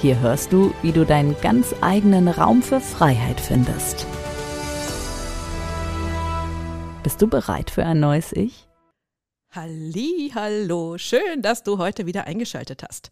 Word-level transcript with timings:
Hier 0.00 0.20
hörst 0.20 0.52
du, 0.52 0.74
wie 0.82 0.92
du 0.92 1.06
deinen 1.06 1.34
ganz 1.40 1.74
eigenen 1.80 2.28
Raum 2.28 2.62
für 2.62 2.80
Freiheit 2.80 3.40
findest. 3.40 4.06
Bist 7.02 7.22
du 7.22 7.26
bereit 7.26 7.70
für 7.70 7.84
ein 7.86 8.00
neues 8.00 8.32
Ich? 8.32 8.68
Halli, 9.50 10.32
hallo, 10.34 10.98
schön, 10.98 11.42
dass 11.42 11.62
du 11.62 11.78
heute 11.78 12.06
wieder 12.06 12.24
eingeschaltet 12.24 12.82
hast. 12.82 13.10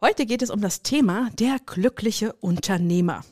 Heute 0.00 0.24
geht 0.24 0.42
es 0.42 0.50
um 0.50 0.60
das 0.60 0.82
Thema 0.82 1.30
der 1.38 1.58
glückliche 1.64 2.32
Unternehmer. 2.34 3.24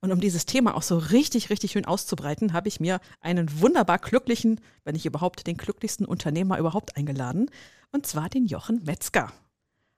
Und 0.00 0.10
um 0.10 0.20
dieses 0.20 0.46
Thema 0.46 0.74
auch 0.74 0.82
so 0.82 0.98
richtig, 0.98 1.50
richtig 1.50 1.72
schön 1.72 1.84
auszubreiten, 1.84 2.54
habe 2.54 2.66
ich 2.66 2.80
mir 2.80 2.98
einen 3.20 3.60
wunderbar 3.60 3.98
glücklichen, 3.98 4.60
wenn 4.84 4.94
nicht 4.94 5.06
überhaupt 5.06 5.46
den 5.46 5.56
glücklichsten 5.56 6.06
Unternehmer 6.06 6.58
überhaupt 6.58 6.96
eingeladen. 6.96 7.50
Und 7.92 8.06
zwar 8.06 8.28
den 8.28 8.46
Jochen 8.46 8.82
Metzger. 8.84 9.32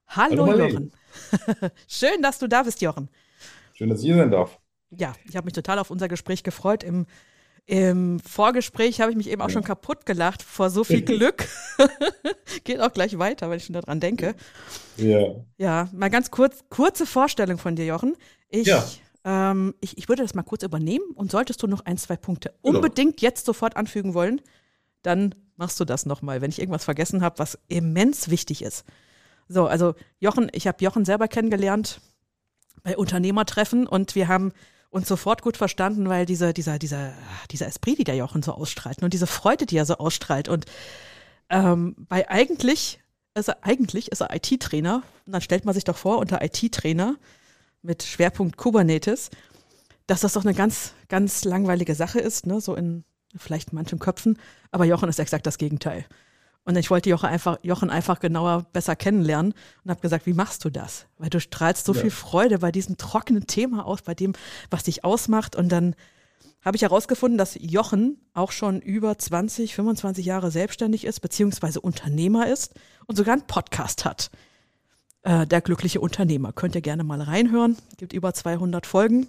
Hallo, 0.08 0.46
Hallo 0.46 0.66
Jochen. 0.66 0.92
schön, 1.88 2.22
dass 2.22 2.38
du 2.38 2.48
da 2.48 2.62
bist, 2.62 2.80
Jochen. 2.82 3.08
Schön, 3.74 3.88
dass 3.88 4.00
ich 4.00 4.06
hier 4.06 4.16
sein 4.16 4.30
darf. 4.30 4.58
Ja, 4.90 5.14
ich 5.28 5.36
habe 5.36 5.46
mich 5.46 5.54
total 5.54 5.78
auf 5.78 5.90
unser 5.90 6.08
Gespräch 6.08 6.42
gefreut. 6.42 6.84
Im, 6.84 7.06
im 7.66 8.20
Vorgespräch 8.20 9.00
habe 9.00 9.10
ich 9.10 9.16
mich 9.16 9.28
eben 9.28 9.42
auch 9.42 9.50
schon 9.50 9.64
kaputt 9.64 10.06
gelacht 10.06 10.42
vor 10.42 10.70
so 10.70 10.84
viel 10.84 11.02
Glück. 11.04 11.48
Geht 12.64 12.80
auch 12.80 12.92
gleich 12.92 13.18
weiter, 13.18 13.50
wenn 13.50 13.56
ich 13.56 13.64
schon 13.64 13.74
daran 13.74 14.00
denke. 14.00 14.34
Ja. 14.96 15.34
Ja, 15.58 15.88
mal 15.92 16.10
ganz 16.10 16.30
kurz, 16.30 16.64
kurze 16.68 17.06
Vorstellung 17.06 17.58
von 17.58 17.74
dir, 17.76 17.86
Jochen. 17.86 18.16
Ich 18.48 18.68
ja. 18.68 18.84
Ähm, 19.24 19.74
ich, 19.80 19.96
ich 19.96 20.08
würde 20.08 20.22
das 20.22 20.34
mal 20.34 20.42
kurz 20.42 20.62
übernehmen 20.62 21.06
und 21.14 21.30
solltest 21.30 21.62
du 21.62 21.66
noch 21.66 21.84
ein, 21.86 21.96
zwei 21.96 22.16
Punkte 22.16 22.54
genau. 22.62 22.76
unbedingt 22.76 23.22
jetzt 23.22 23.46
sofort 23.46 23.76
anfügen 23.76 24.12
wollen, 24.12 24.40
dann 25.02 25.34
machst 25.56 25.80
du 25.80 25.84
das 25.84 26.04
nochmal, 26.04 26.42
wenn 26.42 26.50
ich 26.50 26.58
irgendwas 26.58 26.84
vergessen 26.84 27.22
habe, 27.22 27.38
was 27.38 27.58
immens 27.68 28.28
wichtig 28.28 28.62
ist. 28.62 28.84
So, 29.48 29.66
also 29.66 29.94
Jochen, 30.20 30.50
ich 30.52 30.66
habe 30.66 30.82
Jochen 30.82 31.04
selber 31.04 31.28
kennengelernt 31.28 32.00
bei 32.82 32.96
Unternehmertreffen 32.96 33.86
und 33.86 34.14
wir 34.14 34.28
haben 34.28 34.52
uns 34.90 35.08
sofort 35.08 35.42
gut 35.42 35.56
verstanden, 35.56 36.08
weil 36.08 36.26
diese, 36.26 36.54
dieser, 36.54 36.78
dieser, 36.78 37.12
dieser 37.50 37.66
Esprit, 37.66 37.98
die 37.98 38.04
der 38.04 38.16
Jochen 38.16 38.42
so 38.42 38.52
ausstrahlt 38.52 39.02
und 39.02 39.12
diese 39.12 39.26
Freude, 39.26 39.66
die 39.66 39.76
er 39.76 39.86
so 39.86 39.96
ausstrahlt 39.96 40.48
und 40.48 40.66
ähm, 41.50 41.94
bei 42.08 42.28
eigentlich 42.28 43.00
ist 43.34 43.48
er, 43.48 43.58
eigentlich 43.62 44.12
ist 44.12 44.20
er 44.20 44.34
IT-Trainer. 44.34 45.02
Und 45.26 45.32
dann 45.32 45.40
stellt 45.40 45.64
man 45.64 45.74
sich 45.74 45.84
doch 45.84 45.96
vor, 45.96 46.18
unter 46.18 46.42
IT-Trainer 46.42 47.16
mit 47.82 48.02
Schwerpunkt 48.02 48.56
Kubernetes, 48.56 49.30
dass 50.06 50.20
das 50.20 50.34
doch 50.34 50.44
eine 50.44 50.54
ganz, 50.54 50.92
ganz 51.08 51.44
langweilige 51.44 51.94
Sache 51.94 52.20
ist, 52.20 52.46
ne? 52.46 52.60
so 52.60 52.74
in 52.74 53.04
vielleicht 53.36 53.72
manchen 53.72 53.98
Köpfen. 53.98 54.38
Aber 54.70 54.84
Jochen 54.84 55.08
ist 55.08 55.18
exakt 55.18 55.46
das 55.46 55.58
Gegenteil. 55.58 56.04
Und 56.64 56.76
ich 56.76 56.90
wollte 56.90 57.10
Jochen 57.10 57.28
einfach, 57.28 57.58
Jochen 57.62 57.90
einfach 57.90 58.20
genauer 58.20 58.64
besser 58.72 58.96
kennenlernen 58.96 59.52
und 59.84 59.90
habe 59.90 60.00
gesagt, 60.00 60.26
wie 60.26 60.32
machst 60.32 60.64
du 60.64 60.70
das? 60.70 61.06
Weil 61.18 61.28
du 61.28 61.38
strahlst 61.38 61.84
so 61.84 61.92
ja. 61.92 62.00
viel 62.00 62.10
Freude 62.10 62.60
bei 62.60 62.72
diesem 62.72 62.96
trockenen 62.96 63.46
Thema 63.46 63.84
aus, 63.86 64.02
bei 64.02 64.14
dem, 64.14 64.32
was 64.70 64.84
dich 64.84 65.04
ausmacht. 65.04 65.56
Und 65.56 65.70
dann 65.70 65.94
habe 66.64 66.76
ich 66.76 66.82
herausgefunden, 66.82 67.36
dass 67.36 67.58
Jochen 67.60 68.18
auch 68.32 68.50
schon 68.50 68.80
über 68.80 69.18
20, 69.18 69.74
25 69.74 70.24
Jahre 70.24 70.50
selbstständig 70.50 71.04
ist, 71.04 71.20
beziehungsweise 71.20 71.80
Unternehmer 71.82 72.48
ist 72.48 72.72
und 73.06 73.16
sogar 73.16 73.34
einen 73.34 73.46
Podcast 73.46 74.06
hat 74.06 74.30
äh, 75.24 75.46
Der 75.46 75.60
glückliche 75.60 76.00
Unternehmer. 76.00 76.52
Könnt 76.52 76.74
ihr 76.74 76.80
gerne 76.80 77.04
mal 77.04 77.20
reinhören. 77.20 77.76
Gibt 77.98 78.12
über 78.12 78.32
200 78.32 78.86
Folgen. 78.86 79.26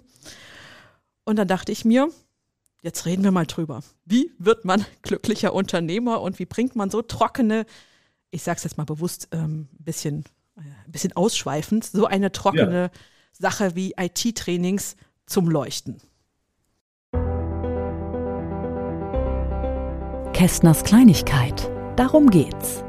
Und 1.24 1.36
dann 1.36 1.48
dachte 1.48 1.72
ich 1.72 1.84
mir, 1.84 2.08
jetzt 2.82 3.06
reden 3.06 3.24
wir 3.24 3.30
mal 3.30 3.46
drüber. 3.46 3.82
Wie 4.04 4.32
wird 4.38 4.64
man 4.64 4.84
glücklicher 5.02 5.52
Unternehmer 5.52 6.20
und 6.20 6.38
wie 6.38 6.46
bringt 6.46 6.76
man 6.76 6.90
so 6.90 7.02
trockene, 7.02 7.66
ich 8.30 8.42
sage 8.42 8.58
es 8.58 8.64
jetzt 8.64 8.78
mal 8.78 8.84
bewusst 8.84 9.28
ähm, 9.32 9.68
ein 9.78 9.84
bisschen, 9.84 10.24
äh, 10.56 10.60
ein 10.84 10.92
bisschen 10.92 11.14
ausschweifend, 11.14 11.84
so 11.84 12.06
eine 12.06 12.32
trockene 12.32 12.82
ja. 12.82 13.00
Sache 13.32 13.74
wie 13.74 13.94
IT-Trainings 13.98 14.96
zum 15.26 15.48
Leuchten? 15.48 16.00
Kästners 20.32 20.84
Kleinigkeit. 20.84 21.70
Darum 21.96 22.28
geht's. 22.28 22.84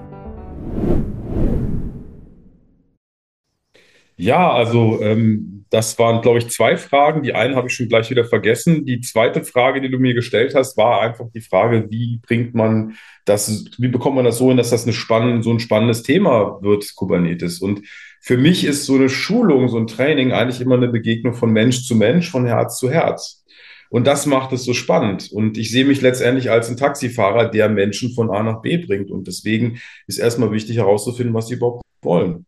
Ja, 4.17 4.51
also 4.51 5.01
ähm, 5.01 5.56
das 5.69 5.97
waren, 5.99 6.21
glaube 6.21 6.39
ich, 6.39 6.49
zwei 6.49 6.77
Fragen. 6.77 7.23
Die 7.23 7.33
eine 7.33 7.55
habe 7.55 7.67
ich 7.67 7.73
schon 7.73 7.87
gleich 7.87 8.09
wieder 8.09 8.25
vergessen. 8.25 8.85
Die 8.85 9.01
zweite 9.01 9.43
Frage, 9.43 9.81
die 9.81 9.89
du 9.89 9.99
mir 9.99 10.13
gestellt 10.13 10.55
hast, 10.55 10.77
war 10.77 11.01
einfach 11.01 11.25
die 11.33 11.41
Frage, 11.41 11.87
wie 11.89 12.19
bringt 12.25 12.55
man 12.55 12.95
das, 13.25 13.65
wie 13.77 13.89
bekommt 13.89 14.15
man 14.15 14.25
das 14.25 14.37
so 14.37 14.47
hin, 14.47 14.57
dass 14.57 14.69
das 14.69 14.83
eine 14.83 14.93
spannend, 14.93 15.43
so 15.43 15.51
ein 15.51 15.59
spannendes 15.59 16.03
Thema 16.03 16.61
wird, 16.61 16.95
Kubernetes. 16.95 17.59
Und 17.59 17.81
für 18.21 18.37
mich 18.37 18.65
ist 18.65 18.85
so 18.85 18.95
eine 18.95 19.09
Schulung, 19.09 19.67
so 19.67 19.77
ein 19.77 19.87
Training 19.87 20.31
eigentlich 20.31 20.61
immer 20.61 20.75
eine 20.75 20.87
Begegnung 20.87 21.33
von 21.33 21.51
Mensch 21.51 21.85
zu 21.85 21.95
Mensch, 21.95 22.29
von 22.29 22.45
Herz 22.45 22.77
zu 22.77 22.89
Herz. 22.89 23.43
Und 23.89 24.07
das 24.07 24.25
macht 24.25 24.51
es 24.51 24.65
so 24.65 24.73
spannend. 24.73 25.31
Und 25.31 25.57
ich 25.57 25.71
sehe 25.71 25.85
mich 25.85 26.01
letztendlich 26.01 26.51
als 26.51 26.69
ein 26.69 26.77
Taxifahrer, 26.77 27.49
der 27.49 27.69
Menschen 27.69 28.13
von 28.13 28.29
A 28.29 28.43
nach 28.43 28.61
B 28.61 28.77
bringt. 28.77 29.11
Und 29.11 29.27
deswegen 29.27 29.79
ist 30.07 30.17
erstmal 30.17 30.51
wichtig 30.51 30.77
herauszufinden, 30.77 31.33
was 31.33 31.47
sie 31.47 31.55
überhaupt 31.55 31.83
wollen. 32.01 32.46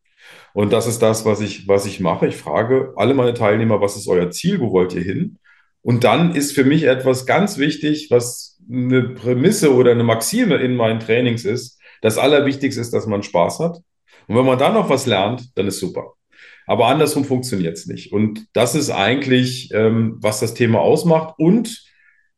Und 0.54 0.74
das 0.74 0.88
ist 0.88 1.00
das, 1.02 1.26
was 1.26 1.42
ich, 1.42 1.68
was 1.68 1.86
ich 1.86 2.00
mache. 2.00 2.28
Ich 2.28 2.36
frage 2.38 2.94
alle 2.96 3.14
meine 3.14 3.34
Teilnehmer, 3.34 3.82
was 3.82 3.96
ist 3.96 4.08
euer 4.08 4.32
Ziel? 4.32 4.60
Wo 4.60 4.72
wollt 4.72 4.94
ihr 4.94 5.04
hin? 5.04 5.38
Und 5.82 6.04
dann 6.04 6.36
ist 6.36 6.54
für 6.54 6.64
mich 6.64 6.84
etwas 6.84 7.26
ganz 7.26 7.58
wichtig, 7.58 8.08
was 8.10 8.60
eine 8.70 9.10
Prämisse 9.10 9.74
oder 9.74 9.92
eine 9.92 10.04
Maxime 10.04 10.56
in 10.56 10.76
meinen 10.76 11.00
Trainings 11.00 11.46
ist. 11.46 11.80
Das 12.02 12.18
Allerwichtigste 12.18 12.82
ist, 12.82 12.94
dass 12.94 13.08
man 13.08 13.24
Spaß 13.24 13.60
hat. 13.60 13.78
Und 14.28 14.36
wenn 14.36 14.46
man 14.46 14.60
dann 14.60 14.74
noch 14.74 14.90
was 14.90 15.06
lernt, 15.06 15.58
dann 15.58 15.68
ist 15.68 15.80
super. 15.80 16.14
Aber 16.68 16.88
andersrum 16.88 17.26
funktioniert 17.26 17.78
es 17.78 17.88
nicht. 17.88 18.12
Und 18.12 18.46
das 18.54 18.76
ist 18.76 18.92
eigentlich, 18.92 19.72
ähm, 19.74 20.18
was 20.20 20.40
das 20.40 20.54
Thema 20.54 20.80
ausmacht. 20.80 21.36
Und 21.40 21.84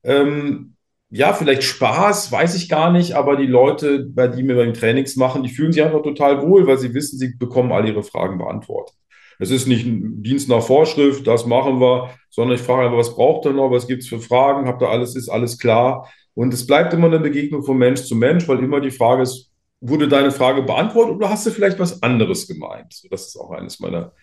ähm, 0.03 0.75
ja, 1.13 1.33
vielleicht 1.33 1.63
Spaß, 1.63 2.31
weiß 2.31 2.55
ich 2.55 2.69
gar 2.69 2.89
nicht, 2.89 3.13
aber 3.13 3.35
die 3.35 3.45
Leute, 3.45 4.07
bei 4.09 4.29
die 4.29 4.43
mir 4.43 4.55
beim 4.55 4.73
Trainings 4.73 5.17
machen, 5.17 5.43
die 5.43 5.49
fühlen 5.49 5.73
sich 5.73 5.83
einfach 5.83 6.03
total 6.03 6.41
wohl, 6.41 6.65
weil 6.67 6.77
sie 6.77 6.93
wissen, 6.93 7.19
sie 7.19 7.35
bekommen 7.35 7.73
all 7.73 7.85
ihre 7.85 8.01
Fragen 8.01 8.37
beantwortet. 8.37 8.95
Es 9.37 9.51
ist 9.51 9.67
nicht 9.67 9.85
ein 9.85 10.23
Dienst 10.23 10.47
nach 10.47 10.63
Vorschrift, 10.63 11.27
das 11.27 11.45
machen 11.45 11.81
wir, 11.81 12.11
sondern 12.29 12.55
ich 12.55 12.61
frage 12.61 12.83
einfach, 12.85 12.97
was 12.97 13.13
braucht 13.13 13.45
ihr 13.45 13.51
noch, 13.51 13.71
was 13.71 13.87
gibt 13.87 14.03
es 14.03 14.09
für 14.09 14.19
Fragen, 14.19 14.67
habt 14.67 14.81
ihr 14.81 14.87
alles, 14.87 15.15
ist 15.17 15.27
alles 15.27 15.57
klar. 15.57 16.09
Und 16.33 16.53
es 16.53 16.65
bleibt 16.65 16.93
immer 16.93 17.07
eine 17.07 17.19
Begegnung 17.19 17.63
von 17.63 17.77
Mensch 17.77 18.03
zu 18.03 18.15
Mensch, 18.15 18.47
weil 18.47 18.59
immer 18.59 18.79
die 18.79 18.91
Frage 18.91 19.23
ist, 19.23 19.51
wurde 19.81 20.07
deine 20.07 20.31
Frage 20.31 20.61
beantwortet 20.61 21.15
oder 21.15 21.29
hast 21.29 21.45
du 21.45 21.51
vielleicht 21.51 21.79
was 21.79 22.01
anderes 22.01 22.47
gemeint? 22.47 23.03
Das 23.09 23.27
ist 23.27 23.35
auch 23.35 23.51
eines 23.51 23.81
meiner 23.81 24.13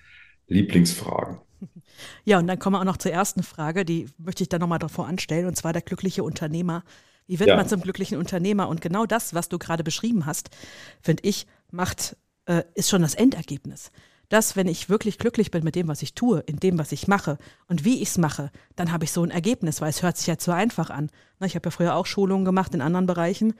Lieblingsfragen. 0.47 1.41
Ja, 2.25 2.39
und 2.39 2.47
dann 2.47 2.59
kommen 2.59 2.77
wir 2.77 2.81
auch 2.81 2.85
noch 2.85 2.97
zur 2.97 3.13
ersten 3.13 3.43
Frage, 3.43 3.85
die 3.85 4.07
möchte 4.19 4.43
ich 4.43 4.49
dann 4.49 4.61
nochmal 4.61 4.79
davor 4.79 5.07
anstellen, 5.07 5.47
und 5.47 5.57
zwar 5.57 5.73
der 5.73 5.83
glückliche 5.83 6.23
Unternehmer. 6.23 6.85
Wie 7.27 7.39
wird 7.39 7.51
ja. 7.51 7.57
man 7.57 7.69
zum 7.69 7.81
glücklichen 7.81 8.19
Unternehmer? 8.19 8.69
Und 8.69 8.81
genau 8.81 9.05
das, 9.07 9.35
was 9.35 9.49
du 9.49 9.59
gerade 9.59 9.85
beschrieben 9.85 10.27
hast, 10.27 10.51
finde 11.03 11.25
ich, 11.25 11.47
macht, 11.71 12.17
äh, 12.47 12.63
ist 12.75 12.89
schon 12.89 13.03
das 13.03 13.15
Endergebnis. 13.15 13.91
Das, 14.29 14.57
wenn 14.57 14.67
ich 14.67 14.91
wirklich 14.91 15.19
glücklich 15.19 15.51
bin 15.51 15.65
mit 15.65 15.75
dem, 15.75 15.89
was 15.89 16.03
ich 16.03 16.15
tue, 16.15 16.41
in 16.41 16.59
dem, 16.59 16.79
was 16.79 16.93
ich 16.93 17.09
mache 17.09 17.39
und 17.67 17.85
wie 17.85 18.03
ich 18.03 18.11
es 18.11 18.19
mache, 18.19 18.51
dann 18.77 18.93
habe 18.93 19.05
ich 19.05 19.13
so 19.13 19.23
ein 19.23 19.31
Ergebnis, 19.31 19.81
weil 19.81 19.89
es 19.89 20.03
hört 20.03 20.19
sich 20.19 20.27
ja 20.27 20.37
zu 20.37 20.53
einfach 20.53 20.91
an. 20.91 21.11
Ich 21.43 21.55
habe 21.55 21.67
ja 21.67 21.71
früher 21.71 21.95
auch 21.95 22.05
Schulungen 22.05 22.45
gemacht 22.45 22.75
in 22.75 22.83
anderen 22.83 23.07
Bereichen. 23.07 23.55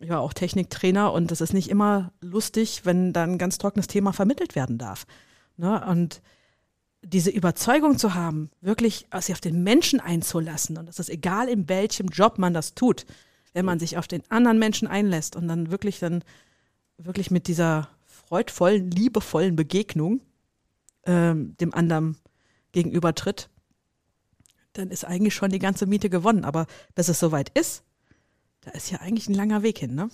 Ich 0.00 0.08
war 0.08 0.20
auch 0.20 0.32
Techniktrainer 0.32 1.12
und 1.12 1.30
es 1.30 1.42
ist 1.42 1.52
nicht 1.52 1.68
immer 1.68 2.12
lustig, 2.22 2.82
wenn 2.84 3.12
dann 3.12 3.32
ein 3.32 3.38
ganz 3.38 3.58
trockenes 3.58 3.86
Thema 3.86 4.12
vermittelt 4.12 4.54
werden 4.54 4.78
darf. 4.78 5.06
Ne? 5.58 5.84
Und 5.86 6.22
diese 7.02 7.30
Überzeugung 7.30 7.98
zu 7.98 8.14
haben, 8.14 8.50
wirklich 8.60 9.06
sich 9.20 9.32
auf 9.32 9.40
den 9.40 9.62
Menschen 9.62 10.00
einzulassen, 10.00 10.76
und 10.78 10.86
das 10.86 10.98
ist 10.98 11.10
egal, 11.10 11.48
in 11.48 11.68
welchem 11.68 12.08
Job 12.08 12.38
man 12.38 12.54
das 12.54 12.74
tut, 12.74 13.06
wenn 13.52 13.64
man 13.64 13.78
sich 13.78 13.96
auf 13.96 14.08
den 14.08 14.22
anderen 14.30 14.58
Menschen 14.58 14.88
einlässt 14.88 15.36
und 15.36 15.48
dann 15.48 15.70
wirklich 15.70 15.98
dann 15.98 16.22
wirklich 16.98 17.30
mit 17.30 17.46
dieser 17.46 17.88
freudvollen, 18.04 18.90
liebevollen 18.90 19.56
Begegnung 19.56 20.20
ähm, 21.06 21.56
dem 21.58 21.72
anderen 21.72 22.16
gegenübertritt, 22.72 23.48
dann 24.74 24.90
ist 24.90 25.04
eigentlich 25.04 25.34
schon 25.34 25.50
die 25.50 25.58
ganze 25.58 25.86
Miete 25.86 26.10
gewonnen. 26.10 26.44
Aber 26.44 26.66
bis 26.94 27.08
es 27.08 27.18
soweit 27.18 27.50
ist, 27.58 27.82
da 28.60 28.70
ist 28.72 28.90
ja 28.90 28.98
eigentlich 28.98 29.28
ein 29.28 29.34
langer 29.34 29.62
Weg 29.62 29.78
hin, 29.78 29.94
ne? 29.94 30.10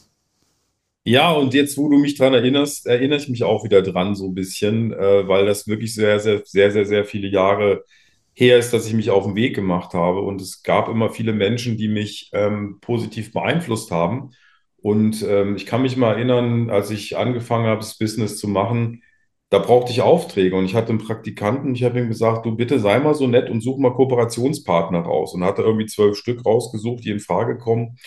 Ja, 1.06 1.33
und 1.33 1.53
jetzt, 1.53 1.77
wo 1.77 1.89
du 1.91 1.99
mich 1.99 2.17
dran 2.17 2.33
erinnerst, 2.33 2.87
erinnere 2.87 3.19
ich 3.19 3.29
mich 3.29 3.43
auch 3.45 3.62
wieder 3.65 3.83
dran 3.83 4.15
so 4.15 4.27
ein 4.29 4.35
bisschen, 4.35 4.93
äh, 4.93 5.29
weil 5.29 5.45
das 5.45 5.67
wirklich 5.69 5.95
sehr, 5.95 6.19
sehr, 6.19 6.43
sehr, 6.47 6.71
sehr, 6.71 6.87
sehr 6.87 7.05
viele 7.05 7.29
Jahre 7.29 7.85
her 8.33 8.59
ist, 8.59 8.73
dass 8.73 8.87
ich 8.87 8.95
mich 8.95 9.11
auf 9.11 9.25
den 9.27 9.37
Weg 9.37 9.55
gemacht 9.55 9.93
habe. 9.93 10.21
Und 10.23 10.41
es 10.41 10.62
gab 10.62 10.89
immer 10.89 11.11
viele 11.11 11.35
Menschen, 11.35 11.77
die 11.77 11.89
mich 11.89 12.31
ähm, 12.33 12.79
positiv 12.81 13.33
beeinflusst 13.33 13.91
haben. 13.91 14.31
Und 14.79 15.23
ähm, 15.29 15.56
ich 15.56 15.67
kann 15.67 15.83
mich 15.83 15.97
mal 15.99 16.12
erinnern, 16.15 16.71
als 16.71 16.91
ich 16.91 17.17
angefangen 17.19 17.67
habe, 17.67 17.81
das 17.81 17.99
Business 17.99 18.39
zu 18.39 18.49
machen, 18.49 19.03
da 19.50 19.59
brauchte 19.59 19.93
ich 19.93 20.00
Aufträge 20.03 20.57
und 20.57 20.65
ich 20.65 20.75
hatte 20.75 20.89
einen 20.89 20.99
Praktikanten. 20.99 21.75
Ich 21.75 21.85
habe 21.85 22.00
ihm 22.00 22.09
gesagt, 22.09 22.45
du 22.47 22.57
bitte 22.57 22.81
sei 22.81 22.99
mal 22.99 23.15
so 23.15 23.27
nett 23.27 23.50
und 23.50 23.61
such 23.61 23.79
mal 23.79 23.93
Kooperationspartner 23.93 25.00
raus. 25.00 25.35
Und 25.35 25.45
hatte 25.45 25.62
irgendwie 25.62 25.87
zwölf 25.87 26.17
Stück 26.17 26.45
rausgesucht, 26.47 27.05
die 27.05 27.11
in 27.11 27.21
Frage 27.21 27.59
kommen. 27.59 27.99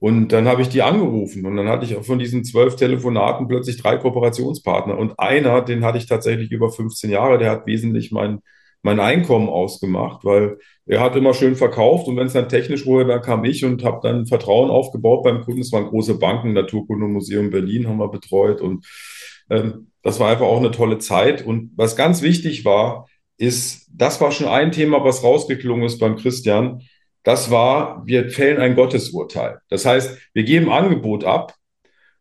Und 0.00 0.28
dann 0.28 0.46
habe 0.46 0.62
ich 0.62 0.68
die 0.68 0.82
angerufen 0.82 1.44
und 1.44 1.56
dann 1.56 1.68
hatte 1.68 1.84
ich 1.84 1.96
auch 1.96 2.04
von 2.04 2.20
diesen 2.20 2.44
zwölf 2.44 2.76
Telefonaten 2.76 3.48
plötzlich 3.48 3.82
drei 3.82 3.96
Kooperationspartner. 3.96 4.96
Und 4.96 5.18
einer, 5.18 5.60
den 5.62 5.84
hatte 5.84 5.98
ich 5.98 6.06
tatsächlich 6.06 6.52
über 6.52 6.70
15 6.70 7.10
Jahre, 7.10 7.38
der 7.38 7.50
hat 7.50 7.66
wesentlich 7.66 8.12
mein, 8.12 8.38
mein 8.82 9.00
Einkommen 9.00 9.48
ausgemacht, 9.48 10.24
weil 10.24 10.58
er 10.86 11.00
hat 11.00 11.16
immer 11.16 11.34
schön 11.34 11.56
verkauft 11.56 12.06
und 12.06 12.16
wenn 12.16 12.28
es 12.28 12.32
dann 12.32 12.48
technisch 12.48 12.86
wurde, 12.86 13.08
dann 13.08 13.22
kam 13.22 13.44
ich 13.44 13.64
und 13.64 13.84
habe 13.84 13.98
dann 14.02 14.26
Vertrauen 14.26 14.70
aufgebaut 14.70 15.24
beim 15.24 15.42
Kunden. 15.42 15.62
Es 15.62 15.72
waren 15.72 15.86
große 15.86 16.18
Banken, 16.18 16.52
Naturkundemuseum 16.52 17.50
Berlin 17.50 17.88
haben 17.88 17.98
wir 17.98 18.08
betreut 18.08 18.60
und 18.60 18.86
ähm, 19.50 19.90
das 20.02 20.20
war 20.20 20.30
einfach 20.30 20.46
auch 20.46 20.58
eine 20.58 20.70
tolle 20.70 20.98
Zeit. 20.98 21.44
Und 21.44 21.72
was 21.76 21.96
ganz 21.96 22.22
wichtig 22.22 22.64
war, 22.64 23.08
ist, 23.36 23.88
das 23.92 24.20
war 24.20 24.30
schon 24.30 24.48
ein 24.48 24.70
Thema, 24.72 25.04
was 25.04 25.24
rausgeklungen 25.24 25.84
ist 25.84 25.98
beim 25.98 26.16
Christian 26.16 26.82
das 27.28 27.50
war, 27.50 28.06
wir 28.06 28.30
fällen 28.30 28.58
ein 28.58 28.74
Gottesurteil. 28.74 29.58
Das 29.68 29.84
heißt, 29.84 30.16
wir 30.32 30.44
geben 30.44 30.72
Angebot 30.72 31.24
ab 31.24 31.54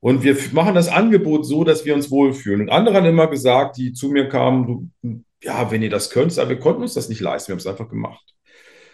und 0.01 0.21
wir 0.21 0.35
machen 0.51 0.75
das 0.75 0.89
Angebot 0.89 1.45
so, 1.45 1.63
dass 1.63 1.85
wir 1.85 1.95
uns 1.95 2.11
wohlfühlen. 2.11 2.59
Und 2.59 2.69
andere 2.69 2.97
haben 2.97 3.05
immer 3.05 3.27
gesagt, 3.27 3.77
die 3.77 3.93
zu 3.93 4.09
mir 4.09 4.27
kamen, 4.27 4.91
du, 5.01 5.23
ja, 5.41 5.71
wenn 5.71 5.81
ihr 5.81 5.89
das 5.89 6.09
könnt, 6.09 6.37
aber 6.37 6.49
wir 6.49 6.59
konnten 6.59 6.81
uns 6.81 6.93
das 6.93 7.07
nicht 7.07 7.21
leisten, 7.21 7.47
wir 7.47 7.53
haben 7.53 7.59
es 7.59 7.67
einfach 7.67 7.87
gemacht. 7.87 8.35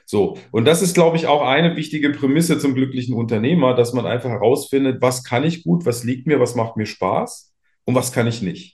So, 0.06 0.38
und 0.52 0.66
das 0.66 0.84
ist, 0.84 0.94
glaube 0.94 1.18
ich, 1.18 1.26
auch 1.26 1.42
eine 1.42 1.76
wichtige 1.76 2.12
Prämisse 2.12 2.60
zum 2.60 2.76
glücklichen 2.76 3.16
Unternehmer, 3.16 3.74
dass 3.74 3.94
man 3.94 4.06
einfach 4.06 4.30
herausfindet, 4.30 5.02
was 5.02 5.24
kann 5.24 5.44
ich 5.44 5.64
gut, 5.64 5.84
was 5.88 6.04
liegt 6.04 6.28
mir, 6.28 6.40
was 6.40 6.54
macht 6.54 6.78
mir 6.78 6.86
Spaß 6.86 7.56
und 7.86 7.96
was 7.96 8.12
kann 8.12 8.28
ich 8.28 8.44
nicht. 8.44 8.73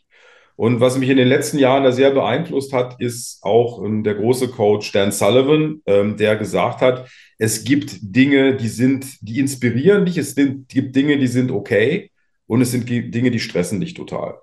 Und 0.60 0.82
was 0.82 0.98
mich 0.98 1.08
in 1.08 1.16
den 1.16 1.30
letzten 1.30 1.58
Jahren 1.58 1.86
da 1.86 1.94
sehr 1.94 2.12
beeinflusst 2.12 2.74
hat, 2.74 3.00
ist 3.00 3.42
auch 3.44 3.82
ähm, 3.82 4.04
der 4.04 4.16
große 4.16 4.50
Coach 4.50 4.92
Dan 4.92 5.14
Sullivan, 5.14 5.82
ähm, 5.86 6.18
der 6.18 6.36
gesagt 6.36 6.82
hat, 6.82 7.10
es 7.38 7.64
gibt 7.64 8.00
Dinge, 8.02 8.58
die 8.58 8.68
sind, 8.68 9.06
die 9.22 9.40
inspirieren 9.40 10.06
dich, 10.06 10.18
es 10.18 10.36
gibt 10.36 10.94
Dinge, 10.98 11.18
die 11.18 11.28
sind 11.28 11.50
okay 11.50 12.12
und 12.46 12.60
es 12.60 12.72
sind 12.72 12.90
Dinge, 12.90 13.32
die 13.32 13.40
stressen 13.40 13.80
dich 13.80 13.94
total. 13.94 14.42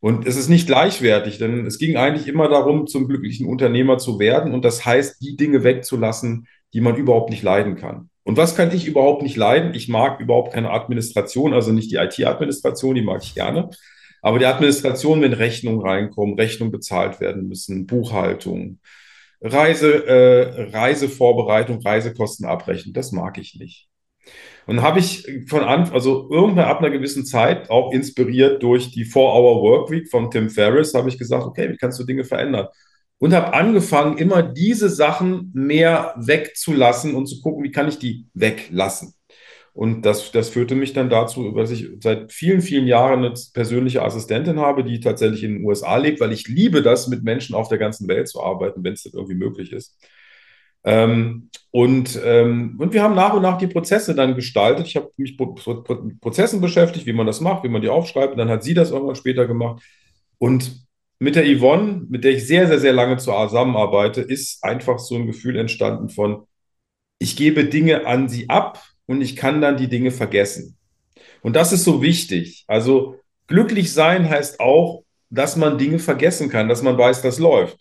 Und 0.00 0.26
es 0.26 0.38
ist 0.38 0.48
nicht 0.48 0.66
gleichwertig, 0.66 1.36
denn 1.36 1.66
es 1.66 1.76
ging 1.76 1.98
eigentlich 1.98 2.26
immer 2.26 2.48
darum, 2.48 2.86
zum 2.86 3.06
glücklichen 3.06 3.46
Unternehmer 3.46 3.98
zu 3.98 4.18
werden 4.18 4.54
und 4.54 4.64
das 4.64 4.86
heißt, 4.86 5.20
die 5.20 5.36
Dinge 5.36 5.62
wegzulassen, 5.62 6.46
die 6.72 6.80
man 6.80 6.96
überhaupt 6.96 7.28
nicht 7.28 7.42
leiden 7.42 7.76
kann. 7.76 8.08
Und 8.22 8.38
was 8.38 8.56
kann 8.56 8.74
ich 8.74 8.86
überhaupt 8.86 9.22
nicht 9.22 9.36
leiden? 9.36 9.74
Ich 9.74 9.88
mag 9.88 10.20
überhaupt 10.20 10.54
keine 10.54 10.70
Administration, 10.70 11.52
also 11.52 11.70
nicht 11.70 11.90
die 11.90 11.96
IT-Administration, 11.96 12.94
die 12.94 13.02
mag 13.02 13.20
ich 13.22 13.34
gerne. 13.34 13.68
Aber 14.22 14.38
die 14.38 14.46
Administration, 14.46 15.22
wenn 15.22 15.32
Rechnungen 15.32 15.80
reinkommen, 15.80 16.38
Rechnungen 16.38 16.72
bezahlt 16.72 17.20
werden 17.20 17.48
müssen, 17.48 17.86
Buchhaltung, 17.86 18.78
Reise, 19.40 20.06
äh, 20.06 20.70
Reisevorbereitung, 20.70 21.80
Reisekostenabrechnung, 21.80 22.92
das 22.92 23.12
mag 23.12 23.38
ich 23.38 23.56
nicht. 23.56 23.88
Und 24.66 24.82
habe 24.82 25.00
ich 25.00 25.26
von 25.48 25.62
Anfang, 25.62 25.94
also 25.94 26.28
irgendwann 26.30 26.66
ab 26.66 26.80
einer 26.80 26.90
gewissen 26.90 27.24
Zeit, 27.24 27.70
auch 27.70 27.92
inspiriert 27.92 28.62
durch 28.62 28.92
die 28.92 29.04
Four-Hour 29.04 29.62
Workweek 29.62 30.08
von 30.08 30.30
Tim 30.30 30.50
Ferriss, 30.50 30.94
habe 30.94 31.08
ich 31.08 31.18
gesagt, 31.18 31.44
okay, 31.44 31.70
wie 31.70 31.76
kannst 31.76 31.98
du 31.98 32.04
Dinge 32.04 32.24
verändern? 32.24 32.68
Und 33.18 33.34
habe 33.34 33.52
angefangen, 33.52 34.18
immer 34.18 34.42
diese 34.42 34.88
Sachen 34.88 35.50
mehr 35.54 36.14
wegzulassen 36.16 37.14
und 37.14 37.26
zu 37.26 37.40
gucken, 37.40 37.64
wie 37.64 37.72
kann 37.72 37.88
ich 37.88 37.98
die 37.98 38.26
weglassen. 38.34 39.14
Und 39.72 40.02
das, 40.02 40.32
das 40.32 40.48
führte 40.48 40.74
mich 40.74 40.92
dann 40.92 41.10
dazu, 41.10 41.52
dass 41.52 41.70
ich 41.70 41.88
seit 42.00 42.32
vielen, 42.32 42.60
vielen 42.60 42.86
Jahren 42.86 43.24
eine 43.24 43.34
persönliche 43.54 44.02
Assistentin 44.02 44.58
habe, 44.58 44.82
die 44.82 45.00
tatsächlich 45.00 45.44
in 45.44 45.54
den 45.54 45.64
USA 45.64 45.96
lebt, 45.96 46.20
weil 46.20 46.32
ich 46.32 46.48
liebe 46.48 46.82
das, 46.82 47.08
mit 47.08 47.22
Menschen 47.22 47.54
auf 47.54 47.68
der 47.68 47.78
ganzen 47.78 48.08
Welt 48.08 48.28
zu 48.28 48.42
arbeiten, 48.42 48.82
wenn 48.82 48.94
es 48.94 49.04
irgendwie 49.06 49.36
möglich 49.36 49.72
ist. 49.72 49.96
Ähm, 50.82 51.50
und, 51.70 52.18
ähm, 52.24 52.76
und 52.78 52.92
wir 52.92 53.02
haben 53.02 53.14
nach 53.14 53.34
und 53.34 53.42
nach 53.42 53.58
die 53.58 53.66
Prozesse 53.68 54.14
dann 54.14 54.34
gestaltet. 54.34 54.86
Ich 54.86 54.96
habe 54.96 55.10
mich 55.16 55.38
mit 55.38 56.20
Prozessen 56.20 56.60
beschäftigt, 56.60 57.06
wie 57.06 57.12
man 57.12 57.26
das 57.26 57.40
macht, 57.40 57.62
wie 57.64 57.68
man 57.68 57.82
die 57.82 57.88
aufschreibt. 57.88 58.32
Und 58.32 58.38
dann 58.38 58.48
hat 58.48 58.64
sie 58.64 58.74
das 58.74 58.90
irgendwann 58.90 59.16
später 59.16 59.46
gemacht. 59.46 59.82
Und 60.38 60.86
mit 61.18 61.36
der 61.36 61.44
Yvonne, 61.44 62.06
mit 62.08 62.24
der 62.24 62.32
ich 62.32 62.46
sehr, 62.46 62.66
sehr, 62.66 62.78
sehr 62.80 62.94
lange 62.94 63.18
zusammenarbeite, 63.18 64.22
ist 64.22 64.64
einfach 64.64 64.98
so 64.98 65.16
ein 65.16 65.26
Gefühl 65.26 65.56
entstanden 65.56 66.08
von, 66.08 66.46
ich 67.18 67.36
gebe 67.36 67.66
Dinge 67.66 68.06
an 68.06 68.28
sie 68.28 68.48
ab 68.48 68.82
und 69.10 69.22
ich 69.22 69.34
kann 69.34 69.60
dann 69.60 69.76
die 69.76 69.88
Dinge 69.88 70.12
vergessen. 70.12 70.76
Und 71.42 71.56
das 71.56 71.72
ist 71.72 71.82
so 71.82 72.00
wichtig. 72.00 72.62
Also 72.68 73.16
glücklich 73.48 73.92
sein 73.92 74.30
heißt 74.30 74.60
auch, 74.60 75.02
dass 75.30 75.56
man 75.56 75.78
Dinge 75.78 75.98
vergessen 75.98 76.48
kann, 76.48 76.68
dass 76.68 76.82
man 76.82 76.96
weiß, 76.96 77.20
das 77.20 77.40
läuft. 77.40 77.76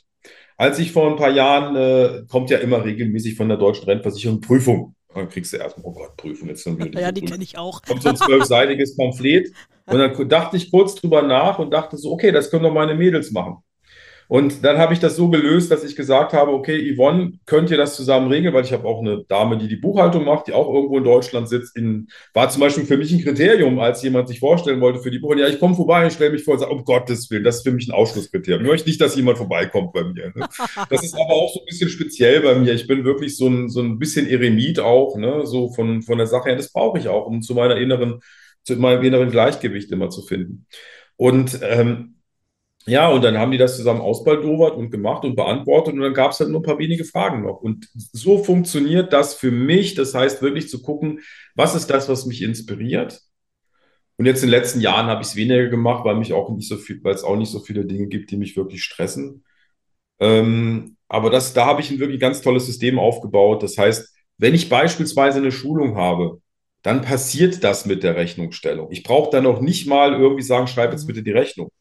Als 0.57 0.79
ich 0.79 0.91
vor 0.91 1.07
ein 1.07 1.17
paar 1.17 1.29
Jahren, 1.29 1.75
äh, 1.75 2.23
kommt 2.27 2.49
ja 2.49 2.57
immer 2.57 2.83
regelmäßig 2.83 3.35
von 3.35 3.47
der 3.47 3.59
deutschen 3.59 3.85
Rentenversicherung 3.85 4.41
Prüfung. 4.41 4.95
Dann 5.13 5.29
kriegst 5.29 5.53
du 5.53 5.57
erstmal, 5.57 5.85
oh 5.85 5.93
Gott, 5.93 6.17
Prüfung 6.17 6.49
jetzt. 6.49 6.65
Ja, 6.65 7.11
die 7.11 7.21
kenne 7.21 7.43
ich 7.43 7.59
auch. 7.59 7.83
Kommt 7.83 8.01
so 8.01 8.09
ein 8.09 8.15
zwölfseitiges 8.15 8.97
Pamphlet. 8.97 9.53
Und 9.85 9.99
dann 9.99 10.29
dachte 10.29 10.57
ich 10.57 10.71
kurz 10.71 10.95
drüber 10.95 11.21
nach 11.21 11.59
und 11.59 11.69
dachte 11.69 11.95
so, 11.97 12.11
okay, 12.11 12.31
das 12.31 12.49
können 12.49 12.63
doch 12.63 12.73
meine 12.73 12.95
Mädels 12.95 13.29
machen. 13.29 13.57
Und 14.29 14.63
dann 14.63 14.77
habe 14.77 14.93
ich 14.93 14.99
das 14.99 15.15
so 15.15 15.27
gelöst, 15.27 15.71
dass 15.71 15.83
ich 15.83 15.95
gesagt 15.95 16.33
habe, 16.33 16.51
okay, 16.51 16.93
Yvonne, 16.95 17.39
könnt 17.47 17.71
ihr 17.71 17.77
das 17.77 17.95
zusammen 17.95 18.27
regeln, 18.27 18.53
weil 18.53 18.63
ich 18.63 18.71
habe 18.71 18.87
auch 18.87 18.99
eine 18.99 19.23
Dame, 19.27 19.57
die 19.57 19.67
die 19.67 19.75
Buchhaltung 19.75 20.23
macht, 20.23 20.45
die 20.45 20.53
auch 20.53 20.71
irgendwo 20.71 20.99
in 20.99 21.03
Deutschland 21.03 21.49
sitzt. 21.49 21.75
In, 21.75 22.09
war 22.35 22.47
zum 22.51 22.59
Beispiel 22.61 22.85
für 22.85 22.97
mich 22.97 23.11
ein 23.11 23.23
Kriterium, 23.23 23.79
als 23.79 24.03
jemand 24.03 24.27
sich 24.27 24.39
vorstellen 24.39 24.81
wollte 24.81 24.99
für 24.99 25.09
die 25.09 25.17
Buchhaltung. 25.17 25.47
Ja, 25.47 25.51
ich 25.51 25.59
komme 25.59 25.73
vorbei, 25.73 26.05
ich 26.05 26.13
stelle 26.13 26.29
mich 26.29 26.43
vor 26.43 26.53
und 26.53 26.59
sage, 26.59 26.71
um 26.71 26.83
Gottes 26.83 27.31
Willen, 27.31 27.43
das 27.43 27.57
ist 27.57 27.63
für 27.63 27.71
mich 27.71 27.87
ein 27.87 27.91
Ausschlusskriterium. 27.91 28.61
Ich 28.65 28.69
möchte 28.69 28.89
nicht, 28.89 29.01
dass 29.01 29.15
jemand 29.15 29.39
vorbeikommt 29.39 29.93
bei 29.93 30.03
mir. 30.03 30.31
Ne? 30.35 30.47
Das 30.91 31.03
ist 31.03 31.15
aber 31.15 31.33
auch 31.33 31.51
so 31.51 31.61
ein 31.61 31.65
bisschen 31.65 31.89
speziell 31.89 32.41
bei 32.41 32.53
mir. 32.53 32.73
Ich 32.73 32.85
bin 32.85 33.05
wirklich 33.05 33.35
so 33.35 33.47
ein, 33.47 33.67
so 33.67 33.81
ein 33.81 33.97
bisschen 33.97 34.27
Eremit 34.27 34.79
auch, 34.79 35.17
ne? 35.17 35.47
so 35.47 35.71
von, 35.71 36.03
von 36.03 36.19
der 36.19 36.27
Sache 36.27 36.49
her. 36.49 36.55
Das 36.55 36.71
brauche 36.71 36.99
ich 36.99 37.07
auch, 37.07 37.25
um 37.25 37.41
zu 37.41 37.55
meiner 37.55 37.77
inneren, 37.77 38.19
zu 38.63 38.75
meinem 38.75 39.03
inneren 39.03 39.31
Gleichgewicht 39.31 39.91
immer 39.91 40.11
zu 40.11 40.21
finden. 40.21 40.67
Und 41.15 41.59
ähm, 41.63 42.18
ja, 42.89 43.07
und 43.09 43.23
dann 43.23 43.37
haben 43.37 43.51
die 43.51 43.57
das 43.57 43.77
zusammen 43.77 44.01
ausbaldowert 44.01 44.75
und 44.75 44.91
gemacht 44.91 45.23
und 45.23 45.35
beantwortet 45.35 45.93
und 45.93 46.01
dann 46.01 46.13
gab 46.13 46.31
es 46.31 46.39
halt 46.39 46.49
nur 46.49 46.59
ein 46.59 46.63
paar 46.63 46.79
wenige 46.79 47.05
Fragen 47.05 47.43
noch. 47.43 47.61
Und 47.61 47.87
so 47.93 48.43
funktioniert 48.43 49.13
das 49.13 49.35
für 49.35 49.51
mich. 49.51 49.95
Das 49.95 50.13
heißt 50.13 50.41
wirklich 50.41 50.69
zu 50.69 50.81
gucken, 50.81 51.21
was 51.55 51.75
ist 51.75 51.87
das, 51.87 52.09
was 52.09 52.25
mich 52.25 52.41
inspiriert? 52.41 53.21
Und 54.17 54.25
jetzt 54.25 54.43
in 54.43 54.49
den 54.49 54.59
letzten 54.59 54.81
Jahren 54.81 55.07
habe 55.07 55.21
ich 55.21 55.29
es 55.29 55.35
weniger 55.35 55.67
gemacht, 55.67 56.03
weil 56.03 56.15
mich 56.15 56.33
auch 56.33 56.49
nicht 56.49 56.67
so 56.67 56.77
viel, 56.77 57.01
weil 57.03 57.15
es 57.15 57.23
auch 57.23 57.37
nicht 57.37 57.51
so 57.51 57.59
viele 57.59 57.85
Dinge 57.85 58.07
gibt, 58.07 58.31
die 58.31 58.37
mich 58.37 58.57
wirklich 58.57 58.83
stressen. 58.83 59.45
Ähm, 60.19 60.97
aber 61.07 61.29
das, 61.29 61.53
da 61.53 61.65
habe 61.65 61.81
ich 61.81 61.91
ein 61.91 61.99
wirklich 61.99 62.19
ganz 62.19 62.41
tolles 62.41 62.65
System 62.65 62.99
aufgebaut. 62.99 63.63
Das 63.63 63.77
heißt, 63.77 64.13
wenn 64.37 64.55
ich 64.55 64.69
beispielsweise 64.69 65.39
eine 65.39 65.51
Schulung 65.51 65.95
habe, 65.95 66.41
dann 66.81 67.01
passiert 67.01 67.63
das 67.63 67.85
mit 67.85 68.03
der 68.03 68.15
Rechnungsstellung. 68.15 68.91
Ich 68.91 69.03
brauche 69.03 69.31
dann 69.31 69.43
noch 69.43 69.61
nicht 69.61 69.87
mal 69.87 70.13
irgendwie 70.13 70.43
sagen, 70.43 70.67
schreib 70.67 70.91
jetzt 70.91 71.03
mhm. 71.03 71.07
bitte 71.07 71.23
die 71.23 71.31
Rechnung. 71.31 71.71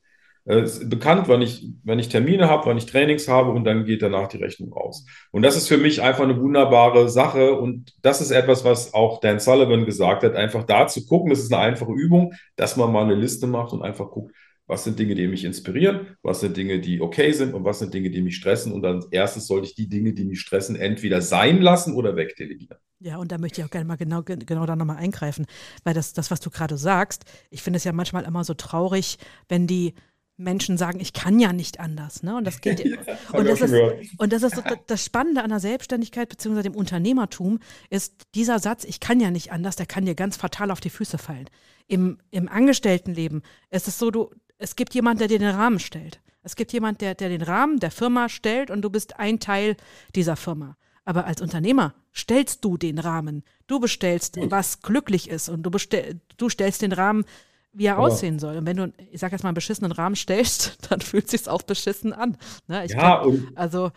Äh, 0.49 0.67
bekannt, 0.87 1.29
wann 1.29 1.43
ich, 1.43 1.67
wenn 1.85 1.99
ich 1.99 2.09
Termine 2.09 2.49
habe, 2.49 2.65
wann 2.65 2.79
ich 2.79 2.87
Trainings 2.87 3.29
habe 3.29 3.51
und 3.51 3.65
dann 3.65 3.85
geht 3.85 4.01
danach 4.01 4.29
die 4.29 4.39
Rechnung 4.39 4.73
raus. 4.73 5.05
Und 5.31 5.43
das 5.43 5.59
ist 5.59 5.69
für 5.69 5.77
mich 5.77 6.01
einfach 6.01 6.25
eine 6.25 6.41
wunderbare 6.41 7.11
Sache 7.11 7.53
und 7.53 7.93
das 8.01 8.23
ist 8.23 8.31
etwas, 8.31 8.65
was 8.65 8.95
auch 8.95 9.21
Dan 9.21 9.41
Sullivan 9.41 9.85
gesagt 9.85 10.23
hat, 10.23 10.37
einfach 10.37 10.65
da 10.65 10.87
zu 10.87 11.05
gucken, 11.05 11.29
das 11.29 11.41
ist 11.41 11.53
eine 11.53 11.61
einfache 11.61 11.93
Übung, 11.93 12.33
dass 12.57 12.79
man 12.79 12.91
mal 12.91 13.05
eine 13.05 13.15
Liste 13.15 13.47
macht 13.47 13.75
und 13.75 13.83
einfach 13.83 14.11
guckt, 14.11 14.35
was 14.67 14.85
sind 14.85 14.99
Dinge, 14.99 15.15
die 15.15 15.29
mich 15.29 15.45
inspirieren, 15.45 16.17
was 16.23 16.41
sind 16.41 16.57
Dinge, 16.57 16.81
die 16.81 17.03
okay 17.03 17.33
sind 17.33 17.53
und 17.53 17.65
was 17.65 17.81
sind 17.81 17.93
Dinge, 17.93 18.09
die 18.09 18.23
mich 18.23 18.37
stressen. 18.37 18.73
Und 18.73 18.81
dann 18.81 19.05
erstes 19.11 19.49
sollte 19.49 19.67
ich 19.67 19.75
die 19.75 19.91
Dinge, 19.91 20.15
die 20.15 20.25
mich 20.25 20.41
stressen, 20.41 20.77
entweder 20.77 21.21
sein 21.21 21.61
lassen 21.61 21.95
oder 21.95 22.17
wegdelegieren. 22.17 22.79
Ja, 23.01 23.19
und 23.19 23.33
da 23.33 23.39
möchte 23.39 23.61
ich 23.61 23.67
auch 23.67 23.71
gerne 23.71 23.87
mal 23.87 23.97
genau, 23.97 24.23
genau 24.23 24.65
da 24.65 24.77
nochmal 24.77 24.97
eingreifen, 24.97 25.45
weil 25.85 25.93
das, 25.93 26.15
das, 26.15 26.31
was 26.31 26.41
du 26.41 26.49
gerade 26.49 26.79
sagst, 26.79 27.25
ich 27.51 27.63
finde 27.63 27.77
es 27.77 27.85
ja 27.85 27.93
manchmal 27.93 28.25
immer 28.25 28.45
so 28.45 28.55
traurig, 28.55 29.19
wenn 29.49 29.67
die 29.67 29.93
Menschen 30.39 30.79
sagen, 30.79 31.01
ich 31.01 31.13
kann 31.13 31.39
ja 31.39 31.53
nicht 31.53 31.81
anders. 31.81 32.23
Ne? 32.23 32.37
Und 32.37 32.45
das 32.45 32.61
geht 32.63 32.85
ja, 32.85 32.97
und, 33.33 33.47
das 33.47 33.61
ist, 33.61 33.75
und 34.17 34.33
das 34.33 34.43
ist 34.43 34.57
so, 34.57 34.63
das 34.87 35.05
Spannende 35.05 35.43
an 35.43 35.51
der 35.51 35.61
Selbstständigkeit 35.61 36.29
bzw. 36.29 36.63
dem 36.63 36.75
Unternehmertum 36.75 37.59
ist 37.91 38.15
dieser 38.35 38.59
Satz, 38.59 38.85
ich 38.85 39.01
kann 39.01 39.21
ja 39.21 39.31
nicht 39.31 39.53
anders, 39.53 39.77
der 39.77 39.87
kann 39.87 40.07
dir 40.07 40.15
ganz 40.15 40.37
fatal 40.37 40.71
auf 40.71 40.81
die 40.81 40.91
Füße 40.91 41.19
fallen. 41.19 41.51
Im, 41.87 42.19
im 42.31 42.49
Angestelltenleben 42.49 43.43
ist 43.71 43.89
es 43.89 43.99
so, 43.99 44.11
du, 44.11 44.31
es 44.57 44.77
gibt 44.77 44.95
jemand, 44.95 45.21
der 45.21 45.29
dir 45.29 45.39
den 45.39 45.55
Rahmen 45.55 45.81
stellt. 45.81 46.21
Es 46.43 46.57
gibt 46.57 46.73
jemand, 46.73 47.01
der, 47.01 47.15
der 47.15 47.29
den 47.29 47.43
Rahmen 47.43 47.79
der 47.79 47.91
Firma 47.91 48.29
stellt 48.29 48.71
und 48.71 48.83
du 48.83 48.91
bist 48.91 49.19
ein 49.19 49.41
Teil 49.41 49.77
dieser 50.15 50.37
Firma. 50.37 50.77
Aber 51.05 51.27
als 51.27 51.41
Unternehmer 51.41 51.95
stellst 52.15 52.65
du 52.65 52.77
den 52.77 52.99
Rahmen. 52.99 53.43
Du 53.67 53.81
bestellst, 53.81 54.39
was 54.51 54.83
glücklich 54.83 55.29
ist 55.29 55.49
und 55.49 55.63
du, 55.63 55.71
bestell, 55.71 56.21
du 56.37 56.49
stellst 56.51 56.83
den 56.83 56.93
Rahmen, 56.93 57.25
wie 57.73 57.85
er 57.85 57.95
ja. 57.95 57.99
aussehen 57.99 58.39
soll. 58.39 58.57
Und 58.57 58.67
wenn 58.67 58.77
du, 58.77 58.93
ich 59.11 59.21
sag 59.21 59.33
jetzt 59.33 59.43
mal, 59.43 59.51
einen 59.51 59.55
beschissenen 59.55 59.93
Rahmen 59.93 60.17
stellst, 60.17 60.79
dann 60.91 61.01
fühlt 61.01 61.29
sich 61.29 61.49
auch 61.49 61.63
beschissen 61.63 62.13
an. 62.13 62.37
Ne? 62.67 62.85
ja, 62.89 62.97
kann, 62.97 63.27
und 63.27 63.49
also 63.55 63.91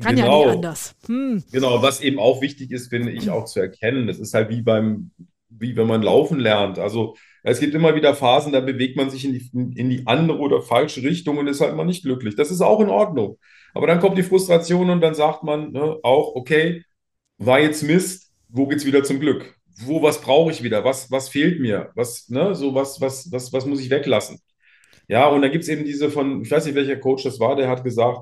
kann 0.00 0.16
genau, 0.16 0.42
ja 0.42 0.46
nie 0.46 0.56
anders. 0.56 0.94
Hm. 1.06 1.42
Genau, 1.52 1.82
was 1.82 2.00
eben 2.00 2.18
auch 2.18 2.40
wichtig 2.40 2.70
ist, 2.70 2.88
finde 2.88 3.12
ich, 3.12 3.30
auch 3.30 3.44
zu 3.46 3.60
erkennen. 3.60 4.06
Das 4.06 4.18
ist 4.18 4.34
halt 4.34 4.50
wie 4.50 4.62
beim, 4.62 5.10
wie 5.48 5.76
wenn 5.76 5.86
man 5.86 6.02
laufen 6.02 6.38
lernt. 6.38 6.78
Also 6.78 7.16
es 7.42 7.60
gibt 7.60 7.74
immer 7.74 7.94
wieder 7.94 8.14
Phasen, 8.14 8.52
da 8.52 8.60
bewegt 8.60 8.96
man 8.96 9.10
sich 9.10 9.24
in 9.24 9.32
die, 9.34 9.50
in 9.52 9.90
die 9.90 10.06
andere 10.06 10.38
oder 10.38 10.62
falsche 10.62 11.02
Richtung 11.02 11.38
und 11.38 11.46
ist 11.46 11.60
halt 11.60 11.76
mal 11.76 11.84
nicht 11.84 12.02
glücklich. 12.02 12.36
Das 12.36 12.50
ist 12.50 12.60
auch 12.60 12.80
in 12.80 12.88
Ordnung. 12.88 13.38
Aber 13.74 13.86
dann 13.86 14.00
kommt 14.00 14.16
die 14.16 14.22
Frustration 14.22 14.90
und 14.90 15.00
dann 15.00 15.14
sagt 15.14 15.42
man 15.42 15.72
ne, 15.72 15.98
auch, 16.02 16.34
okay, 16.34 16.84
war 17.38 17.60
jetzt 17.60 17.82
Mist, 17.82 18.32
wo 18.48 18.66
geht's 18.66 18.86
wieder 18.86 19.04
zum 19.04 19.20
Glück? 19.20 19.56
Wo, 19.76 20.02
was 20.02 20.20
brauche 20.20 20.50
ich 20.52 20.62
wieder? 20.62 20.84
Was, 20.84 21.10
was 21.10 21.28
fehlt 21.28 21.60
mir? 21.60 21.90
Was, 21.94 22.28
ne, 22.28 22.54
so 22.54 22.74
was, 22.74 23.00
was, 23.00 23.30
was, 23.32 23.52
was 23.52 23.66
muss 23.66 23.80
ich 23.80 23.90
weglassen? 23.90 24.40
Ja, 25.08 25.28
und 25.28 25.42
da 25.42 25.48
gibt 25.48 25.64
es 25.64 25.70
eben 25.70 25.84
diese 25.84 26.10
von, 26.10 26.42
ich 26.42 26.50
weiß 26.50 26.66
nicht, 26.66 26.74
welcher 26.74 26.96
Coach 26.98 27.24
das 27.24 27.40
war, 27.40 27.56
der 27.56 27.68
hat 27.68 27.84
gesagt, 27.84 28.20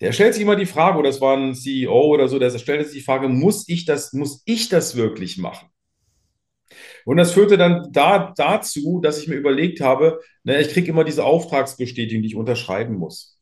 der 0.00 0.12
stellt 0.12 0.34
sich 0.34 0.42
immer 0.42 0.56
die 0.56 0.66
Frage, 0.66 0.98
oder 0.98 1.10
es 1.10 1.20
war 1.20 1.36
ein 1.36 1.54
CEO 1.54 2.06
oder 2.08 2.28
so, 2.28 2.38
der 2.38 2.56
stellt 2.58 2.86
sich 2.86 3.00
die 3.00 3.04
Frage, 3.04 3.28
muss 3.28 3.68
ich 3.68 3.86
das, 3.86 4.12
muss 4.12 4.42
ich 4.46 4.68
das 4.68 4.96
wirklich 4.96 5.38
machen? 5.38 5.68
Und 7.04 7.16
das 7.16 7.32
führte 7.32 7.56
dann 7.56 7.88
da, 7.92 8.32
dazu, 8.36 9.00
dass 9.02 9.18
ich 9.18 9.28
mir 9.28 9.36
überlegt 9.36 9.80
habe, 9.80 10.20
na, 10.42 10.58
ich 10.58 10.68
kriege 10.70 10.88
immer 10.90 11.04
diese 11.04 11.24
Auftragsbestätigung, 11.24 12.22
die 12.22 12.28
ich 12.28 12.36
unterschreiben 12.36 12.94
muss. 12.96 13.38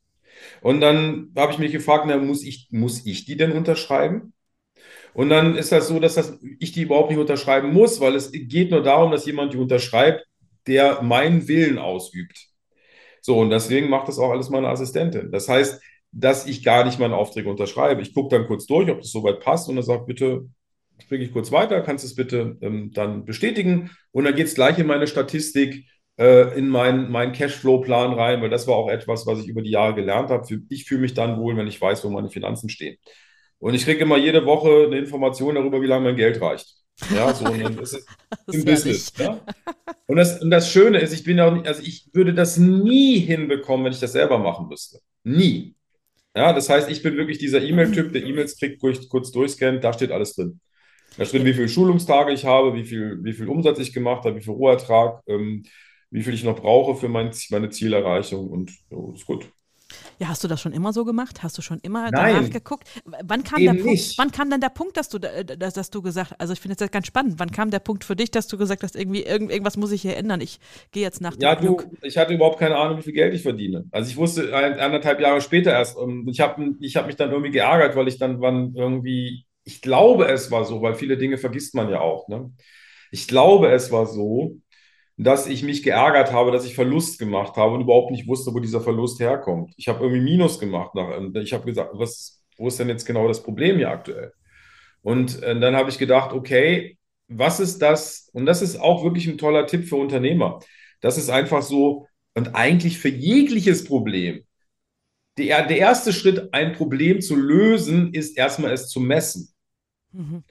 Und 0.62 0.80
dann 0.80 1.32
habe 1.37 1.52
ich 1.52 1.58
mich 1.58 1.72
gefragt, 1.72 2.04
na, 2.08 2.18
muss 2.18 2.44
ich, 2.44 2.68
muss 2.70 3.06
ich 3.06 3.25
die 3.25 3.37
denn 3.37 3.52
unterschreiben? 3.52 4.32
Und 5.14 5.28
dann 5.28 5.57
ist 5.57 5.73
das 5.73 5.88
so, 5.88 5.99
dass 6.00 6.14
das, 6.14 6.38
ich 6.59 6.73
die 6.73 6.83
überhaupt 6.83 7.11
nicht 7.11 7.19
unterschreiben 7.19 7.73
muss, 7.73 8.00
weil 8.00 8.14
es 8.14 8.33
geht 8.33 8.71
nur 8.71 8.83
darum, 8.83 9.11
dass 9.11 9.26
jemand 9.26 9.52
die 9.52 9.59
unterschreibt, 9.59 10.26
der 10.66 11.02
meinen 11.02 11.49
Willen 11.49 11.78
ausübt. 11.78 12.49
So, 13.21 13.38
und 13.38 13.50
deswegen 13.50 13.88
macht 13.88 14.09
das 14.09 14.19
auch 14.19 14.31
alles 14.31 14.50
meine 14.50 14.69
Assistentin. 14.69 15.31
Das 15.31 15.49
heißt, 15.49 15.81
dass 16.12 16.47
ich 16.47 16.62
gar 16.62 16.85
nicht 16.85 16.99
meinen 16.99 17.14
Auftrag 17.14 17.47
unterschreibe. 17.47 18.02
Ich 18.02 18.14
gucke 18.14 18.37
dann 18.37 18.47
kurz 18.47 18.66
durch, 18.66 18.90
ob 18.90 19.00
das 19.00 19.11
soweit 19.11 19.40
passt 19.40 19.69
und 19.69 19.76
dann 19.76 19.85
sage 19.85 20.04
bitte, 20.07 20.47
springe 20.99 21.25
ich 21.25 21.33
kurz 21.33 21.50
weiter, 21.52 21.81
kannst 21.81 22.04
du 22.04 22.09
es 22.09 22.14
bitte 22.14 22.59
ähm, 22.61 22.90
dann 22.92 23.25
bestätigen 23.25 23.90
und 24.12 24.25
dann 24.25 24.35
geht 24.35 24.47
es 24.47 24.54
gleich 24.54 24.78
in 24.78 24.87
meine 24.87 25.07
Statistik, 25.07 25.87
äh, 26.19 26.57
in 26.57 26.69
meinen 26.69 27.11
mein 27.11 27.33
Cashflow-Plan 27.33 28.12
rein, 28.12 28.42
weil 28.42 28.50
das 28.50 28.66
war 28.66 28.76
auch 28.76 28.90
etwas, 28.90 29.26
was 29.26 29.40
ich 29.40 29.49
über 29.49 29.62
die 29.62 29.71
Jahre 29.71 29.95
gelernt 29.95 30.31
habe. 30.31 30.47
Ich 30.69 30.85
fühle 30.85 31.00
mich 31.00 31.14
dann 31.14 31.38
wohl, 31.40 31.57
wenn 31.57 31.66
ich 31.66 31.81
weiß, 31.81 32.04
wo 32.04 32.11
meine 32.11 32.28
Finanzen 32.28 32.69
stehen. 32.69 32.97
Und 33.62 33.75
ich 33.75 33.85
kriege 33.85 34.00
immer 34.00 34.16
jede 34.16 34.45
Woche 34.45 34.87
eine 34.87 34.99
Information 34.99 35.54
darüber, 35.54 35.81
wie 35.81 35.87
lange 35.87 36.07
mein 36.07 36.16
Geld 36.16 36.40
reicht. 36.40 36.66
Ja, 37.14 37.33
so, 37.33 37.45
und 37.45 37.61
dann 37.62 37.78
ist 37.78 37.92
es 37.92 38.07
im 38.52 38.64
Business. 38.64 39.12
Ja? 39.16 39.40
Und, 40.09 40.16
das, 40.16 40.42
und 40.42 40.50
das 40.50 40.69
Schöne 40.69 40.99
ist, 40.99 41.12
ich 41.12 41.23
bin 41.23 41.38
auch 41.38 41.54
nicht, 41.54 41.69
also 41.69 41.81
ich 41.81 42.11
würde 42.12 42.35
das 42.35 42.57
nie 42.57 43.21
hinbekommen, 43.21 43.85
wenn 43.85 43.92
ich 43.92 44.00
das 44.00 44.11
selber 44.11 44.38
machen 44.38 44.66
müsste. 44.66 44.99
Nie. 45.23 45.76
Ja, 46.35 46.52
das 46.52 46.69
heißt, 46.69 46.90
ich 46.90 47.04
bin 47.04 47.16
wirklich 47.16 47.38
dieser 47.38 47.62
E-Mail-Typ, 47.62 48.12
der 48.12 48.25
E-Mails 48.25 48.59
kriegt, 48.59 48.81
kurz, 48.81 49.09
kurz 49.09 49.31
durchscannt, 49.31 49.85
da 49.85 49.92
steht 49.92 50.11
alles 50.11 50.35
drin. 50.35 50.59
Da 51.16 51.25
steht, 51.25 51.45
wie 51.45 51.54
viele 51.54 51.69
Schulungstage 51.69 52.33
ich 52.33 52.45
habe, 52.45 52.75
wie 52.75 52.85
viel, 52.85 53.21
wie 53.23 53.33
viel 53.33 53.47
Umsatz 53.47 53.78
ich 53.78 53.92
gemacht 53.92 54.25
habe, 54.25 54.35
wie 54.35 54.42
viel 54.42 54.54
Rohertrag, 54.54 55.23
ähm, 55.28 55.62
wie 56.11 56.23
viel 56.23 56.35
ich 56.35 56.42
noch 56.42 56.59
brauche 56.59 56.97
für 56.97 57.09
mein, 57.09 57.31
meine 57.50 57.71
Zielerreichung 57.71 58.49
und 58.49 58.73
so, 58.90 59.12
ist 59.14 59.25
gut. 59.25 59.49
Ja, 60.19 60.28
hast 60.28 60.45
du 60.45 60.49
das 60.49 60.61
schon 60.61 60.73
immer 60.73 60.92
so 60.92 61.04
gemacht? 61.04 61.42
Hast 61.42 61.59
du 61.59 61.62
schon 61.62 61.78
immer 61.81 62.11
Nein, 62.11 62.35
danach 62.35 62.50
geguckt? 62.50 62.88
Wann 63.04 63.42
kam, 63.45 63.64
der 63.64 63.75
Punkt, 63.75 64.19
wann 64.19 64.31
kam 64.31 64.50
dann 64.50 64.61
der 64.61 64.69
Punkt, 64.69 64.97
dass 64.97 65.09
du, 65.09 65.19
dass, 65.19 65.75
dass 65.75 65.90
du 65.90 66.02
gesagt 66.02 66.35
also 66.38 66.52
ich 66.52 66.61
finde 66.61 66.76
das 66.76 66.90
ganz 66.90 67.07
spannend, 67.07 67.35
wann 67.38 67.50
kam 67.50 67.71
der 67.71 67.78
Punkt 67.78 68.04
für 68.04 68.16
dich, 68.16 68.31
dass 68.31 68.47
du 68.47 68.57
gesagt 68.57 68.83
hast, 68.83 68.97
irgendwie, 68.97 69.23
irgend, 69.23 69.50
irgendwas 69.50 69.76
muss 69.76 69.92
ich 69.92 70.02
hier 70.02 70.16
ändern, 70.16 70.40
ich 70.40 70.61
gehe 70.92 71.02
jetzt 71.02 71.21
nach 71.21 71.35
dem 71.35 71.42
Ja, 71.42 71.54
du, 71.57 71.81
ich 72.02 72.16
hatte 72.16 72.35
überhaupt 72.35 72.59
keine 72.59 72.76
Ahnung, 72.76 72.99
wie 72.99 73.02
viel 73.02 73.12
Geld 73.12 73.35
ich 73.35 73.42
verdiene. 73.42 73.85
Also 73.90 74.11
ich 74.11 74.16
wusste 74.16 74.54
ein, 74.54 74.78
anderthalb 74.78 75.21
Jahre 75.21 75.40
später 75.40 75.73
erst, 75.73 75.97
und 75.97 76.28
ich 76.28 76.40
habe 76.40 76.75
ich 76.81 76.97
hab 76.97 77.07
mich 77.07 77.16
dann 77.16 77.31
irgendwie 77.31 77.50
geärgert, 77.50 77.97
weil 77.97 78.09
ich 78.09 78.19
dann 78.19 78.40
wann 78.40 78.75
irgendwie, 78.75 79.45
ich 79.64 79.81
glaube 79.81 80.26
es 80.26 80.50
war 80.50 80.64
so, 80.64 80.83
weil 80.83 80.95
viele 80.95 81.16
Dinge 81.16 81.38
vergisst 81.38 81.75
man 81.75 81.88
ja 81.88 82.00
auch, 82.00 82.28
ne? 82.28 82.50
Ich 83.11 83.28
glaube 83.28 83.71
es 83.71 83.92
war 83.92 84.07
so, 84.07 84.57
dass 85.16 85.47
ich 85.47 85.62
mich 85.62 85.83
geärgert 85.83 86.33
habe, 86.33 86.50
dass 86.50 86.64
ich 86.64 86.75
Verlust 86.75 87.19
gemacht 87.19 87.57
habe 87.57 87.75
und 87.75 87.83
überhaupt 87.83 88.11
nicht 88.11 88.26
wusste, 88.26 88.52
wo 88.54 88.61
dieser 88.61 88.81
Verlust 88.81 89.21
herkommt. 89.21 89.73
Ich 89.76 89.88
habe 89.88 90.02
irgendwie 90.02 90.23
Minus 90.23 90.59
gemacht. 90.59 90.95
Nach, 90.95 91.21
ich 91.35 91.52
habe 91.52 91.66
gesagt, 91.66 91.90
was, 91.95 92.42
wo 92.57 92.69
ist 92.69 92.78
denn 92.78 92.88
jetzt 92.88 93.04
genau 93.04 93.28
das 93.28 93.42
Problem 93.42 93.76
hier 93.76 93.90
aktuell? 93.90 94.33
Und 95.02 95.42
äh, 95.42 95.59
dann 95.59 95.76
habe 95.76 95.90
ich 95.90 95.99
gedacht, 95.99 96.33
okay, 96.33 96.99
was 97.28 97.61
ist 97.61 97.81
das? 97.83 98.31
Und 98.33 98.47
das 98.47 98.62
ist 98.62 98.81
auch 98.81 99.04
wirklich 99.04 99.26
ein 99.26 99.38
toller 99.38 99.66
Tipp 99.66 99.85
für 99.87 99.97
Unternehmer. 99.97 100.61
Das 101.00 101.19
ist 101.19 101.31
einfach 101.31 101.62
so, 101.62 102.07
und 102.35 102.54
eigentlich 102.54 102.99
für 102.99 103.09
jegliches 103.09 103.85
Problem. 103.85 104.45
Der, 105.38 105.66
der 105.66 105.78
erste 105.78 106.12
Schritt, 106.12 106.52
ein 106.52 106.73
Problem 106.73 107.21
zu 107.21 107.37
lösen, 107.37 108.12
ist 108.12 108.37
erstmal 108.37 108.73
es 108.73 108.88
zu 108.88 109.00
messen. 109.00 109.52
Mhm. 110.12 110.45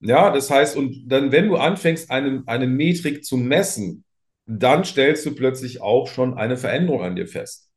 Ja, 0.00 0.30
das 0.30 0.50
heißt, 0.50 0.76
und 0.76 1.04
dann, 1.06 1.32
wenn 1.32 1.48
du 1.48 1.56
anfängst, 1.56 2.10
eine, 2.10 2.42
eine 2.46 2.66
Metrik 2.66 3.24
zu 3.24 3.36
messen, 3.36 4.04
dann 4.46 4.84
stellst 4.84 5.26
du 5.26 5.34
plötzlich 5.34 5.80
auch 5.80 6.06
schon 6.06 6.34
eine 6.34 6.56
Veränderung 6.56 7.02
an 7.02 7.16
dir 7.16 7.26
fest. 7.26 7.70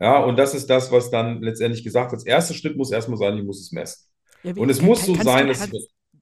Ja, 0.00 0.18
und 0.18 0.36
das 0.36 0.54
ist 0.54 0.68
das, 0.68 0.90
was 0.90 1.10
dann 1.10 1.40
letztendlich 1.42 1.84
gesagt 1.84 2.12
hat. 2.12 2.18
Das 2.18 2.26
erste 2.26 2.54
Schritt 2.54 2.76
muss 2.76 2.90
erstmal 2.90 3.18
sein, 3.18 3.38
ich 3.38 3.44
muss 3.44 3.60
es 3.60 3.72
messen. 3.72 4.06
Ja, 4.42 4.52
und 4.54 4.68
es 4.68 4.78
kann, 4.78 4.86
muss 4.86 5.06
so 5.06 5.14
sein, 5.14 5.48
dass. 5.48 5.68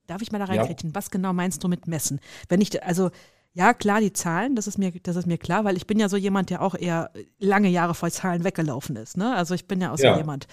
Darf 0.07 0.21
ich 0.21 0.33
mal 0.33 0.39
da 0.39 0.45
reinkriegen? 0.45 0.91
Ja. 0.91 0.95
Was 0.95 1.11
genau 1.11 1.33
meinst 1.33 1.65
du 1.65 1.69
mit 1.69 1.87
messen? 1.87 2.21
Wenn 2.49 2.61
ich, 2.61 2.83
also, 2.83 3.11
ja, 3.55 3.73
klar, 3.73 4.01
die 4.01 4.13
Zahlen, 4.13 4.57
das 4.57 4.67
ist 4.67 4.79
mir, 4.79 4.93
das 5.03 5.17
ist 5.17 5.27
mir 5.27 5.39
klar, 5.39 5.65
weil 5.65 5.77
ich 5.77 5.87
bin 5.87 5.99
ja 5.99 6.09
so 6.09 6.17
jemand, 6.17 6.51
der 6.51 6.61
auch 6.61 6.75
eher 6.75 7.11
lange 7.39 7.69
Jahre 7.69 7.95
vor 7.95 8.11
Zahlen 8.11 8.45
weggelaufen 8.45 8.97
ist. 8.97 9.17
Ne? 9.17 9.35
Also 9.35 9.55
ich 9.55 9.67
bin 9.67 9.81
ja 9.81 9.93
auch 9.93 9.99
so 9.99 10.05
ja. 10.05 10.17
jemand. 10.17 10.47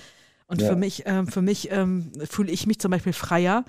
Und 0.47 0.61
für 0.61 0.75
mich, 0.75 1.03
ähm, 1.05 1.27
für 1.27 1.41
mich 1.41 1.71
ähm, 1.71 2.11
fühle 2.27 2.51
ich 2.51 2.65
mich 2.67 2.79
zum 2.79 2.91
Beispiel 2.91 3.13
freier, 3.13 3.65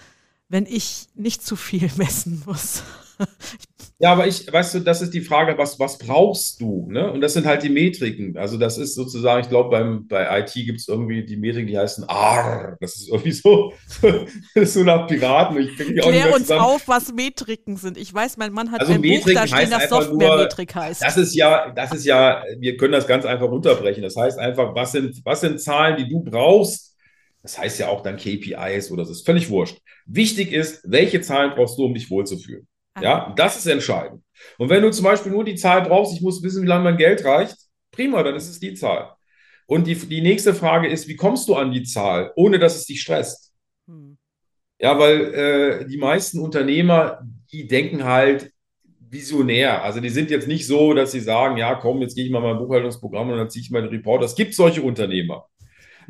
wenn 0.50 0.66
ich 0.66 1.07
nicht 1.14 1.42
zu 1.42 1.57
viel 1.57 1.88
messen 1.97 2.42
muss. 2.45 2.83
ja, 3.99 4.12
aber 4.12 4.26
ich, 4.26 4.50
weißt 4.50 4.75
du, 4.75 4.80
das 4.80 5.02
ist 5.02 5.12
die 5.12 5.21
Frage, 5.21 5.57
was, 5.59 5.78
was 5.78 5.99
brauchst 5.99 6.59
du? 6.61 6.87
Ne? 6.90 7.12
Und 7.12 7.21
das 7.21 7.35
sind 7.35 7.47
halt 7.47 7.62
die 7.62 7.69
Metriken. 7.69 8.37
Also 8.38 8.57
das 8.57 8.78
ist 8.78 8.95
sozusagen, 8.95 9.42
ich 9.42 9.50
glaube, 9.50 10.00
bei 10.09 10.40
IT 10.40 10.54
gibt 10.54 10.80
es 10.80 10.88
irgendwie 10.88 11.23
die 11.25 11.37
Metriken, 11.37 11.69
die 11.69 11.78
heißen 11.78 12.04
AR. 12.09 12.78
Das 12.80 12.97
ist 12.97 13.11
irgendwie 13.11 13.33
so, 13.33 13.75
so 14.64 14.83
nach 14.83 15.07
Piraten. 15.07 15.59
Ich 15.59 15.76
Klär 15.76 16.33
uns 16.35 16.47
zusammen. 16.47 16.61
auf, 16.62 16.88
was 16.88 17.12
Metriken 17.12 17.76
sind. 17.76 17.99
Ich 17.99 18.12
weiß, 18.12 18.38
mein 18.38 18.52
Mann 18.54 18.73
hat 18.73 18.80
also 18.80 18.95
ein 18.95 19.02
Buch 19.02 19.28
da 19.35 19.47
stehen, 19.47 19.71
das 19.71 19.88
Software-Metrik 19.90 20.75
heißt. 20.75 21.02
Das 21.02 21.19
ist 21.19 21.35
ja, 21.35 21.71
das 21.71 21.92
ist 21.92 22.07
ja, 22.07 22.42
wir 22.59 22.78
können 22.78 22.92
das 22.92 23.07
ganz 23.07 23.26
einfach 23.26 23.50
runterbrechen. 23.50 24.02
Das 24.02 24.16
heißt 24.16 24.38
einfach, 24.38 24.75
was 24.75 24.92
sind, 24.92 25.21
was 25.25 25.42
sind 25.42 25.61
Zahlen, 25.61 25.99
die 25.99 26.09
du 26.09 26.21
brauchst, 26.21 26.89
das 27.42 27.59
heißt 27.59 27.78
ja 27.78 27.88
auch 27.88 28.02
dann 28.02 28.16
KPIs 28.16 28.90
oder 28.90 29.02
das 29.02 29.11
ist 29.11 29.26
völlig 29.26 29.49
wurscht. 29.50 29.78
Wichtig 30.06 30.52
ist, 30.52 30.82
welche 30.85 31.20
Zahlen 31.20 31.52
brauchst 31.54 31.78
du, 31.78 31.85
um 31.85 31.94
dich 31.94 32.11
wohlzufühlen. 32.11 32.66
Ah. 32.94 33.02
Ja, 33.02 33.35
das 33.37 33.56
ist 33.56 33.66
entscheidend. 33.66 34.23
Und 34.59 34.68
wenn 34.68 34.82
du 34.82 34.90
zum 34.90 35.04
Beispiel 35.04 35.32
nur 35.32 35.44
die 35.44 35.54
Zahl 35.54 35.82
brauchst, 35.82 36.14
ich 36.14 36.20
muss 36.20 36.42
wissen, 36.42 36.62
wie 36.62 36.66
lange 36.66 36.85
mein 36.85 36.97
Geld 36.97 37.25
reicht, 37.25 37.56
prima, 37.90 38.23
dann 38.23 38.35
ist 38.35 38.49
es 38.49 38.61
die 38.61 38.75
Zahl. 38.75 39.14
Und 39.66 39.87
die, 39.87 39.94
die 39.94 40.20
nächste 40.20 40.54
Frage 40.54 40.88
ist, 40.88 41.09
wie 41.09 41.16
kommst 41.16 41.49
du 41.49 41.54
an 41.54 41.70
die 41.70 41.85
Zahl, 41.85 42.32
ohne 42.37 42.59
dass 42.59 42.76
es 42.76 42.87
dich 42.87 43.00
stresst? 43.00 43.52
Hm. 43.87 44.18
Ja, 44.78 44.99
weil 44.99 45.35
äh, 45.35 45.87
die 45.87 45.99
meisten 45.99 46.40
Unternehmer, 46.40 47.20
die 47.52 47.66
denken 47.68 48.04
halt 48.04 48.52
visionär. 49.11 49.82
Also 49.82 50.00
die 50.00 50.09
sind 50.09 50.30
jetzt 50.30 50.49
nicht 50.49 50.66
so, 50.66 50.94
dass 50.94 51.12
sie 51.12 51.20
sagen, 51.20 51.56
ja, 51.56 51.75
komm, 51.75 52.00
jetzt 52.00 52.14
gehe 52.14 52.25
ich 52.25 52.30
mal 52.30 52.40
mein 52.40 52.59
Buchhaltungsprogramm 52.59 53.30
und 53.30 53.38
dann 53.38 53.50
ziehe 53.50 53.62
ich 53.62 53.70
meine 53.70 53.90
Report. 53.90 54.23
Es 54.23 54.35
gibt 54.35 54.54
solche 54.54 54.82
Unternehmer. 54.82 55.47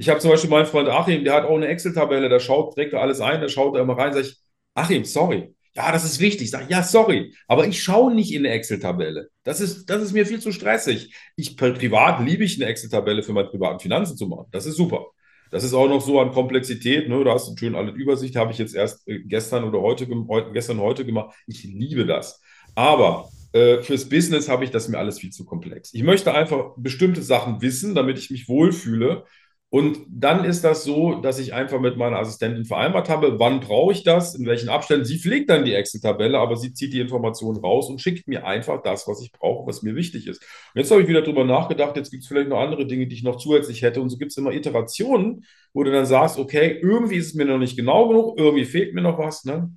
Ich 0.00 0.08
habe 0.08 0.18
zum 0.18 0.30
Beispiel 0.30 0.48
meinen 0.48 0.64
Freund 0.64 0.88
Achim, 0.88 1.24
der 1.24 1.34
hat 1.34 1.44
auch 1.44 1.56
eine 1.56 1.68
Excel-Tabelle, 1.68 2.30
der 2.30 2.40
schaut, 2.40 2.74
trägt 2.74 2.94
da 2.94 3.00
alles 3.02 3.20
ein, 3.20 3.42
der 3.42 3.50
schaut 3.50 3.76
da 3.76 3.82
immer 3.82 3.98
rein, 3.98 4.14
sage 4.14 4.28
ich, 4.28 4.36
Achim, 4.72 5.04
sorry. 5.04 5.54
Ja, 5.76 5.92
das 5.92 6.04
ist 6.04 6.20
wichtig. 6.20 6.50
Sag, 6.50 6.70
ja, 6.70 6.82
sorry, 6.82 7.34
aber 7.46 7.66
ich 7.66 7.82
schaue 7.82 8.14
nicht 8.14 8.32
in 8.32 8.46
eine 8.46 8.54
Excel-Tabelle. 8.54 9.28
Das 9.44 9.60
ist, 9.60 9.90
das 9.90 10.02
ist 10.02 10.12
mir 10.14 10.24
viel 10.24 10.40
zu 10.40 10.52
stressig. 10.52 11.14
Ich 11.36 11.54
privat 11.54 12.24
liebe 12.24 12.44
ich 12.44 12.56
eine 12.56 12.70
Excel-Tabelle 12.70 13.22
für 13.22 13.34
meine 13.34 13.48
privaten 13.48 13.78
Finanzen 13.78 14.16
zu 14.16 14.26
machen. 14.26 14.46
Das 14.52 14.64
ist 14.64 14.76
super. 14.76 15.04
Das 15.50 15.64
ist 15.64 15.74
auch 15.74 15.86
noch 15.86 16.00
so 16.00 16.18
an 16.18 16.30
Komplexität. 16.32 17.10
Ne? 17.10 17.22
Da 17.22 17.34
hast 17.34 17.50
du 17.50 17.56
schön 17.58 17.74
alle 17.74 17.90
Übersicht. 17.92 18.36
Habe 18.36 18.52
ich 18.52 18.58
jetzt 18.58 18.74
erst 18.74 19.06
äh, 19.06 19.18
gestern 19.18 19.64
oder 19.64 19.82
heute, 19.82 20.08
heute 20.28 20.52
gestern 20.52 20.80
heute 20.80 21.04
gemacht. 21.04 21.36
Ich 21.46 21.62
liebe 21.64 22.06
das. 22.06 22.40
Aber 22.74 23.28
äh, 23.52 23.82
fürs 23.82 24.08
Business 24.08 24.48
habe 24.48 24.64
ich 24.64 24.70
das 24.70 24.88
mir 24.88 24.98
alles 24.98 25.18
viel 25.18 25.30
zu 25.30 25.44
komplex. 25.44 25.92
Ich 25.92 26.04
möchte 26.04 26.32
einfach 26.32 26.72
bestimmte 26.78 27.20
Sachen 27.20 27.60
wissen, 27.60 27.94
damit 27.94 28.18
ich 28.18 28.30
mich 28.30 28.48
wohlfühle. 28.48 29.24
Und 29.72 30.00
dann 30.08 30.44
ist 30.44 30.64
das 30.64 30.82
so, 30.82 31.20
dass 31.20 31.38
ich 31.38 31.54
einfach 31.54 31.78
mit 31.78 31.96
meiner 31.96 32.18
Assistentin 32.18 32.64
vereinbart 32.64 33.08
habe, 33.08 33.38
wann 33.38 33.60
brauche 33.60 33.92
ich 33.92 34.02
das, 34.02 34.34
in 34.34 34.44
welchen 34.44 34.68
Abständen. 34.68 35.04
Sie 35.04 35.20
pflegt 35.20 35.48
dann 35.48 35.64
die 35.64 35.74
Excel-Tabelle, 35.74 36.40
aber 36.40 36.56
sie 36.56 36.72
zieht 36.74 36.92
die 36.92 36.98
Informationen 36.98 37.60
raus 37.60 37.88
und 37.88 38.00
schickt 38.00 38.26
mir 38.26 38.44
einfach 38.44 38.82
das, 38.82 39.06
was 39.06 39.22
ich 39.22 39.30
brauche, 39.30 39.68
was 39.68 39.82
mir 39.82 39.94
wichtig 39.94 40.26
ist. 40.26 40.42
Und 40.74 40.80
jetzt 40.80 40.90
habe 40.90 41.02
ich 41.02 41.08
wieder 41.08 41.22
drüber 41.22 41.44
nachgedacht, 41.44 41.96
jetzt 41.96 42.10
gibt 42.10 42.24
es 42.24 42.28
vielleicht 42.28 42.48
noch 42.48 42.58
andere 42.58 42.84
Dinge, 42.84 43.06
die 43.06 43.14
ich 43.14 43.22
noch 43.22 43.36
zusätzlich 43.36 43.82
hätte. 43.82 44.00
Und 44.00 44.10
so 44.10 44.18
gibt 44.18 44.32
es 44.32 44.36
immer 44.36 44.50
Iterationen, 44.50 45.44
wo 45.72 45.84
du 45.84 45.92
dann 45.92 46.04
sagst, 46.04 46.40
okay, 46.40 46.76
irgendwie 46.82 47.16
ist 47.16 47.26
es 47.28 47.34
mir 47.34 47.44
noch 47.44 47.58
nicht 47.58 47.76
genau 47.76 48.08
genug, 48.08 48.38
irgendwie 48.40 48.64
fehlt 48.64 48.92
mir 48.92 49.02
noch 49.02 49.18
was. 49.18 49.44
Ne? 49.44 49.70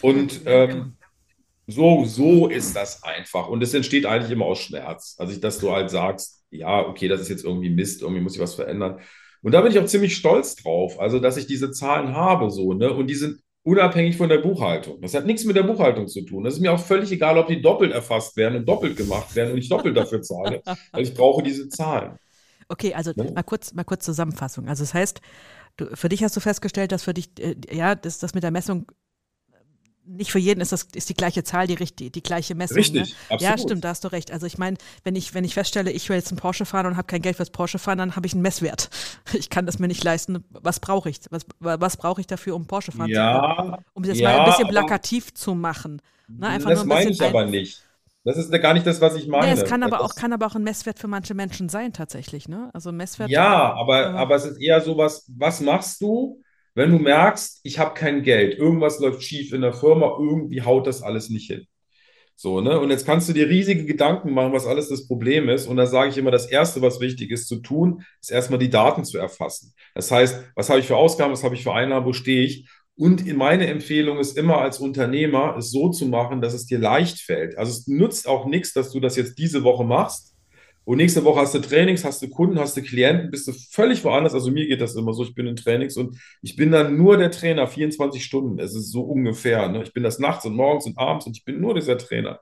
Und 0.00 0.42
ähm, 0.46 0.94
So, 1.66 2.04
so 2.04 2.48
ist 2.48 2.74
das 2.74 3.02
einfach. 3.02 3.48
Und 3.48 3.62
es 3.62 3.72
entsteht 3.72 4.04
eigentlich 4.06 4.32
immer 4.32 4.46
aus 4.46 4.60
Schmerz. 4.60 5.16
Also, 5.18 5.38
dass 5.38 5.58
du 5.58 5.70
halt 5.70 5.90
sagst, 5.90 6.42
ja, 6.50 6.80
okay, 6.86 7.08
das 7.08 7.20
ist 7.20 7.28
jetzt 7.28 7.44
irgendwie 7.44 7.70
Mist, 7.70 8.02
irgendwie 8.02 8.20
muss 8.20 8.34
ich 8.34 8.40
was 8.40 8.54
verändern. 8.54 9.00
Und 9.42 9.52
da 9.52 9.60
bin 9.60 9.72
ich 9.72 9.78
auch 9.78 9.86
ziemlich 9.86 10.16
stolz 10.16 10.54
drauf, 10.56 11.00
also 11.00 11.18
dass 11.18 11.36
ich 11.36 11.46
diese 11.46 11.72
Zahlen 11.72 12.14
habe, 12.14 12.50
so, 12.50 12.74
ne? 12.74 12.92
Und 12.92 13.08
die 13.08 13.14
sind 13.14 13.40
unabhängig 13.64 14.16
von 14.16 14.28
der 14.28 14.38
Buchhaltung. 14.38 15.00
Das 15.00 15.14
hat 15.14 15.26
nichts 15.26 15.44
mit 15.44 15.56
der 15.56 15.62
Buchhaltung 15.62 16.08
zu 16.08 16.22
tun. 16.22 16.44
Das 16.44 16.54
ist 16.54 16.60
mir 16.60 16.72
auch 16.72 16.80
völlig 16.80 17.10
egal, 17.12 17.38
ob 17.38 17.46
die 17.46 17.62
doppelt 17.62 17.92
erfasst 17.92 18.36
werden 18.36 18.58
und 18.58 18.68
doppelt 18.68 18.96
gemacht 18.96 19.34
werden 19.34 19.52
und 19.52 19.58
ich 19.58 19.68
doppelt 19.68 19.96
dafür 19.96 20.22
zahle, 20.22 20.62
weil 20.92 21.02
ich 21.02 21.14
brauche 21.14 21.42
diese 21.42 21.68
Zahlen. 21.68 22.18
Okay, 22.68 22.94
also 22.94 23.12
ja? 23.14 23.30
mal 23.32 23.42
kurz, 23.42 23.72
mal 23.72 23.84
kurz 23.84 24.04
Zusammenfassung. 24.04 24.68
Also 24.68 24.82
das 24.82 24.94
heißt, 24.94 25.20
du, 25.76 25.94
für 25.94 26.08
dich 26.08 26.24
hast 26.24 26.36
du 26.36 26.40
festgestellt, 26.40 26.92
dass 26.92 27.04
für 27.04 27.14
dich, 27.14 27.30
äh, 27.38 27.54
ja, 27.70 27.94
das, 27.94 28.18
das 28.18 28.34
mit 28.34 28.42
der 28.42 28.50
Messung 28.50 28.86
nicht 30.04 30.32
für 30.32 30.38
jeden 30.38 30.60
ist 30.60 30.72
das 30.72 30.88
ist 30.94 31.08
die 31.08 31.14
gleiche 31.14 31.44
Zahl, 31.44 31.66
die, 31.66 31.76
die, 31.76 32.10
die 32.10 32.22
gleiche 32.22 32.54
Messung. 32.54 32.78
Richtig, 32.78 33.10
ne? 33.10 33.16
absolut. 33.30 33.40
Ja, 33.42 33.58
stimmt, 33.58 33.84
da 33.84 33.88
hast 33.90 34.04
du 34.04 34.08
recht. 34.08 34.30
Also 34.32 34.46
ich 34.46 34.58
meine, 34.58 34.76
wenn 35.04 35.14
ich, 35.16 35.34
wenn 35.34 35.44
ich 35.44 35.54
feststelle, 35.54 35.90
ich 35.90 36.08
will 36.08 36.16
jetzt 36.16 36.30
einen 36.30 36.38
Porsche 36.38 36.64
fahren 36.64 36.86
und 36.86 36.96
habe 36.96 37.06
kein 37.06 37.22
Geld 37.22 37.36
fürs 37.36 37.50
Porsche 37.50 37.78
fahren, 37.78 37.98
dann 37.98 38.16
habe 38.16 38.26
ich 38.26 38.32
einen 38.32 38.42
Messwert. 38.42 38.90
Ich 39.32 39.50
kann 39.50 39.66
das 39.66 39.78
mir 39.78 39.88
nicht 39.88 40.04
leisten. 40.04 40.44
Was 40.50 40.78
brauche 40.78 41.08
ich? 41.08 41.20
Was, 41.30 41.46
was 41.58 41.96
brauche 41.96 42.20
ich 42.20 42.26
dafür, 42.26 42.54
um 42.54 42.66
Porsche 42.66 42.92
fahren 42.92 43.08
ja, 43.08 43.56
zu 43.56 43.62
können? 43.62 43.76
Um 43.94 44.02
es 44.02 44.08
jetzt 44.10 44.20
ja, 44.20 44.30
mal 44.30 44.40
ein 44.40 44.46
bisschen 44.46 44.68
plakativ 44.68 45.34
zu 45.34 45.54
machen. 45.54 46.00
Ne? 46.28 46.48
Einfach 46.48 46.70
das 46.70 46.84
meine 46.84 47.10
ich 47.10 47.20
aber 47.22 47.46
nicht. 47.46 47.82
Das 48.24 48.36
ist 48.36 48.52
gar 48.52 48.72
nicht 48.72 48.86
das, 48.86 49.00
was 49.00 49.16
ich 49.16 49.26
meine. 49.26 49.46
Ja, 49.46 49.52
es 49.52 49.64
kann 49.64 49.82
aber, 49.82 50.00
auch, 50.00 50.14
kann 50.14 50.32
aber 50.32 50.46
auch 50.46 50.54
ein 50.54 50.62
Messwert 50.62 50.98
für 50.98 51.08
manche 51.08 51.34
Menschen 51.34 51.68
sein, 51.68 51.92
tatsächlich. 51.92 52.48
Ne? 52.48 52.70
Also 52.72 52.92
Messwert. 52.92 53.30
Ja, 53.30 53.74
aber, 53.74 54.00
äh, 54.00 54.16
aber 54.16 54.36
es 54.36 54.44
ist 54.44 54.60
eher 54.60 54.80
so 54.80 54.96
was, 54.96 55.24
was 55.36 55.60
machst 55.60 56.00
du, 56.00 56.40
wenn 56.74 56.90
du 56.90 56.98
merkst, 56.98 57.60
ich 57.62 57.78
habe 57.78 57.94
kein 57.94 58.22
Geld, 58.22 58.58
irgendwas 58.58 58.98
läuft 58.98 59.22
schief 59.22 59.52
in 59.52 59.60
der 59.60 59.72
Firma, 59.72 60.16
irgendwie 60.18 60.62
haut 60.62 60.86
das 60.86 61.02
alles 61.02 61.28
nicht 61.28 61.48
hin. 61.48 61.66
So, 62.34 62.60
ne? 62.60 62.80
Und 62.80 62.90
jetzt 62.90 63.06
kannst 63.06 63.28
du 63.28 63.32
dir 63.32 63.48
riesige 63.48 63.84
Gedanken 63.84 64.32
machen, 64.32 64.52
was 64.52 64.66
alles 64.66 64.88
das 64.88 65.06
Problem 65.06 65.48
ist. 65.48 65.66
Und 65.66 65.76
da 65.76 65.86
sage 65.86 66.10
ich 66.10 66.18
immer, 66.18 66.30
das 66.30 66.46
Erste, 66.46 66.82
was 66.82 67.00
wichtig 67.00 67.30
ist 67.30 67.46
zu 67.46 67.56
tun, 67.56 68.04
ist 68.20 68.32
erstmal 68.32 68.58
die 68.58 68.70
Daten 68.70 69.04
zu 69.04 69.18
erfassen. 69.18 69.74
Das 69.94 70.10
heißt, 70.10 70.42
was 70.56 70.68
habe 70.68 70.80
ich 70.80 70.86
für 70.86 70.96
Ausgaben, 70.96 71.32
was 71.32 71.44
habe 71.44 71.54
ich 71.54 71.62
für 71.62 71.72
Einnahmen, 71.72 72.06
wo 72.06 72.12
stehe 72.12 72.42
ich? 72.42 72.66
Und 72.96 73.26
meine 73.36 73.66
Empfehlung 73.68 74.18
ist 74.18 74.36
immer 74.36 74.58
als 74.58 74.78
Unternehmer, 74.78 75.56
es 75.56 75.70
so 75.70 75.90
zu 75.90 76.06
machen, 76.06 76.40
dass 76.40 76.52
es 76.52 76.66
dir 76.66 76.78
leicht 76.78 77.20
fällt. 77.20 77.56
Also 77.56 77.72
es 77.72 77.86
nützt 77.86 78.26
auch 78.26 78.46
nichts, 78.46 78.72
dass 78.72 78.90
du 78.90 79.00
das 79.00 79.16
jetzt 79.16 79.38
diese 79.38 79.62
Woche 79.64 79.84
machst, 79.84 80.31
und 80.84 80.96
nächste 80.96 81.24
Woche 81.24 81.40
hast 81.40 81.54
du 81.54 81.60
Trainings, 81.60 82.04
hast 82.04 82.22
du 82.22 82.28
Kunden, 82.28 82.58
hast 82.58 82.76
du 82.76 82.82
Klienten, 82.82 83.30
bist 83.30 83.46
du 83.46 83.52
völlig 83.52 84.02
woanders. 84.04 84.34
Also 84.34 84.50
mir 84.50 84.66
geht 84.66 84.80
das 84.80 84.96
immer 84.96 85.12
so, 85.12 85.22
ich 85.22 85.34
bin 85.34 85.46
in 85.46 85.54
Trainings 85.54 85.96
und 85.96 86.18
ich 86.42 86.56
bin 86.56 86.72
dann 86.72 86.96
nur 86.96 87.16
der 87.16 87.30
Trainer 87.30 87.68
24 87.68 88.24
Stunden. 88.24 88.58
Es 88.58 88.74
ist 88.74 88.90
so 88.90 89.02
ungefähr. 89.02 89.68
Ne? 89.68 89.84
Ich 89.84 89.92
bin 89.92 90.02
das 90.02 90.18
nachts 90.18 90.44
und 90.44 90.56
morgens 90.56 90.86
und 90.86 90.98
abends 90.98 91.26
und 91.26 91.36
ich 91.36 91.44
bin 91.44 91.60
nur 91.60 91.74
dieser 91.74 91.98
Trainer. 91.98 92.40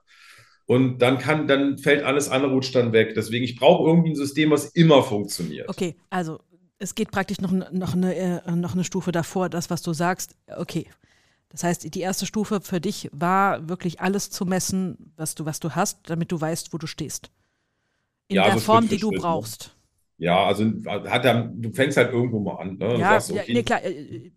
Und 0.64 1.02
dann 1.02 1.18
kann, 1.18 1.48
dann 1.48 1.78
fällt 1.78 2.02
alles 2.02 2.28
andere 2.30 2.52
rutscht 2.52 2.74
dann 2.74 2.92
weg. 2.92 3.14
Deswegen, 3.14 3.44
ich 3.44 3.56
brauche 3.56 3.86
irgendwie 3.86 4.10
ein 4.10 4.16
System, 4.16 4.50
was 4.50 4.66
immer 4.66 5.02
funktioniert. 5.02 5.68
Okay, 5.68 5.96
also 6.08 6.38
es 6.78 6.94
geht 6.94 7.10
praktisch 7.10 7.40
noch, 7.40 7.52
noch, 7.52 7.94
eine, 7.94 8.14
äh, 8.14 8.50
noch 8.52 8.72
eine 8.72 8.84
Stufe 8.84 9.12
davor, 9.12 9.50
das, 9.50 9.68
was 9.68 9.82
du 9.82 9.92
sagst. 9.92 10.34
Okay. 10.56 10.86
Das 11.50 11.64
heißt, 11.64 11.94
die 11.94 12.00
erste 12.00 12.26
Stufe 12.26 12.60
für 12.60 12.80
dich 12.80 13.10
war 13.12 13.68
wirklich 13.68 14.00
alles 14.00 14.30
zu 14.30 14.46
messen, 14.46 15.12
was 15.16 15.34
du, 15.34 15.44
was 15.44 15.58
du 15.58 15.70
hast, 15.72 16.08
damit 16.08 16.30
du 16.30 16.40
weißt, 16.40 16.72
wo 16.72 16.78
du 16.78 16.86
stehst. 16.86 17.30
In 18.30 18.36
ja, 18.36 18.44
der 18.44 18.52
also 18.54 18.64
Form, 18.64 18.88
die 18.88 18.96
du 18.96 19.08
Schritt, 19.08 19.16
ne? 19.16 19.20
brauchst. 19.20 19.76
Ja, 20.18 20.44
also 20.44 20.64
hat 20.86 21.24
er, 21.24 21.50
du 21.52 21.72
fängst 21.72 21.96
halt 21.96 22.12
irgendwo 22.12 22.38
mal 22.38 22.56
an. 22.56 22.76
Ne? 22.76 22.96
Ja, 22.98 23.20
sagst, 23.20 23.32
okay. 23.32 23.44
ja 23.46 23.54
nee, 23.54 23.62
klar. 23.62 23.82
Äh, 23.82 23.90
äh, 23.90 24.32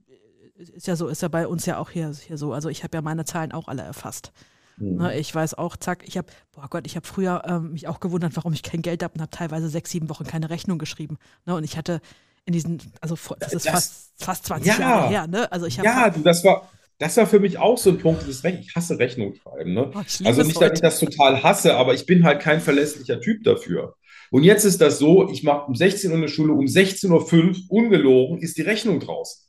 ist 0.75 0.88
ja 0.88 0.95
so, 0.95 1.07
ist 1.07 1.21
ja 1.21 1.27
bei 1.27 1.47
uns 1.47 1.65
ja 1.65 1.77
auch 1.77 1.89
hier, 1.89 2.12
hier 2.25 2.38
so. 2.38 2.53
Also 2.53 2.69
ich 2.69 2.83
habe 2.83 2.97
ja 2.97 3.01
meine 3.01 3.25
Zahlen 3.25 3.51
auch 3.51 3.67
alle 3.67 3.83
erfasst. 3.83 4.31
Mhm. 4.77 4.95
Ne, 4.95 5.17
ich 5.17 5.33
weiß 5.33 5.53
auch, 5.55 5.77
zack, 5.77 6.07
ich 6.07 6.17
habe, 6.17 6.27
boah 6.51 6.67
Gott, 6.69 6.88
ich 6.88 6.95
habe 6.95 7.05
früher 7.05 7.43
ähm, 7.45 7.73
mich 7.73 7.88
auch 7.88 8.00
gewundert, 8.00 8.35
warum 8.35 8.53
ich 8.53 8.63
kein 8.63 8.81
Geld 8.81 9.03
habe 9.03 9.13
und 9.13 9.21
habe 9.21 9.29
teilweise 9.29 9.69
sechs, 9.69 9.91
sieben 9.91 10.09
Wochen 10.09 10.23
keine 10.23 10.50
Rechnung 10.50 10.79
geschrieben. 10.79 11.17
Ne, 11.45 11.53
und 11.53 11.63
ich 11.63 11.77
hatte 11.77 12.01
in 12.45 12.53
diesen, 12.53 12.81
also 13.00 13.15
das 13.39 13.53
ist 13.53 13.65
das, 13.65 13.73
fast, 13.73 14.13
fast 14.17 14.45
20 14.47 14.67
ja, 14.67 14.79
Jahre 14.79 15.09
her, 15.09 15.27
ne? 15.27 15.51
Also 15.51 15.65
ich 15.65 15.77
ja, 15.77 16.09
du, 16.09 16.21
das 16.21 16.43
war, 16.43 16.69
das 17.00 17.18
war 17.18 17.27
für 17.27 17.39
mich 17.39 17.57
auch 17.57 17.77
so 17.77 17.89
ein 17.89 17.98
Punkt, 17.98 18.27
das 18.27 18.44
Recht, 18.44 18.59
ich 18.61 18.75
hasse 18.75 19.00
Rechnung 19.00 19.35
schreiben. 19.35 19.74
Ne? 19.74 19.91
Oh, 19.94 19.98
also 19.98 20.44
nicht, 20.44 20.61
dass 20.61 20.74
ich 20.74 20.81
das 20.81 21.00
total 21.00 21.44
hasse, 21.44 21.75
aber 21.75 21.94
ich 21.94 22.05
bin 22.05 22.24
halt 22.24 22.41
kein 22.41 22.61
verlässlicher 22.61 23.20
Typ 23.20 23.44
dafür. 23.44 23.96
Und 24.31 24.44
jetzt 24.44 24.63
ist 24.63 24.81
das 24.81 25.00
so, 25.00 25.29
ich 25.29 25.44
mache 25.44 25.68
um 25.68 25.75
16 25.75 26.11
Uhr 26.11 26.18
eine 26.18 26.27
Schule, 26.27 26.53
um 26.53 26.65
16.05 26.65 27.09
Uhr, 27.09 27.55
ungelogen, 27.70 28.39
ist 28.39 28.57
die 28.57 28.61
Rechnung 28.61 29.00
draußen. 29.00 29.44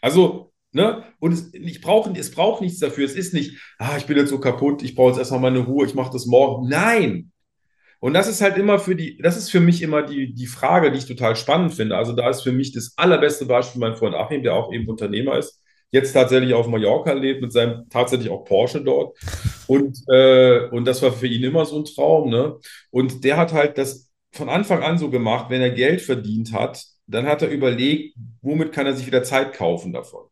Also, 0.00 0.52
ne, 0.72 1.04
und 1.18 1.32
es, 1.32 1.52
ich 1.54 1.80
brauch, 1.80 2.08
es 2.14 2.30
braucht 2.30 2.60
nichts 2.60 2.78
dafür. 2.78 3.04
Es 3.04 3.14
ist 3.14 3.34
nicht, 3.34 3.58
ah, 3.78 3.96
ich 3.96 4.06
bin 4.06 4.16
jetzt 4.16 4.30
so 4.30 4.38
kaputt, 4.38 4.82
ich 4.82 4.94
brauche 4.94 5.10
jetzt 5.10 5.18
erstmal 5.18 5.40
meine 5.40 5.60
Ruhe, 5.60 5.86
ich 5.86 5.94
mache 5.94 6.12
das 6.12 6.26
morgen. 6.26 6.68
Nein. 6.68 7.32
Und 8.00 8.14
das 8.14 8.28
ist 8.28 8.40
halt 8.40 8.56
immer 8.58 8.78
für 8.78 8.94
die, 8.94 9.18
das 9.18 9.36
ist 9.36 9.50
für 9.50 9.60
mich 9.60 9.82
immer 9.82 10.02
die, 10.02 10.32
die 10.32 10.46
Frage, 10.46 10.92
die 10.92 10.98
ich 10.98 11.06
total 11.06 11.34
spannend 11.34 11.74
finde. 11.74 11.96
Also 11.96 12.12
da 12.12 12.30
ist 12.30 12.42
für 12.42 12.52
mich 12.52 12.72
das 12.72 12.92
allerbeste 12.96 13.46
Beispiel 13.46 13.80
mein 13.80 13.96
Freund 13.96 14.14
Achim, 14.14 14.44
der 14.44 14.54
auch 14.54 14.72
eben 14.72 14.88
Unternehmer 14.88 15.36
ist 15.36 15.60
jetzt 15.90 16.12
tatsächlich 16.12 16.54
auf 16.54 16.66
Mallorca 16.66 17.12
lebt 17.12 17.40
mit 17.40 17.52
seinem 17.52 17.88
tatsächlich 17.88 18.30
auch 18.30 18.44
Porsche 18.44 18.82
dort. 18.82 19.16
Und, 19.66 19.98
äh, 20.08 20.68
und 20.70 20.84
das 20.84 21.02
war 21.02 21.12
für 21.12 21.26
ihn 21.26 21.44
immer 21.44 21.64
so 21.64 21.78
ein 21.78 21.84
Traum. 21.84 22.30
Ne? 22.30 22.56
Und 22.90 23.24
der 23.24 23.36
hat 23.36 23.52
halt 23.52 23.78
das 23.78 24.10
von 24.32 24.48
Anfang 24.48 24.82
an 24.82 24.98
so 24.98 25.10
gemacht, 25.10 25.46
wenn 25.48 25.62
er 25.62 25.70
Geld 25.70 26.00
verdient 26.02 26.52
hat, 26.52 26.84
dann 27.06 27.26
hat 27.26 27.42
er 27.42 27.48
überlegt, 27.48 28.16
womit 28.42 28.72
kann 28.72 28.86
er 28.86 28.94
sich 28.94 29.06
wieder 29.06 29.22
Zeit 29.22 29.54
kaufen 29.54 29.92
davon. 29.92 30.26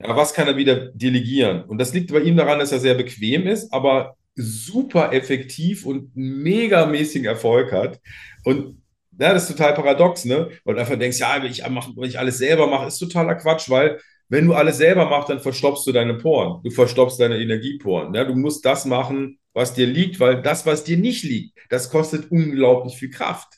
Ja, 0.00 0.16
was 0.16 0.34
kann 0.34 0.48
er 0.48 0.56
wieder 0.56 0.90
delegieren? 0.92 1.64
Und 1.64 1.78
das 1.78 1.92
liegt 1.92 2.12
bei 2.12 2.20
ihm 2.20 2.36
daran, 2.36 2.58
dass 2.58 2.72
er 2.72 2.80
sehr 2.80 2.94
bequem 2.94 3.46
ist, 3.46 3.72
aber 3.72 4.16
super 4.34 5.12
effektiv 5.12 5.84
und 5.84 6.10
megamäßigen 6.16 7.26
Erfolg 7.26 7.72
hat. 7.72 8.00
Und 8.44 8.82
ja, 9.18 9.34
das 9.34 9.48
ist 9.48 9.56
total 9.56 9.74
paradox, 9.74 10.24
ne? 10.24 10.48
Weil 10.64 10.74
du 10.74 10.80
einfach 10.80 10.98
denkst, 10.98 11.18
ja, 11.20 11.42
wenn 11.42 11.50
ich, 11.50 11.62
mach, 11.68 11.88
wenn 11.94 12.08
ich 12.08 12.18
alles 12.18 12.38
selber 12.38 12.66
mache, 12.66 12.86
ist 12.86 12.98
totaler 12.98 13.34
Quatsch, 13.34 13.68
weil 13.68 14.00
wenn 14.32 14.46
du 14.46 14.54
alles 14.54 14.78
selber 14.78 15.10
machst, 15.10 15.28
dann 15.28 15.40
verstopfst 15.40 15.86
du 15.86 15.92
deine 15.92 16.14
Poren. 16.14 16.62
Du 16.64 16.70
verstopfst 16.70 17.18
deine 17.20 17.36
Energieporen. 17.38 18.14
Ja? 18.14 18.24
Du 18.24 18.34
musst 18.34 18.64
das 18.64 18.86
machen, 18.86 19.38
was 19.52 19.74
dir 19.74 19.86
liegt, 19.86 20.20
weil 20.20 20.40
das, 20.40 20.64
was 20.64 20.84
dir 20.84 20.96
nicht 20.96 21.22
liegt, 21.22 21.58
das 21.68 21.90
kostet 21.90 22.30
unglaublich 22.30 22.96
viel 22.96 23.10
Kraft. 23.10 23.48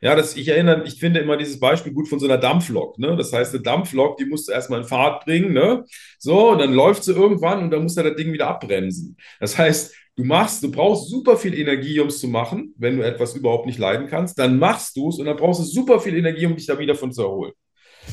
Ja, 0.00 0.16
das, 0.16 0.34
ich 0.34 0.48
erinnere, 0.48 0.84
ich 0.86 0.94
finde 0.94 1.20
immer 1.20 1.36
dieses 1.36 1.60
Beispiel 1.60 1.92
gut 1.92 2.08
von 2.08 2.18
so 2.20 2.24
einer 2.24 2.38
Dampflok. 2.38 2.98
Ne? 2.98 3.16
Das 3.16 3.34
heißt, 3.34 3.52
eine 3.52 3.62
Dampflok, 3.62 4.16
die 4.16 4.24
musst 4.24 4.48
du 4.48 4.52
erstmal 4.52 4.80
in 4.80 4.86
Fahrt 4.86 5.26
bringen. 5.26 5.52
Ne? 5.52 5.84
So, 6.18 6.54
dann 6.54 6.72
läuft 6.72 7.04
sie 7.04 7.12
irgendwann 7.12 7.64
und 7.64 7.70
dann 7.70 7.82
musst 7.82 7.98
du 7.98 8.02
das 8.02 8.16
Ding 8.16 8.32
wieder 8.32 8.48
abbremsen. 8.48 9.14
Das 9.40 9.58
heißt, 9.58 9.94
du 10.16 10.24
machst, 10.24 10.62
du 10.62 10.70
brauchst 10.70 11.10
super 11.10 11.36
viel 11.36 11.52
Energie, 11.52 12.00
um 12.00 12.08
es 12.08 12.18
zu 12.18 12.28
machen, 12.28 12.72
wenn 12.78 12.96
du 12.96 13.04
etwas 13.04 13.36
überhaupt 13.36 13.66
nicht 13.66 13.78
leiden 13.78 14.06
kannst. 14.06 14.38
Dann 14.38 14.58
machst 14.58 14.96
du 14.96 15.10
es 15.10 15.18
und 15.18 15.26
dann 15.26 15.36
brauchst 15.36 15.60
du 15.60 15.64
super 15.64 16.00
viel 16.00 16.16
Energie, 16.16 16.46
um 16.46 16.56
dich 16.56 16.64
da 16.64 16.78
wieder 16.78 16.94
von 16.94 17.12
zu 17.12 17.24
erholen. 17.24 17.52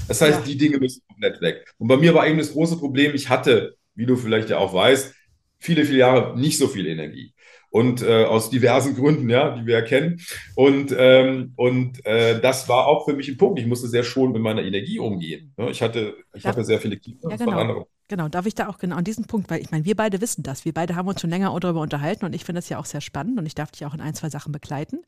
Das 0.08 0.22
heißt, 0.22 0.40
ja. 0.40 0.46
die 0.46 0.58
Dinge 0.58 0.78
müssen 0.78 1.02
komplett 1.08 1.42
weg. 1.42 1.74
Und 1.78 1.88
bei 1.88 1.98
mir 1.98 2.14
war 2.14 2.28
eben 2.28 2.38
das 2.38 2.54
große 2.54 2.78
Problem, 2.78 3.14
ich 3.16 3.30
hatte, 3.30 3.76
wie 3.96 4.06
du 4.06 4.16
vielleicht 4.16 4.50
ja 4.50 4.58
auch 4.58 4.74
weißt, 4.74 5.14
viele, 5.60 5.86
viele 5.86 6.00
Jahre 6.00 6.40
nicht 6.40 6.58
so 6.58 6.68
viel 6.68 6.86
Energie. 6.86 7.34
Und 7.70 8.02
äh, 8.04 8.24
aus 8.24 8.50
diversen 8.50 8.96
Gründen, 8.96 9.30
ja, 9.30 9.54
die 9.58 9.66
wir 9.66 9.76
erkennen. 9.76 10.22
Und, 10.56 10.96
ähm, 10.98 11.52
und 11.58 12.06
äh, 12.06 12.40
das 12.40 12.70
war 12.70 12.88
auch 12.88 13.06
für 13.06 13.14
mich 13.14 13.28
ein 13.28 13.38
Punkt. 13.38 13.60
Ich 13.60 13.66
musste 13.66 13.90
sehr 13.90 14.04
schon 14.04 14.32
mit 14.32 14.42
meiner 14.42 14.64
Energie 14.64 14.98
umgehen. 14.98 15.54
Ja, 15.58 15.68
ich 15.68 15.82
hatte, 15.82 16.16
ich 16.34 16.44
Darf, 16.44 16.56
hatte 16.56 16.64
sehr 16.64 16.80
viele 16.80 16.98
Kinder. 16.98 17.30
Ja, 17.30 17.36
genau. 17.36 17.88
Genau, 18.08 18.30
darf 18.30 18.46
ich 18.46 18.54
da 18.54 18.70
auch 18.70 18.78
genau 18.78 18.98
an 18.98 19.04
diesem 19.04 19.26
Punkt, 19.26 19.50
weil 19.50 19.62
ich 19.62 19.72
meine, 19.72 19.84
wir 19.84 19.96
beide 19.96 20.22
wissen 20.22 20.44
das. 20.44 20.64
Wir 20.64 20.74
beide 20.74 20.96
haben 20.96 21.08
uns 21.08 21.20
schon 21.20 21.32
länger 21.32 21.58
darüber 21.60 21.82
unterhalten 21.82 22.24
und 22.24 22.36
ich 22.36 22.46
finde 22.46 22.60
das 22.60 22.70
ja 22.70 22.78
auch 22.78 22.86
sehr 22.86 23.02
spannend 23.02 23.40
und 23.40 23.48
ich 23.48 23.56
darf 23.56 23.72
dich 23.72 23.84
auch 23.86 23.96
in 23.96 24.02
ein, 24.02 24.14
zwei 24.14 24.30
Sachen 24.30 24.52
begleiten. 24.52 25.02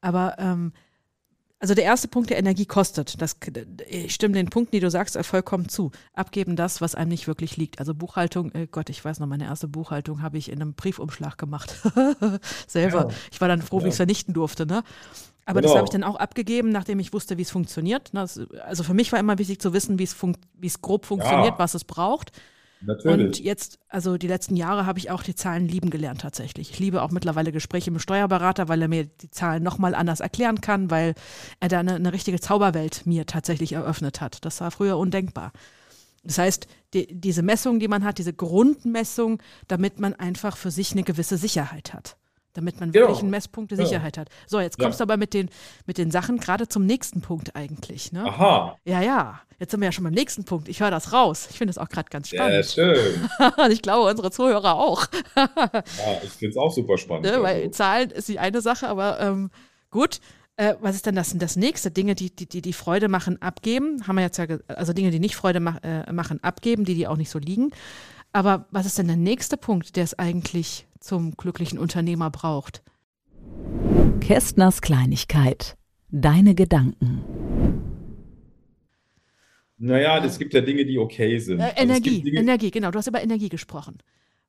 Aber 0.00 0.36
ähm, 0.38 0.72
also 1.60 1.74
der 1.74 1.84
erste 1.84 2.06
Punkt, 2.06 2.30
der 2.30 2.38
Energie 2.38 2.66
kostet. 2.66 3.20
Das, 3.20 3.36
ich 3.88 4.14
stimme 4.14 4.34
den 4.34 4.48
Punkten, 4.48 4.76
die 4.76 4.80
du 4.80 4.90
sagst, 4.90 5.18
vollkommen 5.26 5.68
zu. 5.68 5.90
Abgeben 6.12 6.54
das, 6.54 6.80
was 6.80 6.94
einem 6.94 7.08
nicht 7.08 7.26
wirklich 7.26 7.56
liegt. 7.56 7.80
Also 7.80 7.94
Buchhaltung, 7.94 8.52
äh 8.52 8.68
Gott, 8.70 8.90
ich 8.90 9.04
weiß 9.04 9.18
noch, 9.18 9.26
meine 9.26 9.44
erste 9.44 9.66
Buchhaltung 9.66 10.22
habe 10.22 10.38
ich 10.38 10.50
in 10.50 10.62
einem 10.62 10.74
Briefumschlag 10.74 11.36
gemacht. 11.36 11.74
Selber. 12.68 13.08
Ja. 13.08 13.16
Ich 13.32 13.40
war 13.40 13.48
dann 13.48 13.62
froh, 13.62 13.78
ja. 13.78 13.84
wie 13.84 13.88
ich 13.88 13.94
es 13.94 13.96
vernichten 13.96 14.34
durfte. 14.34 14.66
Ne? 14.66 14.84
Aber 15.46 15.60
genau. 15.60 15.72
das 15.72 15.78
habe 15.78 15.86
ich 15.86 15.90
dann 15.90 16.04
auch 16.04 16.16
abgegeben, 16.16 16.70
nachdem 16.70 17.00
ich 17.00 17.12
wusste, 17.12 17.38
wie 17.38 17.42
es 17.42 17.50
funktioniert. 17.50 18.14
Ne? 18.14 18.20
Also 18.20 18.84
für 18.84 18.94
mich 18.94 19.10
war 19.10 19.18
immer 19.18 19.38
wichtig 19.38 19.60
zu 19.60 19.72
wissen, 19.72 19.98
wie 19.98 20.04
es 20.04 20.80
grob 20.80 21.06
funktioniert, 21.06 21.54
ja. 21.54 21.58
was 21.58 21.74
es 21.74 21.84
braucht. 21.84 22.30
Natürlich. 22.80 23.26
Und 23.26 23.40
jetzt, 23.40 23.78
also 23.88 24.16
die 24.16 24.28
letzten 24.28 24.56
Jahre 24.56 24.86
habe 24.86 24.98
ich 24.98 25.10
auch 25.10 25.22
die 25.22 25.34
Zahlen 25.34 25.66
lieben 25.66 25.90
gelernt 25.90 26.20
tatsächlich. 26.20 26.70
Ich 26.70 26.78
liebe 26.78 27.02
auch 27.02 27.10
mittlerweile 27.10 27.52
Gespräche 27.52 27.90
mit 27.90 28.02
Steuerberater, 28.02 28.68
weil 28.68 28.82
er 28.82 28.88
mir 28.88 29.06
die 29.06 29.30
Zahlen 29.30 29.62
nochmal 29.62 29.94
anders 29.94 30.20
erklären 30.20 30.60
kann, 30.60 30.90
weil 30.90 31.14
er 31.60 31.68
da 31.68 31.80
eine, 31.80 31.94
eine, 31.94 32.12
richtige 32.12 32.40
Zauberwelt 32.40 33.06
mir 33.06 33.26
tatsächlich 33.26 33.72
eröffnet 33.72 34.20
hat. 34.20 34.44
Das 34.44 34.60
war 34.60 34.70
früher 34.70 34.96
undenkbar. 34.96 35.52
Das 36.22 36.38
heißt, 36.38 36.66
die, 36.94 37.08
diese 37.20 37.42
Messung, 37.42 37.80
die 37.80 37.88
man 37.88 38.04
hat, 38.04 38.18
diese 38.18 38.32
Grundmessung, 38.32 39.42
damit 39.66 39.98
man 39.98 40.14
einfach 40.14 40.56
für 40.56 40.70
sich 40.70 40.92
eine 40.92 41.02
gewisse 41.02 41.36
Sicherheit 41.36 41.92
hat 41.92 42.16
damit 42.58 42.80
man 42.80 42.92
wirklich 42.92 43.06
genau. 43.06 43.20
einen 43.20 43.30
Messpunkt 43.30 43.70
der 43.70 43.78
Sicherheit 43.78 44.16
ja. 44.16 44.22
hat. 44.22 44.30
So, 44.48 44.58
jetzt 44.58 44.78
kommst 44.80 44.98
ja. 44.98 45.06
du 45.06 45.12
aber 45.12 45.16
mit 45.16 45.32
den, 45.32 45.48
mit 45.86 45.96
den 45.96 46.10
Sachen 46.10 46.38
gerade 46.38 46.66
zum 46.66 46.86
nächsten 46.86 47.20
Punkt 47.20 47.54
eigentlich. 47.54 48.10
Ne? 48.10 48.24
Aha. 48.24 48.76
Ja, 48.84 49.00
ja. 49.00 49.40
Jetzt 49.60 49.70
sind 49.70 49.80
wir 49.80 49.86
ja 49.86 49.92
schon 49.92 50.02
beim 50.02 50.12
nächsten 50.12 50.44
Punkt. 50.44 50.68
Ich 50.68 50.80
höre 50.80 50.90
das 50.90 51.12
raus. 51.12 51.46
Ich 51.50 51.58
finde 51.58 51.70
es 51.70 51.78
auch 51.78 51.88
gerade 51.88 52.08
ganz 52.10 52.30
spannend. 52.30 52.74
Ja, 52.74 52.94
schön. 52.94 53.30
ich 53.70 53.80
glaube, 53.80 54.10
unsere 54.10 54.32
Zuhörer 54.32 54.74
auch. 54.74 55.06
ja, 55.36 55.82
ich 56.24 56.30
finde 56.30 56.50
es 56.50 56.56
auch 56.56 56.72
super 56.72 56.98
spannend. 56.98 57.26
Ne, 57.26 57.40
weil 57.42 57.62
also. 57.62 57.70
Zahlen 57.70 58.10
ist 58.10 58.28
die 58.28 58.40
eine 58.40 58.60
Sache, 58.60 58.88
aber 58.88 59.20
ähm, 59.20 59.50
gut. 59.90 60.18
Äh, 60.56 60.74
was 60.80 60.96
ist 60.96 61.06
denn 61.06 61.14
das, 61.14 61.32
das 61.38 61.54
nächste? 61.54 61.92
Dinge, 61.92 62.16
die, 62.16 62.34
die, 62.34 62.46
die, 62.46 62.60
die 62.60 62.72
Freude 62.72 63.06
machen, 63.06 63.40
abgeben. 63.40 64.04
Haben 64.08 64.16
wir 64.16 64.22
jetzt 64.22 64.38
ja, 64.38 64.46
also 64.66 64.92
Dinge, 64.92 65.12
die 65.12 65.20
nicht 65.20 65.36
Freude 65.36 65.60
mach, 65.60 65.80
äh, 65.84 66.12
machen, 66.12 66.42
abgeben, 66.42 66.84
die, 66.84 66.96
die 66.96 67.06
auch 67.06 67.16
nicht 67.16 67.30
so 67.30 67.38
liegen. 67.38 67.70
Aber 68.32 68.66
was 68.72 68.84
ist 68.84 68.98
denn 68.98 69.06
der 69.06 69.16
nächste 69.16 69.56
Punkt, 69.56 69.94
der 69.94 70.02
es 70.02 70.18
eigentlich 70.18 70.87
zum 71.00 71.36
glücklichen 71.36 71.78
Unternehmer 71.78 72.30
braucht? 72.30 72.82
Kästners 74.20 74.80
Kleinigkeit. 74.80 75.76
Deine 76.10 76.54
Gedanken. 76.54 77.22
Naja, 79.78 80.24
es 80.24 80.38
gibt 80.38 80.54
ja 80.54 80.60
Dinge, 80.60 80.84
die 80.84 80.98
okay 80.98 81.38
sind. 81.38 81.60
Äh, 81.60 81.72
Energie, 81.76 82.10
also 82.10 82.22
Dinge, 82.22 82.40
Energie, 82.40 82.70
genau. 82.70 82.90
Du 82.90 82.98
hast 82.98 83.06
über 83.06 83.22
Energie 83.22 83.48
gesprochen. 83.48 83.98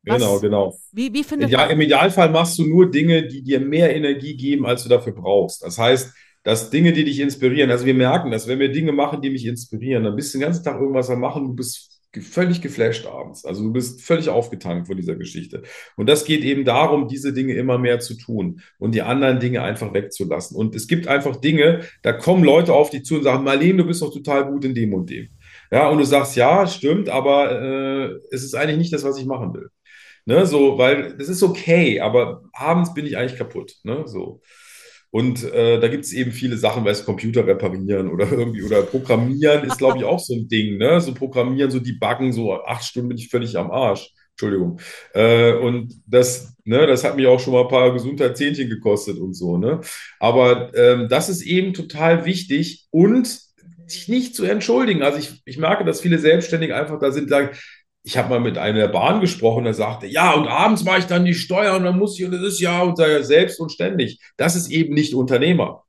Was, 0.04 0.18
genau, 0.18 0.40
genau. 0.40 0.80
Wie, 0.92 1.14
wie 1.14 1.24
findet 1.24 1.50
ja, 1.50 1.66
Im 1.66 1.82
Idealfall 1.82 2.30
machst 2.30 2.58
du 2.58 2.66
nur 2.66 2.90
Dinge, 2.90 3.28
die 3.28 3.44
dir 3.44 3.60
mehr 3.60 3.96
Energie 3.96 4.36
geben, 4.36 4.66
als 4.66 4.84
du 4.84 4.90
dafür 4.90 5.14
brauchst. 5.14 5.62
Das 5.64 5.78
heißt, 5.78 6.14
dass 6.44 6.70
Dinge, 6.70 6.94
die 6.94 7.04
dich 7.04 7.20
inspirieren, 7.20 7.70
also 7.70 7.86
wir 7.86 7.94
merken 7.94 8.32
das, 8.32 8.48
wenn 8.48 8.60
wir 8.60 8.72
Dinge 8.72 8.92
machen, 8.92 9.22
die 9.22 9.30
mich 9.30 9.46
inspirieren, 9.46 10.06
dann 10.06 10.16
bist 10.16 10.34
du 10.34 10.38
den 10.38 10.46
ganzen 10.46 10.64
Tag 10.64 10.80
irgendwas 10.80 11.10
am 11.10 11.20
machen, 11.20 11.48
du 11.48 11.54
bist 11.54 11.99
völlig 12.18 12.62
geflasht 12.62 13.06
abends. 13.06 13.46
Also 13.46 13.64
du 13.64 13.72
bist 13.72 14.02
völlig 14.02 14.30
aufgetankt 14.30 14.88
von 14.88 14.98
dieser 14.98 15.16
Geschichte. 15.16 15.62
Und 15.96 16.10
das 16.10 16.26
geht 16.26 16.44
eben 16.44 16.66
darum, 16.66 17.08
diese 17.08 17.34
Dinge 17.34 17.54
immer 17.54 17.78
mehr 17.78 18.00
zu 18.00 18.16
tun 18.16 18.62
und 18.80 18.96
die 18.96 19.04
anderen 19.04 19.40
Dinge 19.40 19.62
einfach 19.62 19.94
wegzulassen. 19.94 20.58
Und 20.58 20.76
es 20.76 20.88
gibt 20.88 21.08
einfach 21.08 21.36
Dinge, 21.36 21.82
da 22.02 22.14
kommen 22.14 22.44
Leute 22.44 22.74
auf 22.74 22.90
dich 22.90 23.04
zu 23.04 23.18
und 23.18 23.24
sagen, 23.24 23.44
Marlene, 23.44 23.84
du 23.84 23.86
bist 23.86 24.02
doch 24.02 24.12
total 24.12 24.48
gut 24.48 24.66
in 24.66 24.74
dem 24.74 24.94
und 24.94 25.10
dem. 25.10 25.30
Ja, 25.72 25.90
und 25.90 26.00
du 26.00 26.04
sagst, 26.04 26.36
ja, 26.36 26.66
stimmt, 26.66 27.10
aber 27.10 27.62
äh, 27.62 28.20
es 28.32 28.44
ist 28.44 28.56
eigentlich 28.56 28.78
nicht 28.78 28.94
das, 28.94 29.04
was 29.04 29.20
ich 29.20 29.26
machen 29.26 29.54
will. 29.54 29.70
Ne, 30.26 30.46
so, 30.46 30.78
weil 30.78 31.16
es 31.20 31.30
ist 31.30 31.44
okay, 31.44 32.00
aber 32.02 32.44
abends 32.54 32.94
bin 32.94 33.06
ich 33.06 33.18
eigentlich 33.18 33.38
kaputt. 33.38 33.76
Ne, 33.84 34.04
so. 34.06 34.42
Und 35.12 35.44
äh, 35.44 35.80
da 35.80 35.88
gibt 35.88 36.06
es 36.06 36.14
eben 36.14 36.32
viele 36.32 36.58
Sachen, 36.58 36.86
weil 36.86 36.92
es 36.92 37.06
Computer 37.06 37.46
reparieren 37.46 38.10
oder 38.10 38.32
irgendwie 38.32 38.64
oder 38.64 38.84
Programmieren 38.84 39.64
ist, 39.64 39.78
glaube 39.78 39.98
ich, 39.98 40.04
auch 40.04 40.20
so 40.20 40.36
ein 40.36 40.48
Ding. 40.48 40.78
Ne? 40.78 41.02
So 41.02 41.14
Programmieren, 41.14 41.72
so 41.72 41.80
die 41.80 41.94
Buggen, 41.94 42.32
so 42.32 42.54
acht 42.54 42.84
Stunden 42.84 43.10
bin 43.10 43.18
ich 43.18 43.30
völlig 43.30 43.58
am 43.58 43.72
Arsch. 43.72 44.14
Entschuldigung. 44.32 44.80
Äh, 45.14 45.54
und 45.54 46.02
das, 46.06 46.56
ne, 46.64 46.88
das 46.88 47.04
hat 47.04 47.18
mich 47.18 47.28
auch 47.28 47.40
schon 47.40 47.54
mal 47.54 47.64
ein 47.64 47.68
paar 47.68 47.92
Gesundheitszähnchen 47.92 48.70
gekostet 48.70 49.18
und 49.18 49.34
so. 49.34 49.58
Ne? 49.58 49.82
Aber 50.20 50.74
ähm, 50.76 51.08
das 51.10 51.28
ist 51.28 51.42
eben 51.42 51.74
total 51.74 52.26
wichtig 52.26 52.88
und 52.90 53.28
sich 53.86 54.08
nicht 54.08 54.36
zu 54.36 54.46
entschuldigen. 54.46 55.02
Also 55.02 55.20
ich, 55.20 55.42
ich 55.46 55.58
merke, 55.58 55.84
dass 55.84 56.02
viele 56.02 56.20
Selbstständige 56.20 56.76
einfach 56.76 57.00
da 57.00 57.12
sind, 57.12 57.30
sagen, 57.30 57.50
ich 58.10 58.18
habe 58.18 58.30
mal 58.30 58.40
mit 58.40 58.58
einer 58.58 58.80
der 58.80 58.88
Bahn 58.88 59.22
gesprochen, 59.22 59.66
der 59.66 59.76
sagte, 59.76 60.08
ja, 60.08 60.34
und 60.34 60.48
abends 60.48 60.84
mache 60.84 60.98
ich 60.98 61.06
dann 61.06 61.26
die 61.26 61.36
Steuer 61.36 61.76
und 61.76 61.84
dann 61.84 62.00
muss 62.00 62.18
ich, 62.18 62.26
und 62.26 62.32
das 62.32 62.42
ist 62.42 62.60
ja, 62.60 62.82
und 62.82 62.98
sei 62.98 63.22
selbst 63.22 63.60
und 63.60 63.72
ständig. 63.72 64.20
Das 64.36 64.56
ist 64.56 64.72
eben 64.72 64.96
nicht 64.96 65.14
Unternehmer. 65.14 65.84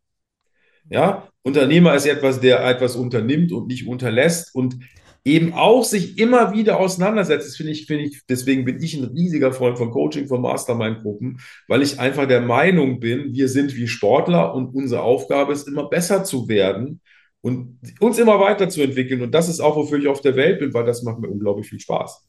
Ja, 0.90 1.28
Unternehmer 1.42 1.94
ist 1.94 2.04
etwas, 2.04 2.38
der 2.38 2.62
etwas 2.62 2.94
unternimmt 2.94 3.52
und 3.52 3.68
nicht 3.68 3.88
unterlässt 3.88 4.54
und 4.54 4.76
eben 5.24 5.54
auch 5.54 5.83
sich 5.83 6.18
immer 6.18 6.52
wieder 6.52 6.78
auseinandersetzt. 6.78 7.48
Das 7.48 7.56
finde 7.56 7.72
ich, 7.72 7.87
finde 7.87 8.04
ich, 8.04 8.20
deswegen 8.28 8.66
bin 8.66 8.83
ich 8.83 8.94
ein 8.98 9.04
riesiger 9.04 9.54
Freund 9.54 9.78
von 9.78 9.90
Coaching, 9.90 10.28
von 10.28 10.42
Mastermind-Gruppen, 10.42 11.40
weil 11.68 11.80
ich 11.80 12.00
einfach 12.00 12.28
der 12.28 12.42
Meinung 12.42 13.00
bin, 13.00 13.33
wir 13.33 13.48
sind 13.48 13.74
wie 13.76 13.88
Sportler 13.88 14.54
und 14.54 14.74
unsere 14.74 15.00
Aufgabe 15.00 15.54
ist 15.54 15.66
immer 15.66 15.88
besser 15.88 16.22
zu 16.24 16.48
werden 16.48 17.00
und 17.42 17.79
uns 18.00 18.18
immer 18.18 18.38
weiterzuentwickeln. 18.40 19.22
Und 19.22 19.33
das 19.33 19.48
ist 19.48 19.61
auch, 19.61 19.76
wofür 19.76 19.98
ich 19.98 20.09
auf 20.09 20.20
der 20.20 20.37
Welt 20.37 20.59
bin, 20.59 20.74
weil 20.74 20.85
das 20.85 21.03
macht 21.03 21.20
mir 21.20 21.29
unglaublich 21.29 21.68
viel 21.68 21.81
Spaß. 21.81 22.26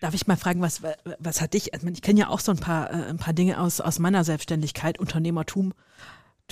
Darf 0.00 0.14
ich 0.14 0.26
mal 0.26 0.36
fragen, 0.36 0.62
was, 0.62 0.82
was 1.18 1.40
hat 1.40 1.54
dich, 1.54 1.74
also 1.74 1.86
ich 1.88 2.02
kenne 2.02 2.20
ja 2.20 2.28
auch 2.28 2.40
so 2.40 2.52
ein 2.52 2.58
paar, 2.58 2.90
äh, 2.90 3.10
ein 3.10 3.18
paar 3.18 3.34
Dinge 3.34 3.60
aus, 3.60 3.80
aus 3.80 3.98
meiner 3.98 4.24
Selbstständigkeit, 4.24 4.98
Unternehmertum, 4.98 5.74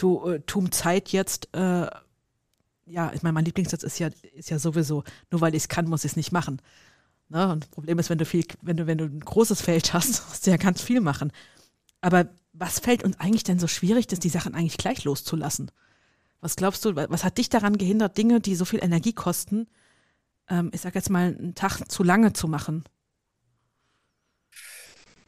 äh, 0.01 0.41
Tum 0.41 0.71
Zeit 0.71 1.09
jetzt, 1.11 1.49
äh, 1.55 1.87
ja, 2.87 3.13
ich 3.15 3.23
meine, 3.23 3.33
mein 3.33 3.45
Lieblingssatz 3.45 3.83
ist 3.83 3.99
ja, 3.99 4.11
ist 4.35 4.51
ja 4.51 4.59
sowieso, 4.59 5.05
nur 5.31 5.41
weil 5.41 5.55
ich 5.55 5.65
es 5.65 5.69
kann, 5.69 5.89
muss 5.89 6.05
ich 6.05 6.13
es 6.13 6.17
nicht 6.17 6.33
machen. 6.33 6.61
Ne? 7.29 7.51
Und 7.51 7.65
das 7.65 7.71
Problem 7.71 7.99
ist, 7.99 8.11
wenn 8.11 8.19
du 8.19 8.25
viel, 8.25 8.45
wenn 8.63 8.77
du, 8.77 8.87
wenn 8.87 8.99
du 8.99 9.05
ein 9.05 9.21
großes 9.21 9.61
Feld 9.61 9.93
hast, 9.93 10.29
musst 10.29 10.47
du 10.47 10.51
ja 10.51 10.57
ganz 10.57 10.81
viel 10.83 11.01
machen. 11.01 11.33
Aber 12.01 12.29
was 12.53 12.79
fällt 12.79 13.05
uns 13.05 13.19
eigentlich 13.19 13.45
denn 13.45 13.59
so 13.59 13.67
schwierig, 13.67 14.07
dass 14.07 14.21
die 14.21 14.29
Sachen 14.29 14.55
eigentlich 14.55 14.79
gleich 14.79 15.05
loszulassen? 15.05 15.71
Was 16.41 16.57
glaubst 16.57 16.85
du, 16.85 16.95
was 16.95 17.25
hat 17.25 17.39
dich 17.39 17.49
daran 17.49 17.79
gehindert, 17.79 18.17
Dinge, 18.17 18.41
die 18.41 18.55
so 18.55 18.65
viel 18.65 18.83
Energie 18.83 19.13
kosten, 19.13 19.67
ähm, 20.49 20.71
ich 20.73 20.81
sag 20.81 20.95
jetzt 20.95 21.11
mal, 21.11 21.37
einen 21.37 21.55
Tag 21.55 21.91
zu 21.91 22.03
lange 22.05 22.33
zu 22.33 22.49
machen? 22.49 22.85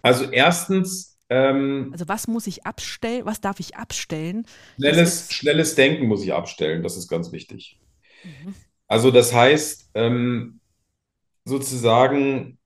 Also 0.03 0.31
erstens. 0.31 1.19
Ähm, 1.29 1.91
also 1.93 2.09
was 2.09 2.27
muss 2.27 2.47
ich 2.47 2.67
abstellen, 2.67 3.25
was 3.25 3.41
darf 3.41 3.61
ich 3.61 3.77
abstellen? 3.77 4.47
Schnelles, 4.77 5.33
schnelles 5.33 5.75
Denken 5.75 6.07
muss 6.07 6.25
ich 6.25 6.33
abstellen, 6.33 6.83
das 6.83 6.97
ist 6.97 7.09
ganz 7.09 7.33
wichtig. 7.33 7.79
Mhm. 8.25 8.55
Also 8.89 9.11
das 9.11 9.33
heißt, 9.33 9.91
ähm, 9.95 10.61
sozusagen 11.45 12.59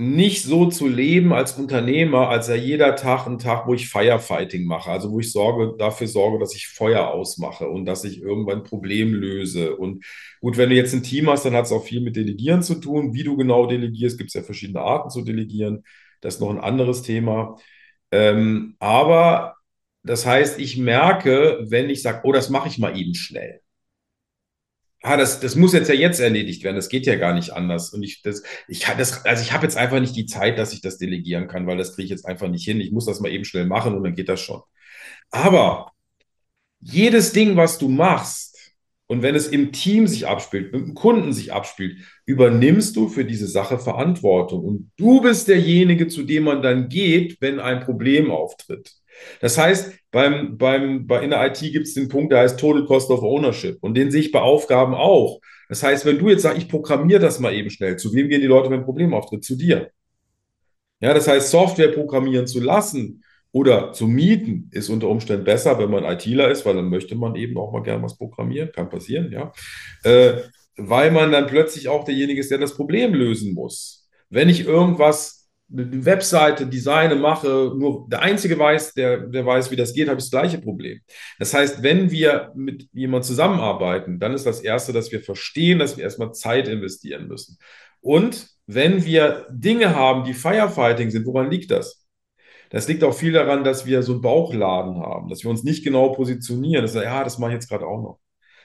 nicht 0.00 0.44
so 0.44 0.66
zu 0.66 0.86
leben 0.86 1.32
als 1.32 1.58
Unternehmer, 1.58 2.28
als 2.28 2.46
ja 2.46 2.54
jeder 2.54 2.94
Tag 2.94 3.26
ein 3.26 3.38
Tag, 3.38 3.66
wo 3.66 3.74
ich 3.74 3.88
Firefighting 3.88 4.64
mache, 4.64 4.90
also 4.92 5.10
wo 5.10 5.18
ich 5.18 5.32
sorge, 5.32 5.76
dafür 5.76 6.06
sorge, 6.06 6.38
dass 6.38 6.54
ich 6.54 6.68
Feuer 6.68 7.08
ausmache 7.08 7.68
und 7.68 7.84
dass 7.84 8.04
ich 8.04 8.22
irgendwann 8.22 8.58
ein 8.58 8.62
Problem 8.64 9.12
löse. 9.12 9.76
Und 9.76 10.04
gut, 10.40 10.56
wenn 10.56 10.70
du 10.70 10.76
jetzt 10.76 10.94
ein 10.94 11.02
Team 11.02 11.28
hast, 11.28 11.44
dann 11.44 11.54
hat 11.54 11.64
es 11.64 11.72
auch 11.72 11.84
viel 11.84 12.00
mit 12.00 12.14
Delegieren 12.14 12.62
zu 12.62 12.76
tun. 12.76 13.12
Wie 13.12 13.24
du 13.24 13.36
genau 13.36 13.66
delegierst, 13.66 14.18
gibt 14.18 14.28
es 14.30 14.34
ja 14.34 14.42
verschiedene 14.42 14.82
Arten 14.82 15.10
zu 15.10 15.22
delegieren. 15.22 15.82
Das 16.20 16.34
ist 16.34 16.40
noch 16.40 16.50
ein 16.50 16.60
anderes 16.60 17.02
Thema. 17.02 17.56
Ähm, 18.12 18.76
aber 18.78 19.56
das 20.04 20.24
heißt, 20.26 20.60
ich 20.60 20.78
merke, 20.78 21.58
wenn 21.68 21.90
ich 21.90 22.02
sage, 22.02 22.20
oh, 22.22 22.32
das 22.32 22.50
mache 22.50 22.68
ich 22.68 22.78
mal 22.78 22.96
eben 22.96 23.14
schnell 23.14 23.62
ah, 25.02 25.16
das, 25.16 25.40
das 25.40 25.56
muss 25.56 25.72
jetzt 25.72 25.88
ja 25.88 25.94
jetzt 25.94 26.20
erledigt 26.20 26.64
werden, 26.64 26.76
das 26.76 26.88
geht 26.88 27.06
ja 27.06 27.16
gar 27.16 27.34
nicht 27.34 27.50
anders. 27.52 27.90
Und 27.92 28.02
ich, 28.02 28.22
das, 28.22 28.42
ich 28.68 28.84
das, 28.84 29.24
also 29.24 29.42
ich 29.42 29.52
habe 29.52 29.64
jetzt 29.64 29.76
einfach 29.76 30.00
nicht 30.00 30.16
die 30.16 30.26
Zeit, 30.26 30.58
dass 30.58 30.72
ich 30.72 30.80
das 30.80 30.98
delegieren 30.98 31.48
kann, 31.48 31.66
weil 31.66 31.76
das 31.76 31.94
kriege 31.94 32.04
ich 32.04 32.10
jetzt 32.10 32.26
einfach 32.26 32.48
nicht 32.48 32.64
hin. 32.64 32.80
Ich 32.80 32.92
muss 32.92 33.06
das 33.06 33.20
mal 33.20 33.30
eben 33.30 33.44
schnell 33.44 33.66
machen 33.66 33.94
und 33.94 34.04
dann 34.04 34.14
geht 34.14 34.28
das 34.28 34.40
schon. 34.40 34.62
Aber 35.30 35.92
jedes 36.80 37.32
Ding, 37.32 37.56
was 37.56 37.78
du 37.78 37.88
machst, 37.88 38.48
und 39.10 39.22
wenn 39.22 39.34
es 39.34 39.48
im 39.48 39.72
Team 39.72 40.06
sich 40.06 40.26
abspielt, 40.26 40.70
mit 40.72 40.82
dem 40.82 40.94
Kunden 40.94 41.32
sich 41.32 41.52
abspielt, 41.52 42.02
übernimmst 42.26 42.94
du 42.94 43.08
für 43.08 43.24
diese 43.24 43.46
Sache 43.46 43.78
Verantwortung. 43.78 44.62
Und 44.62 44.92
du 44.98 45.22
bist 45.22 45.48
derjenige, 45.48 46.08
zu 46.08 46.24
dem 46.24 46.44
man 46.44 46.60
dann 46.60 46.90
geht, 46.90 47.38
wenn 47.40 47.58
ein 47.58 47.80
Problem 47.80 48.30
auftritt. 48.30 48.92
Das 49.40 49.58
heißt, 49.58 49.92
beim, 50.10 50.56
beim, 50.56 51.06
bei, 51.06 51.22
in 51.22 51.30
der 51.30 51.46
IT 51.46 51.60
gibt 51.60 51.86
es 51.86 51.94
den 51.94 52.08
Punkt, 52.08 52.32
der 52.32 52.40
heißt 52.40 52.58
Total 52.58 52.84
Cost 52.84 53.10
of 53.10 53.22
Ownership. 53.22 53.78
Und 53.80 53.94
den 53.94 54.10
sehe 54.10 54.20
ich 54.20 54.32
bei 54.32 54.40
Aufgaben 54.40 54.94
auch. 54.94 55.40
Das 55.68 55.82
heißt, 55.82 56.06
wenn 56.06 56.18
du 56.18 56.28
jetzt 56.28 56.42
sagst, 56.42 56.58
ich 56.58 56.68
programmiere 56.68 57.20
das 57.20 57.40
mal 57.40 57.52
eben 57.52 57.70
schnell, 57.70 57.96
zu 57.96 58.12
wem 58.14 58.28
gehen 58.28 58.40
die 58.40 58.46
Leute, 58.46 58.70
wenn 58.70 58.80
ein 58.80 58.84
Problem 58.84 59.12
auftritt? 59.12 59.44
Zu 59.44 59.56
dir. 59.56 59.90
Ja, 61.00 61.14
das 61.14 61.28
heißt, 61.28 61.50
Software 61.50 61.88
programmieren 61.88 62.46
zu 62.46 62.60
lassen 62.60 63.22
oder 63.52 63.92
zu 63.92 64.06
mieten 64.06 64.68
ist 64.72 64.88
unter 64.88 65.08
Umständen 65.08 65.44
besser, 65.44 65.78
wenn 65.78 65.90
man 65.90 66.04
ITler 66.04 66.50
ist, 66.50 66.66
weil 66.66 66.74
dann 66.74 66.88
möchte 66.88 67.14
man 67.14 67.34
eben 67.36 67.56
auch 67.56 67.72
mal 67.72 67.82
gerne 67.82 68.02
was 68.02 68.16
programmieren. 68.16 68.72
Kann 68.72 68.90
passieren, 68.90 69.30
ja. 69.30 69.52
Äh, 70.04 70.42
weil 70.76 71.10
man 71.10 71.32
dann 71.32 71.46
plötzlich 71.46 71.88
auch 71.88 72.04
derjenige 72.04 72.40
ist, 72.40 72.50
der 72.50 72.58
das 72.58 72.74
Problem 72.74 73.14
lösen 73.14 73.54
muss. 73.54 74.08
Wenn 74.30 74.48
ich 74.48 74.64
irgendwas 74.64 75.37
eine 75.70 76.04
Webseite 76.04 76.66
designe, 76.66 77.14
mache, 77.14 77.72
nur 77.76 78.06
der 78.08 78.22
Einzige 78.22 78.58
weiß, 78.58 78.94
der, 78.94 79.18
der 79.18 79.44
weiß, 79.44 79.70
wie 79.70 79.76
das 79.76 79.92
geht, 79.92 80.08
habe 80.08 80.18
ich 80.18 80.24
das 80.24 80.30
gleiche 80.30 80.58
Problem. 80.58 81.00
Das 81.38 81.52
heißt, 81.52 81.82
wenn 81.82 82.10
wir 82.10 82.52
mit 82.54 82.88
jemandem 82.92 83.26
zusammenarbeiten, 83.26 84.18
dann 84.18 84.32
ist 84.32 84.46
das 84.46 84.60
Erste, 84.60 84.92
dass 84.92 85.12
wir 85.12 85.20
verstehen, 85.20 85.78
dass 85.78 85.96
wir 85.96 86.04
erstmal 86.04 86.32
Zeit 86.32 86.68
investieren 86.68 87.28
müssen. 87.28 87.58
Und 88.00 88.48
wenn 88.66 89.04
wir 89.04 89.46
Dinge 89.50 89.94
haben, 89.94 90.24
die 90.24 90.34
Firefighting 90.34 91.10
sind, 91.10 91.26
woran 91.26 91.50
liegt 91.50 91.70
das? 91.70 92.06
Das 92.70 92.86
liegt 92.88 93.02
auch 93.02 93.14
viel 93.14 93.32
daran, 93.32 93.64
dass 93.64 93.86
wir 93.86 94.02
so 94.02 94.12
einen 94.12 94.20
Bauchladen 94.22 94.98
haben, 94.98 95.28
dass 95.28 95.42
wir 95.42 95.50
uns 95.50 95.64
nicht 95.64 95.84
genau 95.84 96.10
positionieren. 96.12 96.82
Das 96.82 96.94
ist, 96.94 97.02
ja, 97.02 97.24
das 97.24 97.38
mache 97.38 97.50
ich 97.50 97.54
jetzt 97.54 97.68
gerade 97.68 97.86
auch 97.86 98.02
noch. 98.02 98.20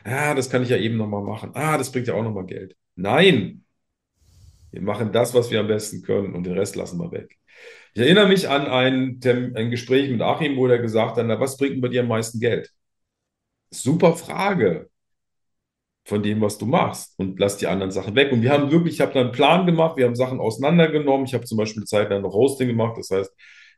Ja, 0.05 0.33
das 0.33 0.49
kann 0.49 0.63
ich 0.63 0.69
ja 0.69 0.77
eben 0.77 0.97
nochmal 0.97 1.23
machen. 1.23 1.51
Ah, 1.53 1.77
das 1.77 1.91
bringt 1.91 2.07
ja 2.07 2.13
auch 2.13 2.23
nochmal 2.23 2.45
Geld. 2.45 2.75
Nein, 2.95 3.62
wir 4.73 4.81
machen 4.81 5.11
das, 5.11 5.33
was 5.33 5.51
wir 5.51 5.59
am 5.59 5.67
besten 5.67 6.01
können 6.01 6.33
und 6.33 6.45
den 6.45 6.57
Rest 6.57 6.75
lassen 6.75 6.99
wir 6.99 7.11
weg. 7.11 7.37
Ich 7.93 8.01
erinnere 8.01 8.27
mich 8.27 8.49
an 8.49 8.65
ein, 8.65 9.19
ein 9.55 9.69
Gespräch 9.69 10.09
mit 10.09 10.21
Achim, 10.21 10.57
wo 10.57 10.65
er 10.67 10.79
gesagt 10.79 11.17
hat, 11.17 11.25
na, 11.27 11.39
was 11.39 11.57
bringt 11.57 11.79
bei 11.79 11.89
dir 11.89 12.01
am 12.01 12.07
meisten 12.07 12.39
Geld? 12.39 12.71
Super 13.69 14.15
Frage 14.15 14.89
von 16.05 16.23
dem, 16.23 16.41
was 16.41 16.57
du 16.57 16.65
machst 16.65 17.13
und 17.19 17.39
lass 17.39 17.57
die 17.57 17.67
anderen 17.67 17.91
Sachen 17.91 18.15
weg. 18.15 18.31
Und 18.31 18.41
wir 18.41 18.51
haben 18.51 18.71
wirklich, 18.71 18.95
ich 18.95 19.01
habe 19.01 19.13
da 19.13 19.21
einen 19.21 19.31
Plan 19.31 19.65
gemacht, 19.67 19.95
wir 19.95 20.05
haben 20.05 20.15
Sachen 20.15 20.39
auseinandergenommen. 20.39 21.27
Ich 21.27 21.35
habe 21.35 21.45
zum 21.45 21.57
Beispiel 21.59 21.83
Zeit 21.85 22.09
lang 22.09 22.23
noch 22.23 22.33
Hosting 22.33 22.67
gemacht, 22.67 22.97
das 22.97 23.11
heißt, 23.11 23.31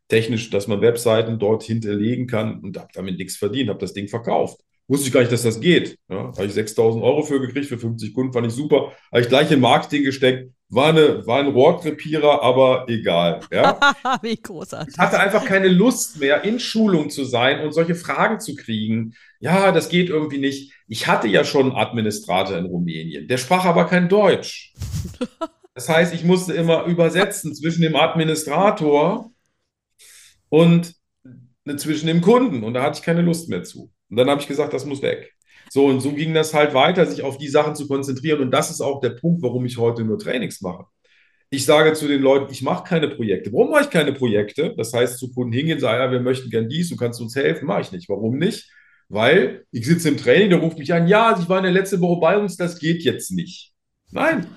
technisch, 0.08 0.50
dass 0.50 0.68
man 0.68 0.82
Webseiten 0.82 1.38
dort 1.38 1.64
hinterlegen 1.64 2.26
kann 2.28 2.62
und 2.62 2.78
habe 2.78 2.90
damit 2.94 3.18
nichts 3.18 3.36
verdient, 3.36 3.70
habe 3.70 3.80
das 3.80 3.94
Ding 3.94 4.08
verkauft. 4.08 4.62
Wusste 4.88 5.08
ich 5.08 5.14
gar 5.14 5.22
nicht, 5.22 5.32
dass 5.32 5.42
das 5.42 5.60
geht. 5.60 5.98
Ja, 6.10 6.32
habe 6.36 6.46
ich 6.46 6.54
6000 6.54 7.04
Euro 7.04 7.24
für 7.24 7.42
gekriegt, 7.42 7.66
für 7.66 7.80
50 7.80 8.14
Kunden, 8.14 8.34
fand 8.34 8.46
ich 8.46 8.54
super. 8.54 8.94
Habe 9.12 9.22
ich 9.22 9.30
gleich 9.30 9.52
in 9.52 9.60
Marketing 9.60 10.04
gesteckt. 10.04 10.52
War, 10.70 10.90
eine, 10.90 11.26
war 11.26 11.40
ein 11.40 11.48
Rohrkrepierer, 11.48 12.44
aber 12.44 12.86
egal. 12.88 13.40
Ja. 13.52 13.80
Wie 14.22 14.36
großartig. 14.36 14.94
Ich 14.94 15.00
hatte 15.00 15.20
einfach 15.20 15.46
keine 15.46 15.70
Lust 15.70 16.20
mehr, 16.20 16.44
in 16.44 16.60
Schulung 16.60 17.10
zu 17.10 17.24
sein 17.24 17.62
und 17.62 17.72
solche 17.72 17.96
Fragen 17.96 18.40
zu 18.40 18.56
kriegen. 18.56 19.16
Ja, 19.40 19.72
das 19.72 19.90
geht 19.90 20.10
irgendwie 20.10 20.40
nicht. 20.40 20.74
Ich 20.88 21.08
hatte 21.08 21.28
ja 21.28 21.44
schon 21.44 21.68
einen 21.68 21.76
Administrator 21.76 22.58
in 22.58 22.66
Rumänien. 22.66 23.28
Der 23.28 23.38
sprach 23.38 23.66
aber 23.66 23.86
kein 23.86 24.08
Deutsch. 24.08 24.74
Das 25.74 25.90
heißt, 25.90 26.14
ich 26.14 26.24
musste 26.24 26.54
immer 26.54 26.86
übersetzen 26.86 27.54
zwischen 27.54 27.82
dem 27.82 27.96
Administrator 27.96 29.32
und 30.50 30.96
zwischen 31.78 32.08
dem 32.08 32.22
Kunden. 32.22 32.64
Und 32.64 32.76
da 32.76 32.84
hatte 32.84 33.00
ich 33.00 33.06
keine 33.06 33.22
Lust 33.22 33.50
mehr 33.50 33.64
zu. 33.64 33.92
Und 34.16 34.20
dann 34.20 34.30
habe 34.30 34.40
ich 34.40 34.48
gesagt, 34.48 34.72
das 34.72 34.86
muss 34.86 35.02
weg. 35.02 35.34
So, 35.70 35.88
und 35.88 36.00
so 36.00 36.14
ging 36.14 36.34
das 36.34 36.54
halt 36.54 36.74
weiter, 36.74 37.06
sich 37.06 37.22
auf 37.22 37.38
die 37.38 37.50
Sachen 37.50 37.76
zu 37.76 37.86
konzentrieren. 37.86 38.40
Und 38.40 38.52
das 38.52 38.72
ist 38.72 38.80
auch 38.80 39.02
der 39.02 39.10
Punkt, 39.10 39.42
warum 39.42 39.66
ich 39.66 39.78
heute 39.78 40.06
nur 40.06 40.18
Trainings 40.18 40.62
mache. 40.62 40.86
Ich 41.50 41.66
sage 41.66 41.92
zu 41.92 42.08
den 42.08 42.22
Leuten, 42.22 42.50
ich 42.50 42.62
mache 42.62 42.86
keine 42.88 43.10
Projekte. 43.10 43.52
Warum 43.52 43.72
mache 43.72 43.84
ich 43.84 43.90
keine 43.90 44.14
Projekte? 44.14 44.74
Das 44.78 44.94
heißt, 44.94 45.20
zu 45.20 45.34
Kunden 45.34 45.52
hingehen, 45.52 45.82
sagen, 45.82 46.02
ja, 46.02 46.10
wir 46.10 46.22
möchten 46.22 46.50
gern 46.50 46.70
dies, 46.70 46.88
du 46.88 46.96
kannst 46.96 47.20
uns 47.20 47.36
helfen. 47.36 47.66
Mache 47.66 47.82
ich 47.82 47.92
nicht. 47.92 48.08
Warum 48.08 48.38
nicht? 48.38 48.72
Weil 49.10 49.66
ich 49.72 49.86
sitze 49.86 50.08
im 50.08 50.16
Training, 50.16 50.50
der 50.50 50.60
ruft 50.60 50.80
mich 50.80 50.94
an, 50.94 51.10
ja, 51.10 51.38
ich 51.38 51.50
war 51.50 51.58
in 51.58 51.66
der 51.66 51.74
letzten 51.74 52.00
Woche 52.00 52.22
bei 52.22 52.38
uns, 52.38 52.56
das 52.56 52.80
geht 52.80 53.04
jetzt 53.04 53.32
nicht. 53.32 53.74
Nein, 54.12 54.48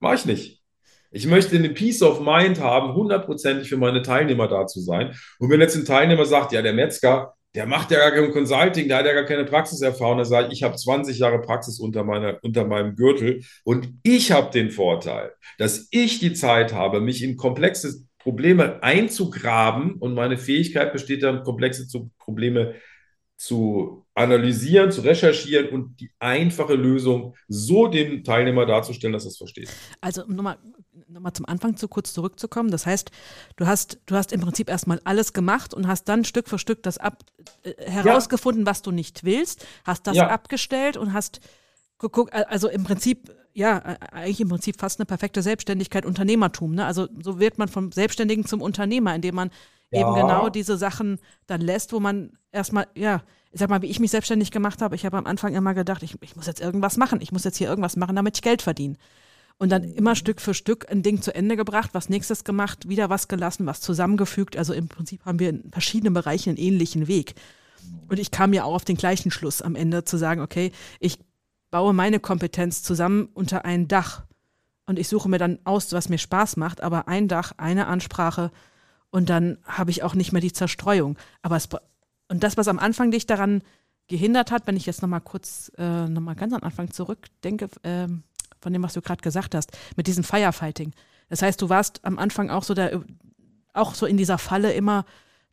mache 0.00 0.16
ich 0.16 0.26
nicht. 0.26 0.62
Ich 1.10 1.26
möchte 1.26 1.56
eine 1.56 1.70
Peace 1.70 2.02
of 2.02 2.20
Mind 2.20 2.60
haben, 2.60 2.92
hundertprozentig 2.92 3.70
für 3.70 3.78
meine 3.78 4.02
Teilnehmer 4.02 4.48
da 4.48 4.66
zu 4.66 4.80
sein. 4.82 5.14
Und 5.38 5.48
wenn 5.48 5.62
jetzt 5.62 5.76
ein 5.76 5.86
Teilnehmer 5.86 6.26
sagt, 6.26 6.52
ja, 6.52 6.60
der 6.60 6.74
Metzger, 6.74 7.32
der 7.54 7.66
macht 7.66 7.90
ja 7.90 7.98
gar 7.98 8.12
kein 8.12 8.32
Consulting, 8.32 8.88
der 8.88 8.98
hat 8.98 9.06
ja 9.06 9.12
gar 9.12 9.24
keine 9.24 9.44
Praxiserfahrung. 9.44 10.18
Da 10.18 10.24
sage 10.24 10.48
ich, 10.52 10.62
habe 10.62 10.76
20 10.76 11.18
Jahre 11.18 11.40
Praxis 11.40 11.78
unter, 11.80 12.04
meiner, 12.04 12.38
unter 12.42 12.64
meinem 12.64 12.96
Gürtel 12.96 13.44
und 13.64 13.88
ich 14.02 14.32
habe 14.32 14.50
den 14.50 14.70
Vorteil, 14.70 15.32
dass 15.58 15.88
ich 15.90 16.18
die 16.18 16.32
Zeit 16.32 16.72
habe, 16.72 17.00
mich 17.00 17.22
in 17.22 17.36
komplexe 17.36 18.06
Probleme 18.18 18.82
einzugraben 18.82 19.94
und 19.96 20.14
meine 20.14 20.38
Fähigkeit 20.38 20.92
besteht 20.92 21.22
dann, 21.22 21.42
komplexe 21.42 21.86
Probleme 22.18 22.76
zu 23.36 24.01
analysieren, 24.14 24.90
zu 24.90 25.00
recherchieren 25.00 25.68
und 25.68 26.00
die 26.00 26.10
einfache 26.18 26.74
Lösung 26.74 27.34
so 27.48 27.86
dem 27.86 28.24
Teilnehmer 28.24 28.66
darzustellen, 28.66 29.12
dass 29.12 29.24
er 29.24 29.28
es 29.28 29.38
versteht. 29.38 29.70
Also 30.00 30.24
nochmal 30.26 30.58
nochmal 31.08 31.32
zum 31.32 31.46
Anfang 31.46 31.76
zu 31.76 31.88
kurz 31.88 32.12
zurückzukommen. 32.12 32.70
Das 32.70 32.86
heißt, 32.86 33.10
du 33.56 33.66
hast, 33.66 34.00
du 34.06 34.14
hast 34.14 34.32
im 34.32 34.40
Prinzip 34.40 34.68
erstmal 34.68 35.00
alles 35.04 35.32
gemacht 35.32 35.74
und 35.74 35.86
hast 35.86 36.08
dann 36.08 36.24
Stück 36.24 36.48
für 36.48 36.58
Stück 36.58 36.82
das 36.82 36.98
ab, 36.98 37.24
äh, 37.62 37.74
herausgefunden, 37.90 38.64
ja. 38.64 38.70
was 38.70 38.82
du 38.82 38.90
nicht 38.90 39.24
willst, 39.24 39.66
hast 39.84 40.06
das 40.06 40.16
ja. 40.16 40.28
abgestellt 40.28 40.96
und 40.96 41.12
hast 41.12 41.40
geguckt, 41.98 42.34
also 42.34 42.68
im 42.68 42.84
Prinzip, 42.84 43.32
ja, 43.54 43.78
eigentlich 44.10 44.40
im 44.40 44.48
Prinzip 44.48 44.80
fast 44.80 44.98
eine 44.98 45.06
perfekte 45.06 45.42
Selbstständigkeit, 45.42 46.04
Unternehmertum. 46.04 46.74
Ne? 46.74 46.84
Also 46.84 47.08
so 47.22 47.38
wird 47.38 47.58
man 47.58 47.68
vom 47.68 47.92
Selbstständigen 47.92 48.44
zum 48.44 48.60
Unternehmer, 48.60 49.14
indem 49.14 49.36
man 49.36 49.50
ja. 49.90 50.00
eben 50.00 50.14
genau 50.14 50.48
diese 50.48 50.76
Sachen 50.76 51.18
dann 51.46 51.60
lässt, 51.60 51.92
wo 51.92 52.00
man 52.00 52.32
erstmal, 52.50 52.86
ja, 52.94 53.22
ich 53.52 53.60
sag 53.60 53.68
mal, 53.68 53.82
wie 53.82 53.86
ich 53.86 54.00
mich 54.00 54.10
selbstständig 54.10 54.50
gemacht 54.50 54.82
habe, 54.82 54.94
ich 54.94 55.04
habe 55.04 55.18
am 55.18 55.26
Anfang 55.26 55.54
immer 55.54 55.74
gedacht, 55.74 56.02
ich, 56.02 56.16
ich 56.22 56.36
muss 56.36 56.46
jetzt 56.46 56.60
irgendwas 56.60 56.96
machen, 56.96 57.20
ich 57.20 57.32
muss 57.32 57.44
jetzt 57.44 57.58
hier 57.58 57.68
irgendwas 57.68 57.96
machen, 57.96 58.16
damit 58.16 58.36
ich 58.36 58.42
Geld 58.42 58.62
verdiene 58.62 58.96
und 59.58 59.70
dann 59.70 59.84
immer 59.84 60.16
Stück 60.16 60.40
für 60.40 60.54
Stück 60.54 60.90
ein 60.90 61.02
Ding 61.02 61.22
zu 61.22 61.34
Ende 61.34 61.56
gebracht, 61.56 61.90
was 61.92 62.08
nächstes 62.08 62.42
gemacht, 62.42 62.88
wieder 62.88 63.10
was 63.10 63.28
gelassen, 63.28 63.64
was 63.64 63.80
zusammengefügt. 63.80 64.56
Also 64.56 64.72
im 64.72 64.88
Prinzip 64.88 65.24
haben 65.24 65.38
wir 65.38 65.50
in 65.50 65.70
verschiedenen 65.70 66.14
Bereichen 66.14 66.50
einen 66.50 66.58
ähnlichen 66.58 67.06
Weg. 67.06 67.34
Und 68.08 68.18
ich 68.18 68.30
kam 68.30 68.52
ja 68.52 68.64
auch 68.64 68.74
auf 68.74 68.84
den 68.84 68.96
gleichen 68.96 69.30
Schluss 69.30 69.62
am 69.62 69.76
Ende 69.76 70.04
zu 70.04 70.16
sagen, 70.16 70.40
okay, 70.40 70.72
ich 70.98 71.18
baue 71.70 71.92
meine 71.92 72.18
Kompetenz 72.18 72.82
zusammen 72.82 73.28
unter 73.34 73.64
ein 73.64 73.86
Dach 73.86 74.24
und 74.86 74.98
ich 74.98 75.08
suche 75.08 75.28
mir 75.28 75.38
dann 75.38 75.58
aus, 75.64 75.92
was 75.92 76.08
mir 76.08 76.18
Spaß 76.18 76.56
macht, 76.56 76.80
aber 76.80 77.08
ein 77.08 77.28
Dach, 77.28 77.52
eine 77.56 77.86
Ansprache 77.86 78.50
und 79.10 79.30
dann 79.30 79.58
habe 79.64 79.90
ich 79.90 80.02
auch 80.02 80.14
nicht 80.14 80.32
mehr 80.32 80.42
die 80.42 80.52
Zerstreuung. 80.52 81.16
Aber 81.40 81.56
es, 81.56 81.68
und 82.32 82.42
das, 82.42 82.56
was 82.56 82.66
am 82.66 82.78
Anfang 82.78 83.10
dich 83.10 83.26
daran 83.26 83.60
gehindert 84.08 84.50
hat, 84.50 84.66
wenn 84.66 84.76
ich 84.76 84.86
jetzt 84.86 85.02
nochmal 85.02 85.20
kurz, 85.20 85.70
äh, 85.76 86.08
nochmal 86.08 86.34
ganz 86.34 86.54
am 86.54 86.62
Anfang 86.62 86.90
zurückdenke, 86.90 87.68
äh, 87.82 88.08
von 88.58 88.72
dem, 88.72 88.82
was 88.82 88.94
du 88.94 89.02
gerade 89.02 89.20
gesagt 89.20 89.54
hast, 89.54 89.76
mit 89.96 90.06
diesem 90.06 90.24
Firefighting. 90.24 90.92
Das 91.28 91.42
heißt, 91.42 91.60
du 91.60 91.68
warst 91.68 92.02
am 92.04 92.18
Anfang 92.18 92.48
auch 92.48 92.62
so 92.62 92.72
der, 92.72 93.02
auch 93.74 93.94
so 93.94 94.06
in 94.06 94.16
dieser 94.16 94.38
Falle 94.38 94.72
immer 94.72 95.04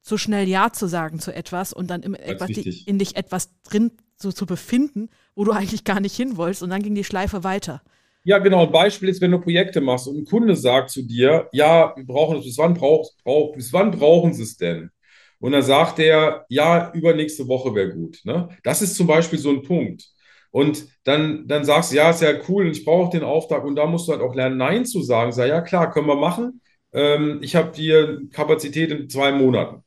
zu 0.01 0.17
schnell 0.17 0.47
Ja 0.47 0.71
zu 0.71 0.87
sagen 0.87 1.19
zu 1.19 1.35
etwas 1.35 1.73
und 1.73 1.89
dann 1.89 2.01
etwas, 2.13 2.49
in 2.49 2.97
dich 2.97 3.17
etwas 3.17 3.49
drin 3.63 3.91
so 4.15 4.31
zu 4.31 4.45
befinden, 4.45 5.09
wo 5.35 5.43
du 5.43 5.51
eigentlich 5.51 5.83
gar 5.83 5.99
nicht 5.99 6.15
hin 6.15 6.37
wolltest 6.37 6.63
und 6.63 6.69
dann 6.69 6.81
ging 6.81 6.95
die 6.95 7.03
Schleife 7.03 7.43
weiter. 7.43 7.81
Ja, 8.23 8.37
genau. 8.37 8.65
Ein 8.65 8.71
Beispiel 8.71 9.09
ist, 9.09 9.19
wenn 9.19 9.31
du 9.31 9.39
Projekte 9.39 9.81
machst 9.81 10.07
und 10.07 10.17
ein 10.17 10.25
Kunde 10.25 10.55
sagt 10.55 10.91
zu 10.91 11.01
dir, 11.01 11.49
ja, 11.51 11.93
wir 11.97 12.05
brauchen 12.05 12.37
es, 12.37 12.45
bis 12.45 12.57
wann, 12.57 12.73
brauch, 12.73 13.11
brauch, 13.23 13.53
bis 13.53 13.73
wann 13.73 13.91
brauchen 13.91 14.33
sie 14.33 14.43
es 14.43 14.55
denn? 14.55 14.91
Und 15.39 15.54
dann 15.54 15.63
sagt 15.63 15.99
er, 15.99 16.45
ja, 16.49 16.91
übernächste 16.93 17.47
Woche 17.47 17.73
wäre 17.73 17.93
gut. 17.93 18.19
Ne? 18.23 18.49
Das 18.63 18.82
ist 18.82 18.95
zum 18.95 19.08
Beispiel 19.08 19.39
so 19.39 19.49
ein 19.49 19.63
Punkt. 19.63 20.06
Und 20.52 20.88
dann, 21.04 21.47
dann 21.47 21.63
sagst 21.63 21.91
du, 21.91 21.97
ja, 21.97 22.10
ist 22.10 22.21
ja 22.21 22.34
cool 22.49 22.65
und 22.65 22.71
ich 22.71 22.84
brauche 22.84 23.12
den 23.12 23.23
Auftrag 23.23 23.63
und 23.63 23.75
da 23.75 23.86
musst 23.86 24.08
du 24.08 24.13
halt 24.13 24.21
auch 24.21 24.36
lernen, 24.36 24.58
Nein 24.58 24.86
zu 24.86 25.02
sagen. 25.02 25.32
Sag, 25.32 25.47
ja, 25.47 25.62
klar, 25.62 25.91
können 25.91 26.08
wir 26.08 26.15
machen. 26.15 26.62
Ähm, 26.91 27.39
ich 27.41 27.56
habe 27.56 27.71
hier 27.75 28.21
Kapazität 28.32 28.91
in 28.91 29.10
zwei 29.10 29.32
Monaten. 29.32 29.84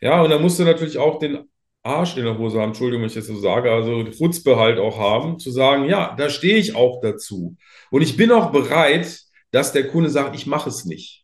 Ja, 0.00 0.22
und 0.22 0.30
dann 0.30 0.42
musst 0.42 0.58
du 0.58 0.64
natürlich 0.64 0.98
auch 0.98 1.18
den 1.18 1.48
Arsch 1.82 2.16
in 2.16 2.24
der 2.24 2.38
Hose 2.38 2.60
haben, 2.60 2.70
Entschuldigung, 2.70 3.02
wenn 3.02 3.08
ich 3.08 3.14
das 3.14 3.26
so 3.26 3.36
sage, 3.38 3.70
also 3.70 4.04
Chutzpe 4.04 4.56
halt 4.56 4.78
auch 4.78 4.98
haben, 4.98 5.38
zu 5.38 5.50
sagen, 5.50 5.84
ja, 5.84 6.14
da 6.16 6.30
stehe 6.30 6.56
ich 6.56 6.74
auch 6.74 7.00
dazu. 7.02 7.56
Und 7.90 8.02
ich 8.02 8.16
bin 8.16 8.32
auch 8.32 8.50
bereit, 8.52 9.20
dass 9.50 9.72
der 9.72 9.88
Kunde 9.88 10.10
sagt, 10.10 10.34
ich 10.34 10.46
mache 10.46 10.70
es 10.70 10.84
nicht. 10.86 11.23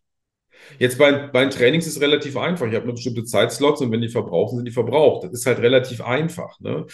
Jetzt 0.80 0.96
bei, 0.96 1.12
bei 1.12 1.42
den 1.42 1.50
Trainings 1.50 1.86
ist 1.86 1.96
es 1.96 2.02
relativ 2.02 2.38
einfach. 2.38 2.66
Ich 2.66 2.74
habe 2.74 2.84
eine 2.84 2.94
bestimmte 2.94 3.24
Zeitslots 3.24 3.82
und 3.82 3.92
wenn 3.92 4.00
die 4.00 4.08
verbraucht 4.08 4.50
sind, 4.50 4.60
sind 4.60 4.64
die 4.64 4.72
verbraucht. 4.72 5.24
Das 5.24 5.32
ist 5.32 5.44
halt 5.44 5.58
relativ 5.58 6.00
einfach. 6.00 6.58
Ne? 6.58 6.86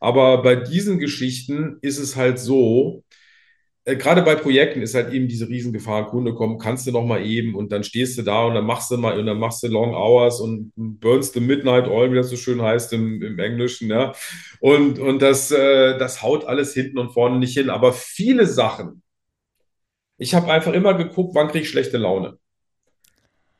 Aber 0.00 0.42
bei 0.42 0.56
diesen 0.56 0.98
Geschichten 0.98 1.76
ist 1.82 1.98
es 1.98 2.16
halt 2.16 2.38
so, 2.38 3.04
äh, 3.84 3.96
gerade 3.96 4.22
bei 4.22 4.34
Projekten 4.34 4.80
ist 4.80 4.94
halt 4.94 5.12
eben 5.12 5.28
diese 5.28 5.46
Riesengefahr, 5.46 6.06
Kunde 6.06 6.34
kommt, 6.34 6.62
kannst 6.62 6.86
du 6.86 6.92
noch 6.92 7.04
mal 7.04 7.22
eben 7.22 7.54
und 7.54 7.70
dann 7.70 7.84
stehst 7.84 8.16
du 8.16 8.22
da 8.22 8.46
und 8.46 8.54
dann 8.54 8.64
machst 8.64 8.90
du 8.90 8.96
mal 8.96 9.18
und 9.18 9.26
dann 9.26 9.38
machst 9.38 9.62
du 9.62 9.66
Long 9.68 9.94
Hours 9.94 10.40
und 10.40 10.72
burnst 10.76 11.34
the 11.34 11.40
Midnight 11.40 11.86
Oil, 11.86 12.10
wie 12.12 12.16
das 12.16 12.30
so 12.30 12.36
schön 12.36 12.62
heißt 12.62 12.94
im, 12.94 13.22
im 13.22 13.38
Englischen, 13.38 13.90
ja. 13.90 14.14
Und, 14.60 14.98
und 14.98 15.20
das, 15.20 15.50
äh, 15.50 15.98
das 15.98 16.22
haut 16.22 16.46
alles 16.46 16.72
hinten 16.72 16.96
und 16.98 17.12
vorne 17.12 17.38
nicht 17.38 17.54
hin. 17.54 17.68
Aber 17.68 17.92
viele 17.92 18.46
Sachen, 18.46 19.02
ich 20.16 20.34
habe 20.34 20.50
einfach 20.50 20.72
immer 20.72 20.94
geguckt, 20.94 21.34
wann 21.34 21.48
kriege 21.48 21.64
ich 21.64 21.70
schlechte 21.70 21.98
Laune. 21.98 22.38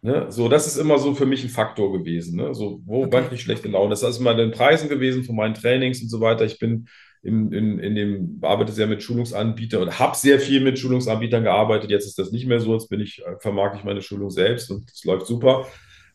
Ne? 0.04 0.26
So, 0.28 0.50
das 0.50 0.66
ist 0.66 0.76
immer 0.76 0.98
so 0.98 1.14
für 1.14 1.24
mich 1.24 1.42
ein 1.44 1.48
Faktor 1.48 1.90
gewesen. 1.90 2.36
Ne? 2.36 2.54
So, 2.54 2.82
wo 2.84 3.04
okay. 3.04 3.24
ich 3.32 3.40
schlechte 3.40 3.68
Laune? 3.68 3.88
Das 3.88 4.02
ist 4.02 4.18
immer 4.18 4.32
in 4.32 4.36
den 4.36 4.50
Preisen 4.50 4.90
gewesen 4.90 5.24
von 5.24 5.34
meinen 5.34 5.54
Trainings 5.54 6.02
und 6.02 6.10
so 6.10 6.20
weiter. 6.20 6.44
Ich 6.44 6.58
bin 6.58 6.88
in, 7.22 7.50
in, 7.54 7.78
in 7.78 7.94
dem, 7.94 8.38
arbeite 8.42 8.70
sehr 8.70 8.86
mit 8.86 9.02
Schulungsanbietern 9.02 9.80
und 9.80 9.98
habe 9.98 10.14
sehr 10.14 10.38
viel 10.40 10.60
mit 10.60 10.78
Schulungsanbietern 10.78 11.44
gearbeitet. 11.44 11.90
Jetzt 11.90 12.04
ist 12.04 12.18
das 12.18 12.32
nicht 12.32 12.46
mehr 12.46 12.60
so. 12.60 12.74
Jetzt 12.74 12.90
bin 12.90 13.00
ich, 13.00 13.22
äh, 13.24 13.38
vermarkte 13.40 13.78
ich 13.78 13.84
meine 13.84 14.02
Schulung 14.02 14.28
selbst 14.28 14.70
und 14.70 14.90
es 14.90 15.04
läuft 15.04 15.26
super. 15.26 15.66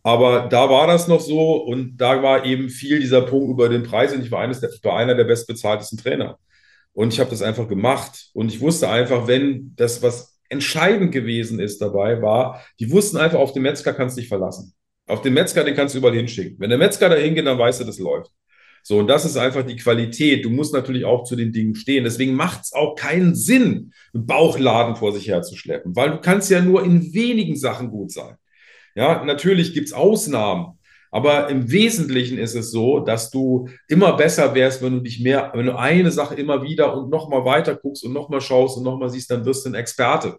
Aber 0.04 0.48
da 0.48 0.70
war 0.70 0.86
das 0.86 1.08
noch 1.08 1.20
so 1.20 1.56
und 1.56 1.98
da 1.98 2.22
war 2.22 2.46
eben 2.46 2.70
viel 2.70 3.00
dieser 3.00 3.22
Punkt 3.24 3.50
über 3.50 3.70
den 3.70 3.82
Preis 3.82 4.14
und 4.14 4.24
ich 4.24 4.30
war, 4.30 4.42
eines 4.42 4.60
der, 4.60 4.70
war 4.84 4.98
einer 4.98 5.16
der 5.16 5.24
bestbezahltesten 5.24 5.98
Trainer. 5.98 6.38
Und 6.94 7.12
ich 7.12 7.20
habe 7.20 7.32
das 7.32 7.42
einfach 7.42 7.68
gemacht. 7.68 8.30
Und 8.34 8.54
ich 8.54 8.62
wusste 8.62 8.88
einfach, 8.88 9.26
wenn 9.26 9.74
das, 9.76 10.04
was 10.04 10.29
entscheidend 10.50 11.12
gewesen 11.12 11.60
ist 11.60 11.80
dabei, 11.82 12.22
war, 12.22 12.64
die 12.80 12.92
wussten 12.92 13.18
einfach, 13.18 13.40
auf 13.40 13.54
den 13.54 13.64
Metzger 13.64 13.94
kannst 13.94 14.18
du 14.18 14.22
dich 14.22 14.30
verlassen. 14.30 14.74
Auf 15.08 15.22
den 15.22 15.34
Metzger, 15.34 15.64
den 15.64 15.76
kannst 15.76 15.96
du 15.96 16.00
überall 16.00 16.16
hinschicken. 16.16 16.60
Wenn 16.60 16.70
der 16.70 16.78
Metzger 16.80 17.10
da 17.10 17.16
hingeht, 17.16 17.46
dann 17.46 17.58
weißt 17.58 17.82
du, 17.82 17.86
das 17.86 18.00
läuft. 18.00 18.32
So, 18.84 18.98
und 19.00 19.08
das 19.08 19.26
ist 19.26 19.38
einfach 19.38 19.66
die 19.66 19.76
Qualität. 19.76 20.46
Du 20.46 20.50
musst 20.50 20.74
natürlich 20.74 21.06
auch 21.06 21.24
zu 21.24 21.36
den 21.36 21.52
Dingen 21.52 21.76
stehen. 21.76 22.04
Deswegen 22.04 22.34
macht 22.34 22.64
es 22.64 22.74
auch 22.74 22.96
keinen 22.96 23.36
Sinn, 23.36 23.94
einen 24.14 24.26
Bauchladen 24.26 24.96
vor 24.96 25.12
sich 25.12 25.28
herzuschleppen, 25.28 25.96
weil 25.96 26.12
du 26.12 26.22
kannst 26.22 26.50
ja 26.50 26.62
nur 26.62 26.84
in 26.84 27.14
wenigen 27.14 27.56
Sachen 27.56 27.90
gut 27.90 28.12
sein. 28.12 28.36
Ja, 28.96 29.24
natürlich 29.24 29.74
gibt 29.74 29.88
es 29.88 29.94
Ausnahmen, 29.94 30.79
aber 31.12 31.50
im 31.50 31.72
Wesentlichen 31.72 32.38
ist 32.38 32.56
es 32.56 32.72
so, 32.72 33.00
dass 33.00 33.32
du 33.32 33.68
immer 33.88 34.14
besser 34.14 34.54
wärst, 34.54 34.82
wenn 34.84 34.94
du 34.94 35.00
dich 35.00 35.20
mehr, 35.20 35.52
wenn 35.56 35.66
du 35.66 35.78
eine 35.78 36.12
Sache 36.12 36.36
immer 36.36 36.62
wieder 36.62 36.96
und 36.96 37.10
nochmal 37.10 37.46
weiter 37.46 37.76
guckst 37.76 38.04
und 38.06 38.14
nochmal 38.14 38.42
schaust 38.42 38.78
und 38.78 38.84
nochmal 38.84 39.10
siehst, 39.10 39.32
dann 39.32 39.46
wirst 39.46 39.66
du 39.66 39.70
ein 39.70 39.76
Experte. 39.76 40.38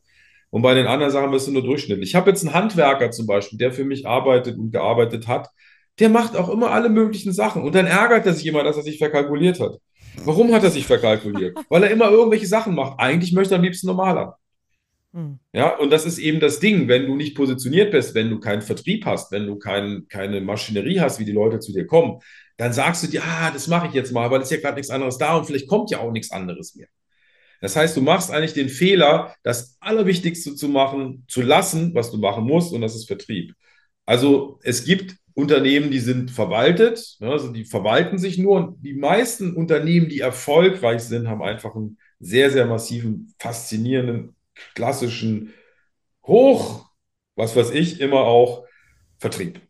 Und 0.51 0.63
bei 0.63 0.75
den 0.75 0.87
anderen 0.87 1.13
Sachen 1.13 1.33
wirst 1.33 1.47
du 1.47 1.53
nur 1.53 1.63
durchschnittlich. 1.63 2.11
Ich 2.11 2.15
habe 2.15 2.31
jetzt 2.31 2.45
einen 2.45 2.55
Handwerker 2.55 3.11
zum 3.11 3.27
Beispiel, 3.27 3.59
der 3.59 3.73
für 3.73 3.85
mich 3.85 4.07
arbeitet 4.07 4.59
und 4.59 4.73
gearbeitet 4.73 5.29
hat. 5.29 5.49
Der 5.99 6.09
macht 6.09 6.37
auch 6.37 6.49
immer 6.49 6.71
alle 6.71 6.89
möglichen 6.89 7.33
Sachen. 7.33 7.63
Und 7.63 7.75
dann 7.75 7.87
ärgert 7.87 8.27
er 8.27 8.33
sich 8.33 8.47
immer, 8.47 8.65
dass 8.65 8.77
er 8.77 8.83
sich 8.83 8.99
verkalkuliert 8.99 9.61
hat. 9.61 9.79
Warum 10.25 10.53
hat 10.53 10.65
er 10.65 10.71
sich 10.71 10.87
verkalkuliert? 10.87 11.57
Weil 11.69 11.85
er 11.85 11.91
immer 11.91 12.11
irgendwelche 12.11 12.47
Sachen 12.47 12.75
macht. 12.75 12.99
Eigentlich 12.99 13.33
möchte 13.33 13.55
er 13.55 13.59
am 13.59 13.65
liebsten 13.65 13.87
normaler. 13.87 14.39
Ja, 15.53 15.77
und 15.77 15.91
das 15.91 16.07
ist 16.07 16.19
eben 16.19 16.41
das 16.41 16.61
Ding, 16.61 16.87
wenn 16.89 17.07
du 17.07 17.17
nicht 17.17 17.35
positioniert 17.35 17.91
bist, 17.91 18.15
wenn 18.15 18.31
du 18.31 18.39
keinen 18.39 18.63
Vertrieb 18.63 19.05
hast, 19.07 19.33
wenn 19.33 19.47
du 19.47 19.57
kein, 19.57 20.07
keine 20.09 20.41
Maschinerie 20.41 21.01
hast, 21.01 21.19
wie 21.19 21.25
die 21.25 21.33
Leute 21.33 21.59
zu 21.59 21.73
dir 21.73 21.87
kommen, 21.87 22.21
dann 22.57 22.73
sagst 22.73 23.03
du 23.03 23.09
dir, 23.09 23.23
ah, 23.25 23.51
das 23.51 23.67
mache 23.67 23.89
ich 23.89 23.95
jetzt 23.95 24.13
mal, 24.13 24.31
weil 24.31 24.41
es 24.41 24.51
ist 24.51 24.57
ja 24.57 24.61
gerade 24.63 24.77
nichts 24.77 24.91
anderes 24.91 25.19
da 25.19 25.37
und 25.37 25.47
vielleicht 25.47 25.67
kommt 25.67 25.91
ja 25.91 25.99
auch 25.99 26.13
nichts 26.13 26.31
anderes 26.31 26.75
mehr. 26.77 26.87
Das 27.61 27.77
heißt, 27.77 27.97
du 27.97 28.01
machst 28.01 28.31
eigentlich 28.31 28.55
den 28.55 28.69
Fehler, 28.69 29.35
das 29.43 29.77
Allerwichtigste 29.81 30.55
zu 30.55 30.69
machen, 30.69 31.25
zu 31.29 31.43
lassen, 31.43 31.95
was 31.95 32.11
du 32.11 32.19
machen 32.19 32.45
musst, 32.45 32.73
und 32.73 32.81
das 32.81 32.95
ist 32.95 33.07
Vertrieb. 33.07 33.55
Also 34.07 34.59
es 34.63 34.85
gibt 34.85 35.17
Unternehmen, 35.35 35.91
die 35.91 36.01
sind 36.01 36.31
verwaltet, 36.31 37.17
ne, 37.21 37.31
also 37.31 37.53
die 37.53 37.65
verwalten 37.65 38.19
sich 38.19 38.39
nur 38.39 38.57
und 38.57 38.85
die 38.85 38.95
meisten 38.95 39.55
Unternehmen, 39.55 40.09
die 40.09 40.21
erfolgreich 40.21 41.03
sind, 41.03 41.29
haben 41.29 41.43
einfach 41.43 41.75
einen 41.75 41.99
sehr, 42.19 42.51
sehr 42.51 42.67
massiven, 42.67 43.33
faszinierenden, 43.39 44.35
klassischen, 44.75 45.53
hoch, 46.25 46.89
was 47.37 47.57
weiß 47.57 47.71
ich, 47.71 48.01
immer 48.01 48.21
auch 48.21 48.65
Vertrieb. 49.19 49.61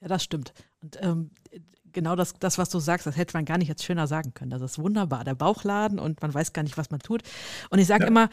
Ja, 0.00 0.08
das 0.08 0.22
stimmt. 0.22 0.52
Und 0.82 0.98
ähm, 1.00 1.30
genau 1.92 2.14
das, 2.14 2.34
das, 2.34 2.58
was 2.58 2.68
du 2.68 2.78
sagst, 2.78 3.06
das 3.06 3.16
hätte 3.16 3.36
man 3.36 3.44
gar 3.44 3.58
nicht 3.58 3.68
jetzt 3.68 3.82
schöner 3.82 4.06
sagen 4.06 4.34
können. 4.34 4.50
Das 4.50 4.62
ist 4.62 4.78
wunderbar. 4.78 5.24
Der 5.24 5.34
Bauchladen 5.34 5.98
und 5.98 6.20
man 6.22 6.32
weiß 6.32 6.52
gar 6.52 6.62
nicht, 6.62 6.76
was 6.76 6.90
man 6.90 7.00
tut. 7.00 7.22
Und 7.70 7.78
ich 7.78 7.86
sage 7.86 8.04
ja. 8.04 8.08
immer, 8.08 8.28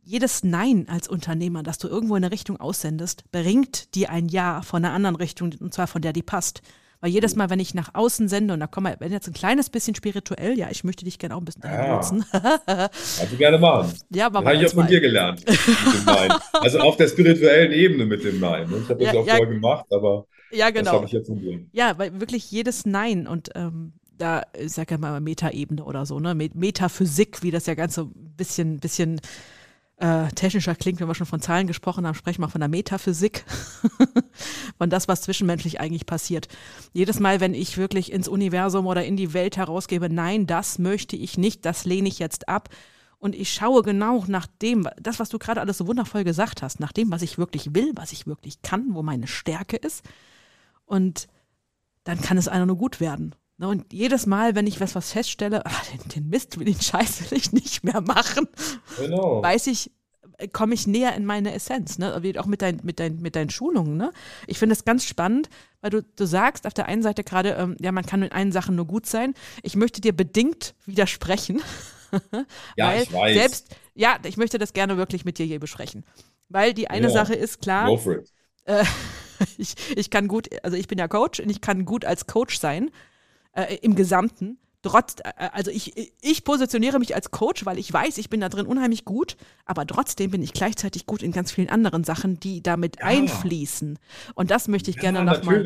jedes 0.00 0.42
Nein 0.42 0.88
als 0.88 1.08
Unternehmer, 1.08 1.62
das 1.62 1.76
du 1.78 1.88
irgendwo 1.88 2.16
in 2.16 2.24
eine 2.24 2.32
Richtung 2.32 2.58
aussendest, 2.58 3.30
bringt 3.30 3.94
dir 3.94 4.10
ein 4.10 4.28
Ja 4.28 4.62
von 4.62 4.84
einer 4.84 4.94
anderen 4.94 5.16
Richtung, 5.16 5.54
und 5.60 5.74
zwar 5.74 5.86
von 5.86 6.00
der, 6.00 6.14
die 6.14 6.22
passt. 6.22 6.62
Weil 7.00 7.10
jedes 7.10 7.36
Mal, 7.36 7.48
wenn 7.48 7.60
ich 7.60 7.74
nach 7.74 7.94
außen 7.94 8.28
sende, 8.28 8.54
und 8.54 8.60
da 8.60 8.66
kommen 8.66 8.86
wir, 8.86 8.96
wenn 8.98 9.12
jetzt 9.12 9.28
ein 9.28 9.32
kleines 9.32 9.70
bisschen 9.70 9.94
spirituell, 9.94 10.58
ja, 10.58 10.68
ich 10.70 10.82
möchte 10.82 11.04
dich 11.04 11.18
gerne 11.18 11.36
auch 11.36 11.40
ein 11.40 11.44
bisschen 11.44 11.62
dahin 11.62 11.84
ja. 11.84 11.94
nutzen. 11.94 12.24
also 12.32 13.36
gerne 13.38 13.58
machen. 13.58 13.92
Ja, 14.10 14.26
aber 14.26 14.44
habe 14.44 14.56
ich 14.56 14.66
auch 14.66 14.74
von 14.74 14.86
dir 14.88 15.00
gelernt. 15.00 15.44
also 16.52 16.80
auf 16.80 16.96
der 16.96 17.08
spirituellen 17.08 17.72
Ebene 17.72 18.04
mit 18.04 18.24
dem 18.24 18.40
Nein. 18.40 18.68
Ich 18.82 18.88
habe 18.88 19.04
das 19.04 19.14
ja, 19.14 19.20
auch 19.20 19.26
ja, 19.26 19.36
vorher 19.36 19.54
gemacht, 19.54 19.86
aber 19.90 20.26
ja, 20.50 20.70
genau. 20.70 20.84
das 20.84 20.92
habe 20.92 21.06
ich 21.06 21.12
jetzt 21.12 21.28
von 21.28 21.38
dir. 21.38 21.60
Ja, 21.72 21.98
weil 21.98 22.20
wirklich 22.20 22.50
jedes 22.50 22.84
Nein 22.84 23.28
und 23.28 23.50
ähm, 23.54 23.92
da 24.16 24.40
ist 24.40 24.76
ja 24.76 24.84
mal 24.98 25.20
Metaebene 25.20 25.84
oder 25.84 26.04
so, 26.04 26.18
ne? 26.18 26.34
Metaphysik, 26.34 27.42
wie 27.42 27.50
das 27.52 27.66
ja 27.66 27.74
ganz 27.74 27.94
so 27.94 28.06
ein 28.06 28.34
bisschen, 28.36 28.80
bisschen 28.80 29.20
äh, 29.98 30.28
technischer 30.28 30.74
klingt, 30.74 31.00
wenn 31.00 31.08
wir 31.08 31.14
schon 31.14 31.26
von 31.26 31.40
Zahlen 31.40 31.66
gesprochen 31.66 32.06
haben, 32.06 32.14
sprechen 32.14 32.40
wir 32.40 32.48
von 32.48 32.60
der 32.60 32.68
Metaphysik, 32.68 33.44
von 34.78 34.90
das, 34.90 35.08
was 35.08 35.22
zwischenmenschlich 35.22 35.80
eigentlich 35.80 36.06
passiert. 36.06 36.48
Jedes 36.92 37.18
Mal, 37.18 37.40
wenn 37.40 37.54
ich 37.54 37.76
wirklich 37.78 38.12
ins 38.12 38.28
Universum 38.28 38.86
oder 38.86 39.04
in 39.04 39.16
die 39.16 39.32
Welt 39.32 39.56
herausgebe, 39.56 40.08
nein, 40.08 40.46
das 40.46 40.78
möchte 40.78 41.16
ich 41.16 41.36
nicht, 41.36 41.64
das 41.64 41.84
lehne 41.84 42.08
ich 42.08 42.20
jetzt 42.20 42.48
ab. 42.48 42.68
Und 43.18 43.34
ich 43.34 43.52
schaue 43.52 43.82
genau 43.82 44.24
nach 44.28 44.46
dem, 44.62 44.88
das, 45.00 45.18
was 45.18 45.28
du 45.28 45.40
gerade 45.40 45.60
alles 45.60 45.78
so 45.78 45.88
wundervoll 45.88 46.22
gesagt 46.22 46.62
hast, 46.62 46.78
nach 46.78 46.92
dem, 46.92 47.10
was 47.10 47.22
ich 47.22 47.36
wirklich 47.36 47.74
will, 47.74 47.90
was 47.96 48.12
ich 48.12 48.28
wirklich 48.28 48.62
kann, 48.62 48.94
wo 48.94 49.02
meine 49.02 49.26
Stärke 49.26 49.76
ist. 49.76 50.04
Und 50.84 51.26
dann 52.04 52.20
kann 52.20 52.38
es 52.38 52.46
einer 52.46 52.66
nur 52.66 52.76
gut 52.76 53.00
werden. 53.00 53.34
Ne, 53.60 53.66
und 53.66 53.92
jedes 53.92 54.26
Mal, 54.26 54.54
wenn 54.54 54.68
ich 54.68 54.80
was, 54.80 54.94
was 54.94 55.12
feststelle, 55.12 55.66
ach, 55.66 55.84
den, 55.92 56.08
den 56.08 56.28
Mist, 56.28 56.56
den 56.56 56.74
Scheiß 56.80 57.30
will 57.30 57.38
ich 57.38 57.52
nicht 57.52 57.84
mehr 57.84 58.00
machen, 58.00 58.48
genau. 58.96 59.42
weiß 59.42 59.66
ich, 59.66 59.90
äh, 60.38 60.46
komme 60.46 60.74
ich 60.74 60.86
näher 60.86 61.14
in 61.16 61.26
meine 61.26 61.52
Essenz, 61.52 61.98
ne? 61.98 62.14
Auch 62.38 62.46
mit, 62.46 62.62
dein, 62.62 62.80
mit, 62.84 63.00
dein, 63.00 63.18
mit 63.18 63.34
deinen 63.34 63.50
Schulungen, 63.50 63.96
ne? 63.96 64.12
Ich 64.46 64.58
finde 64.58 64.74
es 64.74 64.84
ganz 64.84 65.04
spannend, 65.04 65.50
weil 65.80 65.90
du, 65.90 66.02
du 66.02 66.24
sagst 66.24 66.68
auf 66.68 66.74
der 66.74 66.86
einen 66.86 67.02
Seite 67.02 67.24
gerade, 67.24 67.50
ähm, 67.54 67.76
ja, 67.80 67.90
man 67.90 68.06
kann 68.06 68.22
in 68.22 68.30
allen 68.30 68.52
Sachen 68.52 68.76
nur 68.76 68.86
gut 68.86 69.06
sein. 69.06 69.34
Ich 69.62 69.74
möchte 69.74 70.00
dir 70.00 70.16
bedingt 70.16 70.76
widersprechen. 70.86 71.60
ja, 72.76 72.94
ich 72.94 73.12
weiß. 73.12 73.36
Selbst, 73.36 73.76
ja, 73.94 74.18
ich 74.24 74.36
möchte 74.36 74.58
das 74.58 74.72
gerne 74.72 74.96
wirklich 74.96 75.24
mit 75.24 75.38
dir 75.38 75.46
hier 75.46 75.58
besprechen. 75.58 76.04
Weil 76.48 76.74
die 76.74 76.88
eine 76.88 77.08
ja. 77.08 77.12
Sache 77.12 77.34
ist 77.34 77.60
klar. 77.60 77.86
Go 77.88 77.96
for 77.96 78.18
it. 78.18 78.32
Äh, 78.64 78.84
ich, 79.56 79.74
ich 79.96 80.10
kann 80.10 80.28
gut, 80.28 80.48
also 80.62 80.76
ich 80.76 80.86
bin 80.86 80.98
ja 80.98 81.08
Coach 81.08 81.40
und 81.40 81.50
ich 81.50 81.60
kann 81.60 81.84
gut 81.84 82.04
als 82.04 82.28
Coach 82.28 82.58
sein 82.60 82.90
äh, 83.58 83.76
im 83.82 83.94
Gesamten. 83.94 84.58
Trotz, 84.82 85.16
äh, 85.24 85.48
also 85.52 85.72
ich, 85.72 86.12
ich 86.22 86.44
positioniere 86.44 87.00
mich 87.00 87.14
als 87.14 87.32
Coach, 87.32 87.66
weil 87.66 87.78
ich 87.78 87.92
weiß, 87.92 88.18
ich 88.18 88.30
bin 88.30 88.40
da 88.40 88.48
drin 88.48 88.66
unheimlich 88.66 89.04
gut, 89.04 89.36
aber 89.66 89.84
trotzdem 89.86 90.30
bin 90.30 90.40
ich 90.40 90.52
gleichzeitig 90.52 91.04
gut 91.04 91.22
in 91.22 91.32
ganz 91.32 91.50
vielen 91.50 91.68
anderen 91.68 92.04
Sachen, 92.04 92.38
die 92.38 92.62
damit 92.62 92.96
ja. 93.00 93.06
einfließen. 93.06 93.98
Und 94.34 94.50
das 94.52 94.68
möchte 94.68 94.90
ich 94.90 94.96
ja, 94.96 95.02
gerne 95.02 95.24
nochmal 95.24 95.64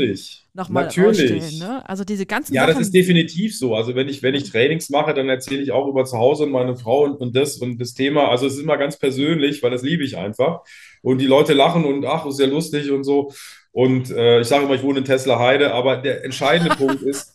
noch 0.54 0.68
mal 0.70 0.84
natürlich. 0.84 1.60
Ne? 1.60 1.86
Also 1.88 2.04
diese 2.04 2.24
ganzen 2.24 2.54
Ja, 2.54 2.62
Sachen, 2.62 2.74
das 2.74 2.86
ist 2.86 2.94
definitiv 2.94 3.56
so. 3.58 3.74
Also 3.74 3.94
wenn 3.94 4.08
ich, 4.08 4.22
wenn 4.22 4.34
ich 4.34 4.50
Trainings 4.50 4.88
mache, 4.88 5.12
dann 5.12 5.28
erzähle 5.28 5.62
ich 5.62 5.72
auch 5.72 5.88
über 5.88 6.04
zu 6.06 6.16
Hause 6.16 6.44
und 6.44 6.50
meine 6.50 6.76
Frau 6.76 7.04
und, 7.04 7.16
und 7.20 7.36
das 7.36 7.58
und 7.58 7.78
das 7.80 7.92
Thema. 7.92 8.28
Also 8.28 8.46
es 8.46 8.54
ist 8.54 8.60
immer 8.60 8.78
ganz 8.78 8.98
persönlich, 8.98 9.62
weil 9.62 9.70
das 9.70 9.82
liebe 9.82 10.04
ich 10.04 10.16
einfach. 10.16 10.62
Und 11.02 11.18
die 11.18 11.26
Leute 11.26 11.52
lachen 11.52 11.84
und 11.84 12.06
ach, 12.06 12.24
ist 12.24 12.40
ja 12.40 12.46
lustig 12.46 12.90
und 12.90 13.04
so. 13.04 13.32
Und 13.72 14.10
äh, 14.10 14.40
ich 14.40 14.46
sage 14.46 14.64
immer, 14.64 14.74
ich 14.74 14.82
wohne 14.82 14.98
in 14.98 15.04
Tesla 15.04 15.38
Heide, 15.38 15.72
aber 15.72 15.96
der 15.96 16.24
entscheidende 16.24 16.74
Punkt 16.76 17.02
ist, 17.02 17.31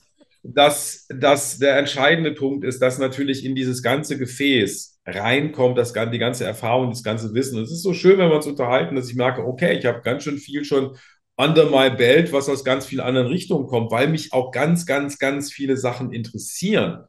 dass, 0.53 1.05
dass 1.09 1.59
der 1.59 1.77
entscheidende 1.77 2.31
Punkt 2.31 2.63
ist, 2.63 2.81
dass 2.81 2.99
natürlich 2.99 3.43
in 3.43 3.53
dieses 3.53 3.83
ganze 3.83 4.17
Gefäß 4.17 4.99
reinkommt, 5.05 5.77
das, 5.77 5.93
die 5.93 6.17
ganze 6.17 6.45
Erfahrung, 6.45 6.89
das 6.89 7.03
ganze 7.03 7.33
Wissen. 7.33 7.57
Und 7.57 7.63
es 7.63 7.71
ist 7.71 7.83
so 7.83 7.93
schön, 7.93 8.17
wenn 8.17 8.29
wir 8.29 8.35
uns 8.35 8.47
unterhalten, 8.47 8.95
dass 8.95 9.09
ich 9.09 9.15
merke, 9.15 9.45
okay, 9.45 9.77
ich 9.77 9.85
habe 9.85 10.01
ganz 10.01 10.23
schön 10.23 10.37
viel 10.37 10.63
schon 10.63 10.95
under 11.35 11.65
my 11.69 11.89
belt, 11.89 12.31
was 12.31 12.49
aus 12.49 12.63
ganz 12.63 12.85
vielen 12.85 13.01
anderen 13.01 13.27
Richtungen 13.27 13.67
kommt, 13.67 13.91
weil 13.91 14.07
mich 14.07 14.31
auch 14.31 14.51
ganz, 14.51 14.85
ganz, 14.85 15.19
ganz 15.19 15.51
viele 15.51 15.75
Sachen 15.75 16.13
interessieren. 16.13 17.03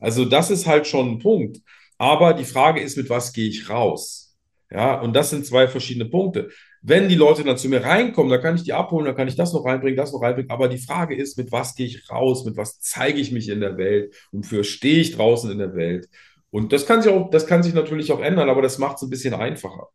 Also 0.00 0.24
das 0.24 0.50
ist 0.50 0.66
halt 0.66 0.86
schon 0.86 1.12
ein 1.12 1.18
Punkt. 1.18 1.58
Aber 1.96 2.34
die 2.34 2.44
Frage 2.44 2.80
ist, 2.80 2.96
mit 2.96 3.08
was 3.08 3.32
gehe 3.32 3.48
ich 3.48 3.68
raus? 3.68 4.36
Ja, 4.70 5.00
und 5.00 5.14
das 5.14 5.30
sind 5.30 5.46
zwei 5.46 5.68
verschiedene 5.68 6.06
Punkte. 6.08 6.50
Wenn 6.82 7.08
die 7.08 7.14
Leute 7.14 7.44
dann 7.44 7.58
zu 7.58 7.68
mir 7.68 7.84
reinkommen, 7.84 8.30
dann 8.30 8.40
kann 8.40 8.56
ich 8.56 8.62
die 8.62 8.72
abholen, 8.72 9.06
dann 9.06 9.14
kann 9.14 9.28
ich 9.28 9.36
das 9.36 9.52
noch 9.52 9.64
reinbringen, 9.64 9.96
das 9.96 10.12
noch 10.12 10.22
reinbringen. 10.22 10.50
Aber 10.50 10.68
die 10.68 10.78
Frage 10.78 11.14
ist, 11.14 11.36
mit 11.36 11.52
was 11.52 11.74
gehe 11.74 11.86
ich 11.86 12.10
raus, 12.10 12.44
mit 12.44 12.56
was 12.56 12.80
zeige 12.80 13.20
ich 13.20 13.32
mich 13.32 13.48
in 13.48 13.60
der 13.60 13.76
Welt 13.76 14.14
und 14.32 14.46
für 14.46 14.64
stehe 14.64 15.00
ich 15.00 15.14
draußen 15.14 15.50
in 15.50 15.58
der 15.58 15.74
Welt? 15.74 16.08
Und 16.50 16.72
das 16.72 16.86
kann 16.86 17.02
sich 17.02 17.12
auch, 17.12 17.30
das 17.30 17.46
kann 17.46 17.62
sich 17.62 17.74
natürlich 17.74 18.12
auch 18.12 18.20
ändern, 18.20 18.48
aber 18.48 18.62
das 18.62 18.78
macht 18.78 18.96
es 18.96 19.02
ein 19.02 19.10
bisschen 19.10 19.34
einfacher. 19.34 19.88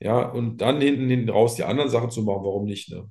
Ja, 0.00 0.28
und 0.28 0.58
dann 0.58 0.80
hinten, 0.80 1.08
hinten 1.08 1.30
raus 1.30 1.54
die 1.54 1.64
anderen 1.64 1.90
Sachen 1.90 2.10
zu 2.10 2.22
machen, 2.22 2.42
warum 2.44 2.64
nicht, 2.64 2.90
ne? 2.90 3.08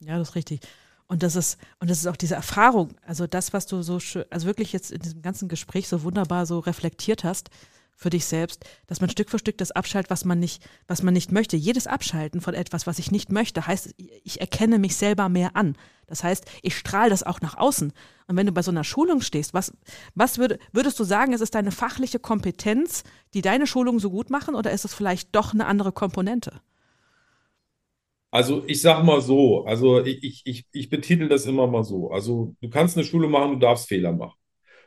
Ja, 0.00 0.18
das 0.18 0.30
ist 0.30 0.34
richtig. 0.34 0.60
Und 1.08 1.22
das 1.22 1.36
ist, 1.36 1.58
und 1.78 1.88
das 1.88 1.98
ist 1.98 2.06
auch 2.06 2.16
diese 2.16 2.34
Erfahrung, 2.34 2.94
also 3.02 3.26
das, 3.26 3.52
was 3.52 3.66
du 3.66 3.82
so 3.82 4.00
schön, 4.00 4.24
also 4.30 4.46
wirklich 4.46 4.72
jetzt 4.72 4.90
in 4.90 5.00
diesem 5.00 5.22
ganzen 5.22 5.48
Gespräch 5.48 5.88
so 5.88 6.02
wunderbar 6.02 6.46
so 6.46 6.58
reflektiert 6.58 7.22
hast, 7.22 7.48
für 7.96 8.10
dich 8.10 8.26
selbst, 8.26 8.64
dass 8.86 9.00
man 9.00 9.10
Stück 9.10 9.30
für 9.30 9.38
Stück 9.38 9.58
das 9.58 9.72
abschaltet, 9.72 10.10
was 10.10 10.24
man 10.24 10.38
nicht, 10.38 10.62
was 10.86 11.02
man 11.02 11.14
nicht 11.14 11.32
möchte. 11.32 11.56
Jedes 11.56 11.86
Abschalten 11.86 12.40
von 12.40 12.54
etwas, 12.54 12.86
was 12.86 12.98
ich 12.98 13.10
nicht 13.10 13.32
möchte, 13.32 13.66
heißt, 13.66 13.94
ich 14.22 14.40
erkenne 14.40 14.78
mich 14.78 14.96
selber 14.96 15.28
mehr 15.28 15.56
an. 15.56 15.76
Das 16.06 16.22
heißt, 16.22 16.44
ich 16.62 16.76
strahle 16.76 17.10
das 17.10 17.24
auch 17.24 17.40
nach 17.40 17.56
außen. 17.56 17.92
Und 18.28 18.36
wenn 18.36 18.46
du 18.46 18.52
bei 18.52 18.62
so 18.62 18.70
einer 18.70 18.84
Schulung 18.84 19.20
stehst, 19.22 19.54
was, 19.54 19.72
was 20.14 20.38
würd, 20.38 20.58
würdest 20.72 21.00
du 21.00 21.04
sagen, 21.04 21.32
ist 21.32 21.40
es 21.40 21.50
deine 21.50 21.72
fachliche 21.72 22.18
Kompetenz, 22.18 23.02
die 23.34 23.42
deine 23.42 23.66
Schulung 23.66 23.98
so 23.98 24.10
gut 24.10 24.30
machen, 24.30 24.54
oder 24.54 24.70
ist 24.70 24.84
es 24.84 24.94
vielleicht 24.94 25.34
doch 25.34 25.54
eine 25.54 25.66
andere 25.66 25.92
Komponente? 25.92 26.60
Also 28.30 28.64
ich 28.66 28.82
sag 28.82 29.02
mal 29.02 29.22
so, 29.22 29.64
also 29.64 30.04
ich, 30.04 30.44
ich, 30.44 30.66
ich, 30.70 30.90
betitel 30.90 31.28
das 31.28 31.46
immer 31.46 31.66
mal 31.66 31.84
so. 31.84 32.10
Also 32.10 32.54
du 32.60 32.68
kannst 32.68 32.96
eine 32.96 33.06
Schule 33.06 33.28
machen, 33.28 33.52
du 33.52 33.58
darfst 33.58 33.88
Fehler 33.88 34.12
machen. 34.12 34.36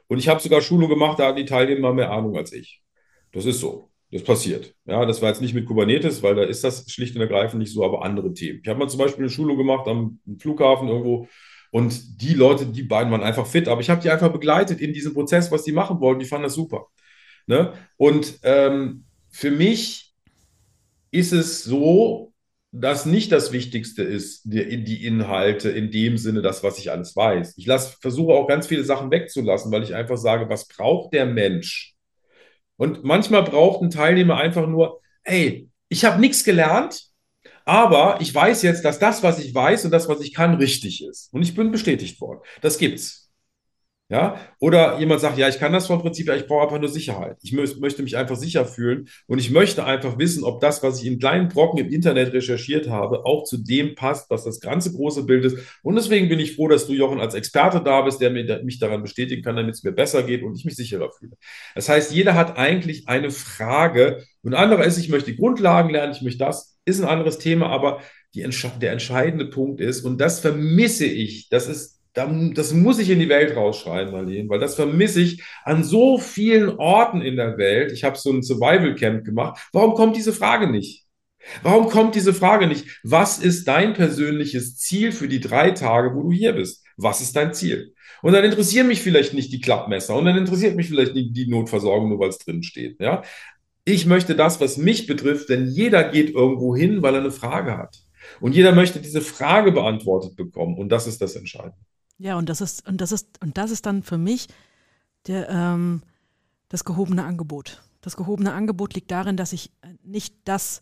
Und 0.07 0.19
ich 0.19 0.27
habe 0.27 0.39
sogar 0.39 0.61
Schulung 0.61 0.89
gemacht, 0.89 1.19
da 1.19 1.27
hatten 1.27 1.37
die 1.37 1.45
Teilnehmer 1.45 1.93
mehr 1.93 2.11
Ahnung 2.11 2.37
als 2.37 2.51
ich. 2.51 2.83
Das 3.31 3.45
ist 3.45 3.59
so. 3.59 3.89
Das 4.11 4.23
passiert. 4.23 4.73
Ja, 4.85 5.05
das 5.05 5.21
war 5.21 5.29
jetzt 5.29 5.41
nicht 5.41 5.53
mit 5.53 5.65
Kubernetes, 5.67 6.23
weil 6.23 6.33
da 6.33 6.43
ist 6.43 6.63
das 6.63 6.89
schlicht 6.91 7.15
und 7.15 7.21
ergreifend 7.21 7.59
nicht 7.59 7.71
so, 7.71 7.85
aber 7.85 8.03
andere 8.03 8.33
Themen. 8.33 8.59
Ich 8.63 8.67
habe 8.67 8.79
mal 8.79 8.89
zum 8.89 8.99
Beispiel 8.99 9.23
eine 9.23 9.29
Schulung 9.29 9.57
gemacht 9.57 9.87
am 9.87 10.19
Flughafen 10.39 10.87
irgendwo 10.87 11.27
und 11.71 12.21
die 12.21 12.33
Leute, 12.33 12.65
die 12.65 12.83
beiden 12.83 13.11
waren 13.11 13.21
einfach 13.21 13.45
fit, 13.45 13.67
aber 13.67 13.81
ich 13.81 13.89
habe 13.89 14.01
die 14.01 14.09
einfach 14.09 14.31
begleitet 14.31 14.81
in 14.81 14.93
diesem 14.93 15.13
Prozess, 15.13 15.51
was 15.51 15.63
die 15.63 15.71
machen 15.71 15.99
wollten. 15.99 16.19
Die 16.19 16.25
fanden 16.25 16.45
das 16.45 16.55
super. 16.55 16.87
Ne? 17.45 17.73
Und 17.97 18.39
ähm, 18.43 19.05
für 19.29 19.51
mich 19.51 20.13
ist 21.11 21.31
es 21.31 21.63
so, 21.63 22.33
dass 22.71 23.05
nicht 23.05 23.31
das 23.31 23.51
Wichtigste 23.51 24.03
ist, 24.03 24.43
die, 24.45 24.83
die, 24.83 25.05
Inhalte 25.05 25.69
in 25.69 25.91
dem 25.91 26.17
Sinne, 26.17 26.41
das, 26.41 26.63
was 26.63 26.77
ich 26.77 26.91
alles 26.91 27.15
weiß. 27.15 27.55
Ich 27.57 27.65
lass, 27.65 27.95
versuche 27.95 28.33
auch 28.33 28.47
ganz 28.47 28.67
viele 28.67 28.83
Sachen 28.83 29.09
wegzulassen, 29.09 29.71
weil 29.71 29.83
ich 29.83 29.95
einfach 29.95 30.17
sage, 30.17 30.49
was 30.49 30.67
braucht 30.67 31.13
der 31.13 31.25
Mensch? 31.25 31.95
Und 32.79 33.03
manchmal 33.03 33.43
braucht 33.43 33.81
ein 33.81 33.89
Teilnehmer 33.89 34.37
einfach 34.37 34.65
nur, 34.65 35.01
hey, 35.23 35.69
ich 35.89 36.05
habe 36.05 36.21
nichts 36.21 36.45
gelernt, 36.45 37.09
aber 37.65 38.21
ich 38.21 38.33
weiß 38.33 38.61
jetzt, 38.61 38.85
dass 38.85 38.99
das, 38.99 39.21
was 39.21 39.37
ich 39.37 39.53
weiß 39.53 39.83
und 39.83 39.91
das, 39.91 40.07
was 40.07 40.21
ich 40.21 40.33
kann, 40.33 40.55
richtig 40.55 41.03
ist. 41.03 41.31
Und 41.33 41.41
ich 41.41 41.53
bin 41.53 41.71
bestätigt 41.71 42.21
worden. 42.21 42.39
Das 42.61 42.77
gibt's. 42.77 43.28
Ja, 44.11 44.39
oder 44.59 44.99
jemand 44.99 45.21
sagt, 45.21 45.37
ja, 45.37 45.47
ich 45.47 45.59
kann 45.59 45.71
das 45.71 45.85
vom 45.85 46.01
Prinzip, 46.01 46.25
ja, 46.25 46.35
ich 46.35 46.47
brauche 46.47 46.63
einfach 46.63 46.79
nur 46.79 46.89
Sicherheit. 46.89 47.37
Ich 47.43 47.53
mö 47.53 47.63
möchte 47.79 48.01
mich 48.01 48.17
einfach 48.17 48.35
sicher 48.35 48.65
fühlen 48.65 49.07
und 49.27 49.37
ich 49.37 49.51
möchte 49.51 49.85
einfach 49.85 50.17
wissen, 50.17 50.43
ob 50.43 50.61
das, 50.61 50.81
was 50.81 50.99
ich 50.99 51.05
in 51.05 51.19
kleinen 51.19 51.47
Brocken 51.47 51.77
im 51.77 51.91
Internet 51.91 52.33
recherchiert 52.33 52.89
habe, 52.89 53.23
auch 53.25 53.43
zu 53.43 53.57
dem 53.57 53.93
passt, 53.93 54.31
was 54.31 54.43
das 54.43 54.61
ganze 54.61 54.93
große 54.93 55.25
Bild 55.25 55.45
ist. 55.45 55.57
Und 55.83 55.93
deswegen 55.93 56.27
bin 56.27 56.39
ich 56.39 56.55
froh, 56.55 56.67
dass 56.67 56.87
du, 56.87 56.93
Jochen, 56.93 57.19
als 57.19 57.35
Experte 57.35 57.81
da 57.83 58.01
bist, 58.01 58.19
der, 58.19 58.31
mir, 58.31 58.47
der 58.47 58.63
mich 58.63 58.79
daran 58.79 59.03
bestätigen 59.03 59.43
kann, 59.43 59.55
damit 59.55 59.75
es 59.75 59.83
mir 59.83 59.91
besser 59.91 60.23
geht 60.23 60.41
und 60.41 60.55
ich 60.55 60.65
mich 60.65 60.75
sicherer 60.75 61.11
fühle. 61.11 61.33
Das 61.75 61.87
heißt, 61.87 62.11
jeder 62.11 62.33
hat 62.33 62.57
eigentlich 62.57 63.07
eine 63.07 63.29
Frage 63.29 64.23
und 64.41 64.55
anderer 64.55 64.85
ist, 64.85 64.97
ich 64.97 65.09
möchte 65.09 65.35
Grundlagen 65.35 65.91
lernen, 65.91 66.13
ich 66.13 66.23
möchte 66.23 66.39
das, 66.39 66.79
ist 66.83 66.99
ein 66.99 67.07
anderes 67.07 67.37
Thema, 67.37 67.67
aber 67.67 68.01
die, 68.33 68.43
der 68.81 68.91
entscheidende 68.91 69.45
Punkt 69.45 69.81
ist, 69.81 70.03
und 70.03 70.19
das 70.19 70.39
vermisse 70.39 71.05
ich, 71.05 71.49
das 71.49 71.67
ist 71.67 71.98
das 72.13 72.73
muss 72.73 72.99
ich 72.99 73.09
in 73.09 73.19
die 73.19 73.29
Welt 73.29 73.55
rausschreien, 73.55 74.11
Marlene, 74.11 74.49
weil 74.49 74.59
das 74.59 74.75
vermisse 74.75 75.21
ich 75.21 75.43
an 75.63 75.83
so 75.83 76.17
vielen 76.17 76.69
Orten 76.77 77.21
in 77.21 77.35
der 77.35 77.57
Welt. 77.57 77.91
Ich 77.91 78.03
habe 78.03 78.17
so 78.17 78.31
ein 78.31 78.41
Survival 78.41 78.95
Camp 78.95 79.23
gemacht. 79.23 79.59
Warum 79.73 79.93
kommt 79.93 80.15
diese 80.15 80.33
Frage 80.33 80.67
nicht? 80.67 81.05
Warum 81.63 81.87
kommt 81.87 82.15
diese 82.15 82.33
Frage 82.33 82.67
nicht? 82.67 82.99
Was 83.03 83.39
ist 83.39 83.67
dein 83.67 83.93
persönliches 83.93 84.77
Ziel 84.77 85.11
für 85.11 85.27
die 85.27 85.39
drei 85.39 85.71
Tage, 85.71 86.13
wo 86.13 86.23
du 86.23 86.31
hier 86.31 86.53
bist? 86.53 86.85
Was 86.97 87.21
ist 87.21 87.35
dein 87.35 87.53
Ziel? 87.53 87.93
Und 88.21 88.33
dann 88.33 88.43
interessieren 88.43 88.87
mich 88.87 89.01
vielleicht 89.01 89.33
nicht 89.33 89.53
die 89.53 89.61
Klappmesser 89.61 90.15
und 90.15 90.25
dann 90.25 90.37
interessiert 90.37 90.75
mich 90.75 90.87
vielleicht 90.87 91.13
nicht 91.13 91.35
die 91.35 91.47
Notversorgung, 91.47 92.09
nur 92.09 92.19
weil 92.19 92.29
es 92.29 92.39
drin 92.39 92.63
steht. 92.63 92.99
Ja? 92.99 93.23
Ich 93.85 94.05
möchte 94.05 94.35
das, 94.35 94.59
was 94.59 94.77
mich 94.77 95.07
betrifft, 95.07 95.49
denn 95.49 95.67
jeder 95.67 96.09
geht 96.09 96.31
irgendwo 96.31 96.75
hin, 96.75 97.01
weil 97.01 97.15
er 97.15 97.21
eine 97.21 97.31
Frage 97.31 97.77
hat. 97.77 97.97
Und 98.41 98.53
jeder 98.53 98.73
möchte 98.73 98.99
diese 98.99 99.21
Frage 99.21 99.71
beantwortet 99.71 100.35
bekommen. 100.35 100.77
Und 100.77 100.89
das 100.89 101.07
ist 101.07 101.21
das 101.21 101.35
Entscheidende. 101.35 101.77
Ja, 102.19 102.37
und 102.37 102.49
das 102.49 102.61
ist, 102.61 102.87
und 102.87 103.01
das 103.01 103.11
ist, 103.11 103.41
und 103.41 103.57
das 103.57 103.71
ist 103.71 103.85
dann 103.85 104.03
für 104.03 104.17
mich 104.17 104.47
der, 105.25 105.49
ähm, 105.49 106.03
das 106.67 106.85
gehobene 106.85 107.23
Angebot. 107.23 107.81
Das 108.01 108.15
gehobene 108.15 108.53
Angebot 108.53 108.93
liegt 108.93 109.09
darin, 109.11 109.37
dass 109.37 109.53
ich 109.53 109.71
nicht 110.03 110.35
das 110.45 110.81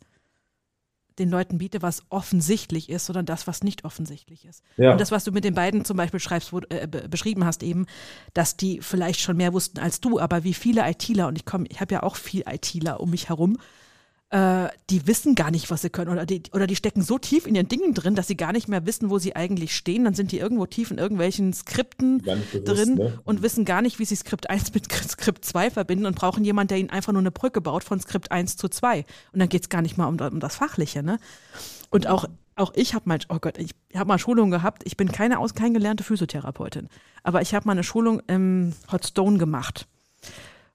den 1.20 1.30
Leuten 1.30 1.58
biete, 1.58 1.82
was 1.82 2.04
offensichtlich 2.10 2.90
ist, 2.90 3.08
sondern 3.08 3.26
das, 3.26 3.48
was 3.48 3.64
nicht 3.64 3.86
offensichtlich 3.86 4.46
ist. 4.46 4.64
Ja. 4.78 4.92
Und 4.92 5.02
das, 5.02 5.12
was 5.12 5.24
du 5.24 5.32
mit 5.32 5.44
den 5.44 5.56
beiden 5.56 5.84
zum 5.84 5.98
Beispiel 5.98 6.20
schreibst, 6.20 6.54
wo, 6.54 6.60
äh, 6.70 6.88
beschrieben 7.10 7.44
hast 7.46 7.64
eben, 7.64 7.88
dass 8.34 8.56
die 8.56 8.82
vielleicht 8.82 9.20
schon 9.20 9.38
mehr 9.38 9.54
wussten 9.54 9.80
als 9.80 10.00
du, 10.00 10.20
aber 10.20 10.44
wie 10.44 10.54
viele 10.54 10.88
ITler, 10.88 11.28
und 11.28 11.36
ich 11.36 11.46
komme, 11.46 11.66
ich 11.70 11.82
habe 11.82 11.94
ja 11.96 12.04
auch 12.04 12.16
viel 12.16 12.44
ITler 12.48 13.00
um 13.00 13.10
mich 13.10 13.30
herum, 13.30 13.58
äh, 14.30 14.68
die 14.90 15.08
wissen 15.08 15.36
gar 15.36 15.52
nicht, 15.52 15.72
was 15.72 15.82
sie 15.82 15.90
können. 15.90 16.12
Oder 16.12 16.26
die, 16.26 16.44
oder 16.52 16.68
die 16.68 16.76
stecken 16.76 17.02
so 17.02 17.18
tief 17.18 17.48
in 17.48 17.56
ihren 17.56 17.70
Dingen 17.70 17.94
drin, 17.94 18.16
dass 18.16 18.28
sie 18.28 18.36
gar 18.36 18.52
nicht 18.52 18.68
mehr 18.68 18.86
wissen, 18.86 19.10
wo 19.10 19.20
sie 19.20 19.36
eigentlich 19.36 19.76
stehen. 19.76 20.04
Dann 20.04 20.16
sind 20.16 20.32
die 20.32 20.40
irgendwo 20.40 20.66
tief 20.66 20.92
in 20.92 20.98
irgendwelchen 20.98 21.54
Skripten 21.54 22.20
bewusst, 22.20 22.68
drin 22.68 22.96
ne? 22.96 23.20
und 23.24 23.42
wissen 23.42 23.64
gar 23.64 23.82
nicht, 23.82 24.00
wie 24.00 24.06
sie 24.06 24.16
Skript 24.16 24.50
1 24.50 24.74
mit 24.74 24.92
Skript 24.92 25.46
2 25.46 25.72
verbinden 25.72 26.06
und 26.06 26.16
brauchen 26.16 26.44
jemanden, 26.44 26.70
der 26.70 26.78
ihnen 26.80 26.90
einfach 26.90 27.14
nur 27.14 27.22
eine 27.22 27.32
Brücke 27.32 27.62
baut 27.62 27.86
von 27.86 28.00
Skript 28.00 28.32
1 28.32 28.58
zu 28.58 28.68
2. 28.68 29.06
Und 29.32 29.40
dann 29.40 29.50
geht 29.50 29.64
es 29.64 29.70
gar 29.70 29.82
nicht 29.82 29.98
mal 29.98 30.08
um, 30.08 30.20
um 30.20 30.40
das 30.40 30.56
Fachliche. 30.56 31.04
Ne? 31.04 31.20
Und 31.90 32.08
auch 32.08 32.26
auch 32.58 32.74
ich 32.74 32.96
habe 32.96 33.08
mal, 33.08 33.20
oh 33.30 33.38
Gott, 33.40 33.60
ich 33.60 33.70
habe 33.94 34.08
mal 34.08 34.18
Schulung 34.18 34.50
gehabt. 34.50 34.82
Ich 34.86 34.98
bin 34.98 35.12
keine 35.12 35.38
aus, 35.38 35.54
kein 35.54 35.76
gelernte 35.76 36.04
Physiotherapeutin, 36.04 36.90
aber 37.22 37.44
ich 37.44 37.54
habe 37.54 37.68
mal 37.68 37.74
eine 37.74 37.84
Schulung 37.84 38.20
im 38.26 38.74
Hot 38.92 39.06
Stone 39.06 39.38
gemacht 39.38 39.88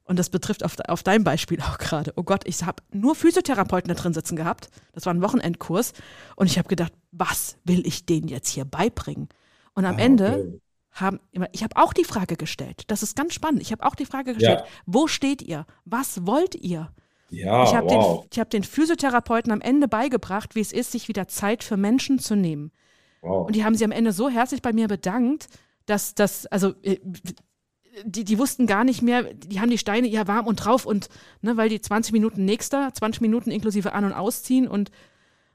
und 0.05 0.19
das 0.19 0.29
betrifft 0.29 0.65
auf, 0.65 0.77
auf 0.87 1.03
dein 1.03 1.23
Beispiel 1.23 1.61
auch 1.61 1.77
gerade. 1.77 2.13
Oh 2.15 2.23
Gott, 2.23 2.43
ich 2.45 2.63
habe 2.63 2.83
nur 2.91 3.15
Physiotherapeuten 3.15 3.87
da 3.87 3.93
drin 3.93 4.13
sitzen 4.13 4.35
gehabt. 4.35 4.69
Das 4.91 5.05
war 5.05 5.13
ein 5.13 5.21
Wochenendkurs. 5.21 5.93
Und 6.35 6.47
ich 6.47 6.57
habe 6.57 6.67
gedacht, 6.67 6.93
was 7.11 7.57
will 7.63 7.85
ich 7.87 8.05
denen 8.05 8.27
jetzt 8.27 8.49
hier 8.49 8.65
beibringen? 8.65 9.29
Und 9.73 9.85
am 9.85 9.95
ah, 9.95 9.99
Ende 9.99 10.33
okay. 10.33 10.61
haben, 10.91 11.19
ich 11.53 11.63
habe 11.63 11.77
auch 11.77 11.93
die 11.93 12.03
Frage 12.03 12.35
gestellt. 12.35 12.83
Das 12.87 13.01
ist 13.01 13.15
ganz 13.15 13.33
spannend. 13.33 13.61
Ich 13.61 13.71
habe 13.71 13.85
auch 13.85 13.95
die 13.95 14.05
Frage 14.05 14.33
gestellt, 14.33 14.59
ja. 14.59 14.65
wo 14.85 15.07
steht 15.07 15.41
ihr? 15.41 15.65
Was 15.85 16.25
wollt 16.25 16.55
ihr? 16.55 16.91
Ja, 17.29 17.63
ich 17.63 17.73
habe 17.73 17.87
wow. 17.89 18.27
den, 18.27 18.39
hab 18.39 18.49
den 18.49 18.63
Physiotherapeuten 18.63 19.51
am 19.51 19.61
Ende 19.61 19.87
beigebracht, 19.87 20.53
wie 20.53 20.61
es 20.61 20.71
ist, 20.73 20.91
sich 20.91 21.07
wieder 21.07 21.27
Zeit 21.27 21.63
für 21.63 21.77
Menschen 21.77 22.19
zu 22.19 22.35
nehmen. 22.35 22.71
Wow. 23.21 23.47
Und 23.47 23.55
die 23.55 23.63
haben 23.63 23.75
sie 23.75 23.85
am 23.85 23.91
Ende 23.91 24.11
so 24.11 24.29
herzlich 24.29 24.61
bei 24.61 24.73
mir 24.73 24.87
bedankt, 24.87 25.47
dass 25.85 26.13
das, 26.13 26.45
also 26.47 26.73
äh, 26.83 26.99
die, 28.05 28.23
die 28.23 28.39
wussten 28.39 28.67
gar 28.67 28.83
nicht 28.83 29.01
mehr, 29.01 29.33
die 29.33 29.59
haben 29.59 29.69
die 29.69 29.77
Steine 29.77 30.07
ja 30.07 30.27
warm 30.27 30.47
und 30.47 30.57
drauf 30.57 30.85
und, 30.85 31.09
ne, 31.41 31.57
weil 31.57 31.69
die 31.69 31.81
20 31.81 32.13
Minuten 32.13 32.45
nächster, 32.45 32.91
20 32.93 33.21
Minuten 33.21 33.51
inklusive 33.51 33.93
An- 33.93 34.05
und 34.05 34.13
Ausziehen 34.13 34.67
und 34.67 34.91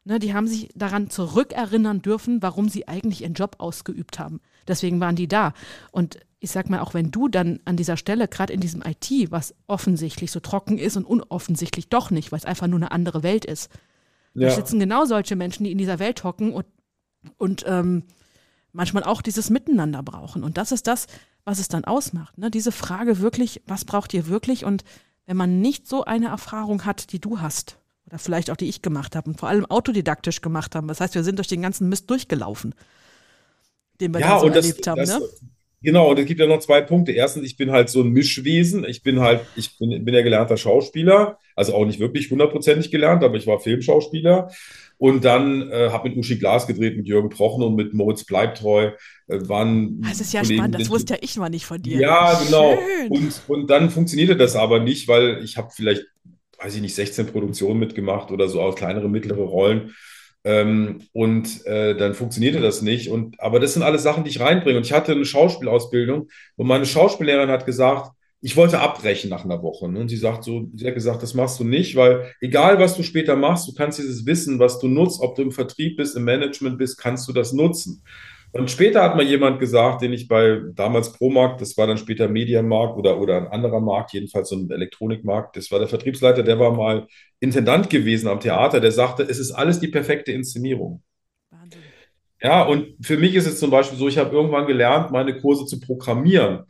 ne, 0.05 0.18
die 0.18 0.34
haben 0.34 0.47
sich 0.47 0.68
daran 0.74 1.11
zurückerinnern 1.11 2.03
dürfen, 2.03 2.43
warum 2.43 2.68
sie 2.68 2.86
eigentlich 2.86 3.22
ihren 3.22 3.34
Job 3.34 3.57
ausgeübt 3.59 4.18
haben. 4.18 4.41
Deswegen 4.66 5.01
waren 5.01 5.16
die 5.16 5.28
da. 5.28 5.53
Und 5.91 6.18
ich 6.41 6.51
sag 6.51 6.70
mal, 6.70 6.80
auch 6.80 6.95
wenn 6.95 7.11
du 7.11 7.28
dann 7.28 7.61
an 7.64 7.76
dieser 7.76 7.97
Stelle, 7.97 8.28
gerade 8.28 8.53
in 8.53 8.61
diesem 8.61 8.82
IT, 8.82 9.30
was 9.30 9.55
offensichtlich 9.66 10.30
so 10.30 10.41
trocken 10.41 10.78
ist 10.78 10.97
und 10.97 11.05
unoffensichtlich 11.05 11.89
doch 11.89 12.11
nicht, 12.11 12.30
weil 12.30 12.39
es 12.39 12.45
einfach 12.45 12.68
nur 12.68 12.78
eine 12.78 12.93
andere 12.93 13.22
Welt 13.22 13.45
ist, 13.45 13.70
ja. 14.34 14.49
da 14.49 14.55
sitzen 14.55 14.78
genau 14.78 15.05
solche 15.05 15.34
Menschen, 15.34 15.64
die 15.64 15.72
in 15.72 15.78
dieser 15.78 15.99
Welt 15.99 16.22
hocken 16.22 16.53
und, 16.53 16.66
und 17.39 17.64
ähm, 17.66 18.05
manchmal 18.72 19.03
auch 19.03 19.22
dieses 19.22 19.51
Miteinander 19.51 20.03
brauchen. 20.03 20.45
Und 20.45 20.57
das 20.57 20.70
ist 20.70 20.86
das, 20.86 21.07
was 21.49 21.59
es 21.59 21.68
dann 21.68 21.84
ausmacht. 21.84 22.36
Ne? 22.36 22.51
Diese 22.51 22.72
Frage 22.72 23.20
wirklich, 23.20 23.62
was 23.66 23.86
braucht 23.86 24.12
ihr 24.12 24.28
wirklich? 24.28 24.66
Und 24.66 24.84
wenn 25.24 25.36
man 25.36 25.61
nicht 25.61 25.88
so 25.88 26.05
eine 26.05 26.26
Erfahrung 26.26 26.84
hat, 26.84 27.11
die 27.12 27.20
du 27.20 27.40
hast, 27.40 27.78
oder 28.07 28.18
vielleicht 28.18 28.51
auch 28.51 28.57
die 28.57 28.68
ich 28.68 28.82
gemacht 28.82 29.16
habe 29.16 29.30
und 29.30 29.40
vor 29.40 29.49
allem 29.49 29.64
autodidaktisch 29.64 30.42
gemacht 30.42 30.74
haben, 30.74 30.88
das 30.88 31.01
heißt, 31.01 31.14
wir 31.14 31.24
sind 31.24 31.38
durch 31.38 31.49
den 31.49 31.62
ganzen 31.62 31.88
Mist 31.88 32.11
durchgelaufen, 32.11 32.74
den 33.99 34.12
wir 34.12 34.20
ja, 34.20 34.38
so 34.38 34.49
erlebt 34.49 34.86
das, 34.86 34.86
haben. 34.86 34.99
Das, 34.99 35.20
ne? 35.20 35.26
Genau, 35.80 36.11
und 36.11 36.18
es 36.18 36.26
gibt 36.26 36.38
ja 36.38 36.46
noch 36.46 36.59
zwei 36.59 36.82
Punkte. 36.82 37.12
Erstens, 37.12 37.44
ich 37.46 37.57
bin 37.57 37.70
halt 37.70 37.88
so 37.88 38.03
ein 38.03 38.11
Mischwesen. 38.11 38.84
Ich 38.84 39.03
bin 39.03 39.20
halt, 39.20 39.40
ich 39.57 39.78
bin, 39.78 40.05
bin 40.05 40.14
ja 40.14 40.22
gelernter 40.22 40.57
Schauspieler, 40.57 41.38
also 41.55 41.72
auch 41.74 41.86
nicht 41.86 42.01
wirklich 42.01 42.30
hundertprozentig 42.30 42.90
gelernt, 42.90 43.24
aber 43.24 43.36
ich 43.36 43.46
war 43.46 43.61
Filmschauspieler. 43.61 44.51
Und 44.99 45.24
dann 45.24 45.70
äh, 45.70 45.90
habe 45.90 46.09
mit 46.09 46.18
Uschi 46.18 46.38
Glas 46.38 46.66
gedreht, 46.66 46.96
mit 46.96 47.07
Jürgen 47.07 47.28
Prochen 47.28 47.62
und 47.62 47.76
mit 47.76 47.94
Moritz 47.94 48.24
Bleibtreu. 48.24 48.90
Äh, 49.28 49.49
waren 49.49 50.03
das 50.03 50.20
ist 50.20 50.32
ja 50.32 50.42
Kollegen, 50.42 50.61
spannend, 50.61 50.80
das 50.80 50.90
wusste 50.90 51.14
ja 51.14 51.20
ich 51.22 51.36
mal 51.36 51.49
nicht 51.49 51.66
von 51.66 51.80
dir. 51.80 52.01
Ja, 52.01 52.40
genau. 52.44 52.76
Und, 53.09 53.40
und 53.46 53.70
dann 53.70 53.90
funktionierte 53.90 54.36
das 54.36 54.57
aber 54.57 54.80
nicht, 54.80 55.07
weil 55.07 55.42
ich 55.44 55.57
habe 55.57 55.70
vielleicht, 55.74 56.05
weiß 56.59 56.74
ich 56.74 56.80
nicht, 56.82 56.96
16 56.96 57.26
Produktionen 57.26 57.78
mitgemacht 57.78 58.32
oder 58.32 58.49
so, 58.49 58.61
auch 58.61 58.74
kleinere, 58.74 59.09
mittlere 59.09 59.42
Rollen. 59.42 59.94
Ähm, 60.44 61.03
und 61.12 61.64
äh, 61.66 61.96
dann 61.96 62.14
funktionierte 62.14 62.61
das 62.61 62.82
nicht. 62.82 63.09
Und, 63.09 63.40
aber 63.40 63.61
das 63.61 63.74
sind 63.74 63.82
alles 63.82 64.03
Sachen, 64.03 64.24
die 64.24 64.30
ich 64.30 64.40
reinbringe. 64.40 64.78
Und 64.78 64.86
ich 64.86 64.92
hatte 64.92 65.12
eine 65.12 65.24
Schauspielausbildung 65.24 66.28
und 66.57 66.66
meine 66.66 66.86
Schauspiellehrerin 66.86 67.51
hat 67.51 67.66
gesagt, 67.66 68.11
ich 68.41 68.57
wollte 68.57 68.80
abbrechen 68.80 69.30
nach 69.30 69.45
einer 69.45 69.62
Woche. 69.62 69.89
Ne? 69.89 70.01
Und 70.01 70.09
sie 70.09 70.16
sagt 70.16 70.45
so, 70.45 70.68
sie 70.74 70.86
hat 70.86 70.95
gesagt, 70.95 71.22
das 71.22 71.34
machst 71.34 71.59
du 71.59 71.64
nicht, 71.64 71.97
weil 71.97 72.32
egal 72.41 72.78
was 72.78 72.97
du 72.97 73.03
später 73.03 73.34
machst, 73.34 73.66
du 73.68 73.74
kannst 73.74 73.99
dieses 73.99 74.26
Wissen, 74.26 74.59
was 74.59 74.78
du 74.78 74.89
nutzt, 74.89 75.20
ob 75.20 75.34
du 75.34 75.43
im 75.43 75.51
Vertrieb 75.51 75.97
bist, 75.97 76.16
im 76.16 76.24
Management 76.24 76.78
bist, 76.78 76.99
kannst 76.99 77.28
du 77.28 77.32
das 77.32 77.53
nutzen. 77.53 78.03
Und 78.53 78.70
später 78.70 79.03
hat 79.03 79.14
mal 79.14 79.24
jemand 79.24 79.61
gesagt, 79.61 80.01
den 80.01 80.12
ich 80.12 80.26
bei 80.26 80.61
damals 80.74 81.12
Promarkt, 81.12 81.61
das 81.61 81.76
war 81.76 81.86
dann 81.86 81.99
später 81.99 82.28
Mediamarkt 82.28 82.97
oder, 82.97 83.20
oder 83.20 83.36
ein 83.36 83.49
anderer 83.49 83.80
Markt, 83.80 84.14
jedenfalls 84.14 84.49
so 84.49 84.57
ein 84.57 84.70
Elektronikmarkt, 84.70 85.57
das 85.57 85.70
war 85.70 85.78
der 85.78 85.89
Vertriebsleiter, 85.89 86.43
der 86.43 86.59
war 86.59 86.72
mal 86.72 87.07
Intendant 87.41 87.91
gewesen 87.91 88.28
am 88.28 88.41
Theater, 88.41 88.80
der 88.80 88.93
sagte, 88.93 89.22
es 89.24 89.39
ist 89.39 89.53
alles 89.53 89.80
die 89.80 89.89
perfekte 89.89 90.32
Inszenierung. 90.32 91.03
Ja, 92.41 92.62
und 92.62 92.95
für 93.05 93.16
mich 93.16 93.34
ist 93.34 93.49
es 93.49 93.59
zum 93.59 93.70
Beispiel 93.70 93.99
so, 93.99 94.07
ich 94.07 94.16
habe 94.16 94.30
irgendwann 94.34 94.66
gelernt, 94.68 95.11
meine 95.11 95.41
Kurse 95.41 95.66
zu 95.66 95.80
programmieren. 95.80 96.61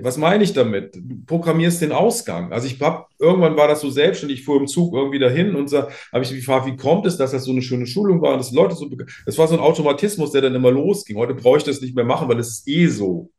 Was 0.00 0.16
meine 0.16 0.42
ich 0.42 0.52
damit? 0.52 0.96
Du 0.96 1.24
programmierst 1.24 1.80
den 1.80 1.92
Ausgang. 1.92 2.52
Also 2.52 2.66
ich 2.66 2.80
habe, 2.80 3.06
irgendwann 3.20 3.56
war 3.56 3.68
das 3.68 3.80
so 3.82 3.88
selbstständig, 3.88 4.40
ich 4.40 4.44
fuhr 4.44 4.58
im 4.58 4.66
Zug 4.66 4.92
irgendwie 4.94 5.20
dahin 5.20 5.54
und 5.54 5.70
so, 5.70 5.82
habe 5.82 6.24
ich 6.24 6.30
mich 6.32 6.40
gefragt, 6.40 6.66
wie 6.66 6.74
kommt 6.76 7.06
es, 7.06 7.16
dass 7.18 7.30
das 7.30 7.44
so 7.44 7.52
eine 7.52 7.62
schöne 7.62 7.86
Schulung 7.86 8.20
war 8.20 8.32
und 8.32 8.38
dass 8.38 8.50
Leute 8.50 8.74
so, 8.74 8.90
das 9.24 9.38
war 9.38 9.46
so 9.46 9.54
ein 9.54 9.60
Automatismus, 9.60 10.32
der 10.32 10.40
dann 10.42 10.56
immer 10.56 10.72
losging. 10.72 11.16
Heute 11.16 11.34
brauche 11.34 11.58
ich 11.58 11.64
das 11.64 11.80
nicht 11.80 11.94
mehr 11.94 12.04
machen, 12.04 12.28
weil 12.28 12.40
es 12.40 12.48
ist 12.58 12.68
eh 12.68 12.88
so. 12.88 13.30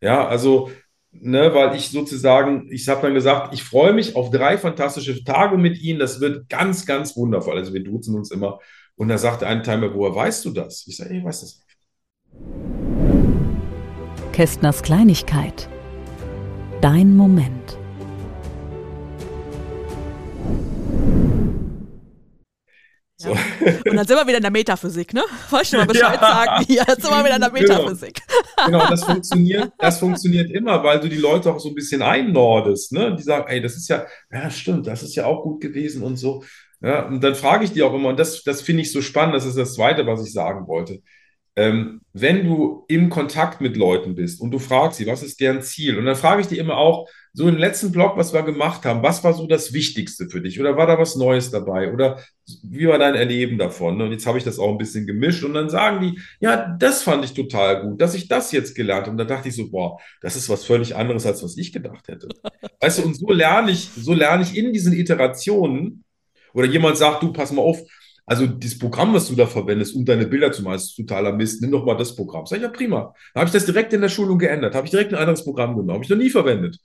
Ja, 0.00 0.26
also, 0.28 0.70
ne, 1.12 1.52
weil 1.54 1.76
ich 1.76 1.90
sozusagen, 1.90 2.68
ich 2.70 2.88
habe 2.88 3.02
dann 3.02 3.14
gesagt, 3.14 3.52
ich 3.54 3.62
freue 3.64 3.92
mich 3.92 4.16
auf 4.16 4.30
drei 4.30 4.58
fantastische 4.58 5.24
Tage 5.24 5.58
mit 5.58 5.80
Ihnen. 5.80 5.98
Das 5.98 6.20
wird 6.20 6.48
ganz, 6.48 6.86
ganz 6.86 7.16
wundervoll. 7.16 7.56
Also 7.58 7.74
wir 7.74 7.82
duzen 7.84 8.14
uns 8.14 8.30
immer. 8.30 8.60
Und 8.98 9.08
da 9.08 9.16
sagte 9.16 9.46
ein 9.46 9.62
Timer, 9.62 9.94
woher 9.94 10.14
weißt 10.14 10.44
du 10.44 10.50
das? 10.50 10.84
Ich 10.88 10.96
sage, 10.96 11.16
ich 11.16 11.24
weiß 11.24 11.40
das 11.40 11.54
nicht. 11.54 11.64
Kästners 14.32 14.82
Kleinigkeit. 14.82 15.68
Dein 16.80 17.16
Moment. 17.16 17.78
So. 23.20 23.34
Ja. 23.34 23.40
Und 23.84 23.96
dann 23.96 24.06
sind 24.06 24.16
wir 24.16 24.26
wieder 24.26 24.36
in 24.36 24.42
der 24.42 24.50
Metaphysik, 24.50 25.12
ne? 25.12 25.24
Wollte 25.50 25.64
ich 25.64 25.72
mal 25.72 25.86
Bescheid 25.92 26.20
ja. 26.20 26.28
sagen. 26.28 26.64
Ja, 26.68 26.84
jetzt 26.86 27.02
sind 27.02 27.10
wir 27.10 27.24
wieder 27.24 27.34
in 27.36 27.40
der 27.40 27.50
genau. 27.50 27.82
Metaphysik. 27.82 28.20
Genau, 28.64 28.78
genau 28.78 28.90
das, 28.90 29.04
funktioniert, 29.04 29.72
das 29.78 29.98
funktioniert 29.98 30.50
immer, 30.50 30.82
weil 30.82 31.00
du 31.00 31.08
die 31.08 31.16
Leute 31.16 31.52
auch 31.52 31.58
so 31.60 31.68
ein 31.68 31.74
bisschen 31.74 32.02
einnordest, 32.02 32.92
ne? 32.92 33.14
Die 33.16 33.22
sagen, 33.22 33.46
ey, 33.48 33.60
das 33.60 33.76
ist 33.76 33.88
ja, 33.88 34.06
ja, 34.32 34.50
stimmt, 34.50 34.86
das 34.88 35.02
ist 35.02 35.14
ja 35.14 35.26
auch 35.26 35.42
gut 35.42 35.60
gewesen 35.60 36.02
und 36.02 36.16
so. 36.16 36.44
Ja, 36.80 37.06
und 37.06 37.22
dann 37.24 37.34
frage 37.34 37.64
ich 37.64 37.72
die 37.72 37.82
auch 37.82 37.94
immer, 37.94 38.10
und 38.10 38.18
das, 38.20 38.42
das 38.44 38.62
finde 38.62 38.82
ich 38.82 38.92
so 38.92 39.02
spannend, 39.02 39.34
das 39.34 39.44
ist 39.46 39.58
das 39.58 39.74
Zweite, 39.74 40.06
was 40.06 40.24
ich 40.24 40.32
sagen 40.32 40.66
wollte. 40.68 41.00
ähm, 41.56 42.00
wenn 42.14 42.46
du 42.46 42.86
im 42.88 43.10
Kontakt 43.10 43.60
mit 43.60 43.76
Leuten 43.76 44.16
bist 44.16 44.40
und 44.40 44.52
du 44.52 44.58
fragst 44.60 44.98
sie, 44.98 45.06
was 45.06 45.22
ist 45.22 45.40
deren 45.40 45.62
Ziel? 45.62 45.98
Und 45.98 46.06
dann 46.06 46.16
frage 46.16 46.42
ich 46.42 46.48
die 46.48 46.58
immer 46.58 46.78
auch, 46.78 47.08
so 47.34 47.48
im 47.48 47.58
letzten 47.58 47.92
Blog, 47.92 48.16
was 48.18 48.32
wir 48.34 48.42
gemacht 48.42 48.84
haben, 48.86 49.02
was 49.04 49.24
war 49.24 49.34
so 49.34 49.46
das 49.46 49.72
Wichtigste 49.74 50.28
für 50.30 50.40
dich? 50.42 50.60
Oder 50.60 50.76
war 50.76 50.88
da 50.88 50.98
was 50.98 51.16
Neues 51.16 51.50
dabei? 51.52 51.92
Oder 51.94 52.20
wie 52.64 52.88
war 52.88 52.98
dein 52.98 53.14
Erleben 53.16 53.58
davon? 53.58 54.00
Und 54.02 54.12
jetzt 54.12 54.26
habe 54.26 54.38
ich 54.38 54.44
das 54.44 54.58
auch 54.58 54.70
ein 54.72 54.78
bisschen 54.78 55.06
gemischt 55.06 55.44
und 55.44 55.54
dann 55.54 55.70
sagen 55.70 56.00
die, 56.02 56.20
ja, 56.40 56.76
das 56.80 57.02
fand 57.04 57.24
ich 57.24 57.34
total 57.34 57.82
gut, 57.82 58.00
dass 58.00 58.14
ich 58.14 58.28
das 58.28 58.52
jetzt 58.52 58.74
gelernt 58.74 59.02
habe. 59.02 59.12
Und 59.12 59.18
da 59.18 59.24
dachte 59.24 59.48
ich 59.48 59.56
so, 59.56 59.70
boah, 59.70 59.98
das 60.22 60.36
ist 60.36 60.48
was 60.48 60.64
völlig 60.64 60.96
anderes, 60.96 61.26
als 61.26 61.42
was 61.44 61.56
ich 61.58 61.72
gedacht 61.72 62.08
hätte. 62.08 62.28
Weißt 62.80 62.98
du, 62.98 63.04
und 63.04 63.14
so 63.16 63.32
lerne 63.32 63.70
ich, 63.72 63.90
so 63.96 64.14
lerne 64.14 64.42
ich 64.42 64.56
in 64.56 64.72
diesen 64.72 64.92
Iterationen, 64.92 66.04
oder 66.54 66.66
jemand 66.66 66.96
sagt, 66.96 67.22
du, 67.22 67.32
pass 67.32 67.52
mal 67.52 67.62
auf, 67.62 67.80
also 68.28 68.46
das 68.46 68.78
Programm, 68.78 69.14
was 69.14 69.28
du 69.28 69.34
da 69.34 69.46
verwendest, 69.46 69.96
um 69.96 70.04
deine 70.04 70.26
Bilder 70.26 70.52
zu 70.52 70.62
machen, 70.62 70.76
ist 70.76 70.94
totaler 70.94 71.32
Mist. 71.32 71.62
Nimm 71.62 71.72
doch 71.72 71.86
mal 71.86 71.96
das 71.96 72.14
Programm. 72.14 72.44
Sag 72.44 72.58
ich, 72.58 72.62
ja 72.62 72.68
prima. 72.68 73.14
Da 73.32 73.40
habe 73.40 73.48
ich 73.48 73.54
das 73.54 73.64
direkt 73.64 73.94
in 73.94 74.02
der 74.02 74.10
Schulung 74.10 74.38
geändert. 74.38 74.74
Habe 74.74 74.84
ich 74.86 74.90
direkt 74.90 75.14
ein 75.14 75.18
anderes 75.18 75.42
Programm 75.44 75.70
genommen. 75.70 75.92
Habe 75.92 76.04
ich 76.04 76.10
noch 76.10 76.18
nie 76.18 76.28
verwendet. 76.28 76.78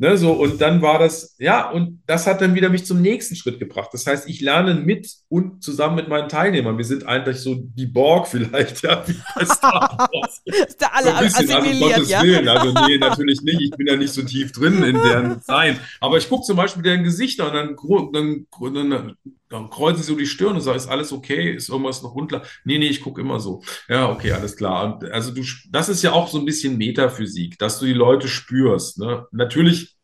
Ne, 0.00 0.16
so, 0.16 0.30
und 0.30 0.60
dann 0.60 0.80
war 0.80 1.00
das, 1.00 1.34
ja, 1.40 1.68
und 1.70 2.02
das 2.06 2.28
hat 2.28 2.40
dann 2.40 2.54
wieder 2.54 2.68
mich 2.68 2.86
zum 2.86 3.02
nächsten 3.02 3.34
Schritt 3.34 3.58
gebracht. 3.58 3.88
Das 3.92 4.06
heißt, 4.06 4.28
ich 4.28 4.40
lerne 4.40 4.74
mit 4.74 5.10
und 5.28 5.60
zusammen 5.60 5.96
mit 5.96 6.06
meinen 6.06 6.28
Teilnehmern. 6.28 6.78
Wir 6.78 6.84
sind 6.84 7.04
eigentlich 7.04 7.38
so 7.38 7.56
die 7.56 7.86
Borg 7.86 8.28
vielleicht, 8.28 8.84
ja. 8.84 9.02
Wie 9.08 9.12
ist 9.42 9.60
da 9.60 10.86
alle 10.92 11.10
so 11.10 11.18
bisschen, 11.24 11.50
also 11.50 11.80
Gottes 11.80 12.10
ja. 12.10 12.22
Willen. 12.22 12.48
Also, 12.48 12.72
nee, 12.86 12.98
natürlich 12.98 13.40
nicht. 13.42 13.60
Ich 13.60 13.70
bin 13.72 13.88
ja 13.88 13.96
nicht 13.96 14.12
so 14.12 14.22
tief 14.22 14.52
drin 14.52 14.84
in 14.84 14.94
deren 15.02 15.40
Sein. 15.40 15.80
Aber 15.98 16.16
ich 16.16 16.28
gucke 16.28 16.44
zum 16.44 16.56
Beispiel 16.56 16.84
deren 16.84 17.02
Gesichter 17.02 17.48
und 17.48 17.54
dann, 17.54 18.46
dann, 18.72 18.90
dann, 18.90 19.16
dann 19.48 19.70
kreuzen 19.70 20.02
sie 20.02 20.08
so 20.08 20.16
die 20.16 20.26
Stirn 20.26 20.54
und 20.54 20.60
sagen, 20.60 20.76
ist 20.76 20.88
alles 20.88 21.12
okay? 21.12 21.54
Ist 21.54 21.68
irgendwas 21.68 22.02
noch 22.02 22.14
unklar? 22.14 22.42
Nee, 22.64 22.78
nee, 22.78 22.88
ich 22.88 23.00
gucke 23.00 23.20
immer 23.20 23.40
so. 23.40 23.62
Ja, 23.88 24.10
okay, 24.10 24.32
alles 24.32 24.56
klar. 24.56 24.84
Und 24.84 25.10
also 25.10 25.32
du, 25.32 25.42
das 25.70 25.88
ist 25.88 26.02
ja 26.02 26.12
auch 26.12 26.28
so 26.28 26.38
ein 26.38 26.44
bisschen 26.44 26.76
Metaphysik, 26.76 27.58
dass 27.58 27.78
du 27.78 27.86
die 27.86 27.92
Leute 27.92 28.28
spürst. 28.28 28.98
Ne? 28.98 29.26
Natürlich 29.32 29.96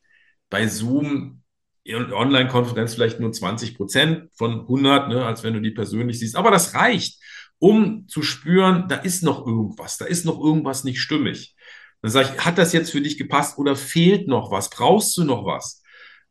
bei 0.50 0.66
Zoom 0.66 1.42
Online-Konferenz 1.86 2.94
vielleicht 2.94 3.20
nur 3.20 3.32
20 3.32 3.76
Prozent 3.76 4.30
von 4.34 4.60
100, 4.60 5.08
ne, 5.08 5.26
als 5.26 5.42
wenn 5.42 5.52
du 5.52 5.60
die 5.60 5.70
persönlich 5.70 6.18
siehst. 6.18 6.36
Aber 6.36 6.50
das 6.50 6.74
reicht, 6.74 7.20
um 7.58 8.08
zu 8.08 8.22
spüren, 8.22 8.86
da 8.88 8.96
ist 8.96 9.22
noch 9.22 9.46
irgendwas, 9.46 9.98
da 9.98 10.06
ist 10.06 10.24
noch 10.24 10.40
irgendwas 10.40 10.84
nicht 10.84 11.00
stimmig. 11.00 11.54
Dann 12.00 12.10
sage 12.10 12.30
ich, 12.34 12.44
hat 12.44 12.58
das 12.58 12.72
jetzt 12.72 12.90
für 12.90 13.02
dich 13.02 13.18
gepasst 13.18 13.58
oder 13.58 13.76
fehlt 13.76 14.28
noch 14.28 14.50
was? 14.50 14.70
Brauchst 14.70 15.16
du 15.16 15.24
noch 15.24 15.44
was? 15.44 15.82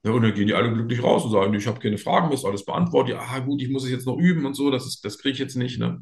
Ja, 0.03 0.11
und 0.11 0.21
dann 0.21 0.33
gehen 0.33 0.47
die 0.47 0.53
alle 0.53 0.73
glücklich 0.73 1.01
raus 1.01 1.23
und 1.23 1.31
sagen, 1.31 1.53
ich 1.53 1.65
habe 1.65 1.79
keine 1.79 1.97
Fragen, 1.97 2.31
ist 2.33 2.45
alles 2.45 2.65
beantwortet. 2.65 3.15
Ja, 3.15 3.21
ah, 3.21 3.39
gut, 3.39 3.61
ich 3.61 3.69
muss 3.69 3.85
es 3.85 3.91
jetzt 3.91 4.05
noch 4.05 4.17
üben 4.17 4.45
und 4.45 4.53
so, 4.53 4.69
das, 4.69 4.99
das 5.01 5.17
kriege 5.17 5.33
ich 5.33 5.39
jetzt 5.39 5.55
nicht. 5.55 5.79
Ne? 5.79 6.01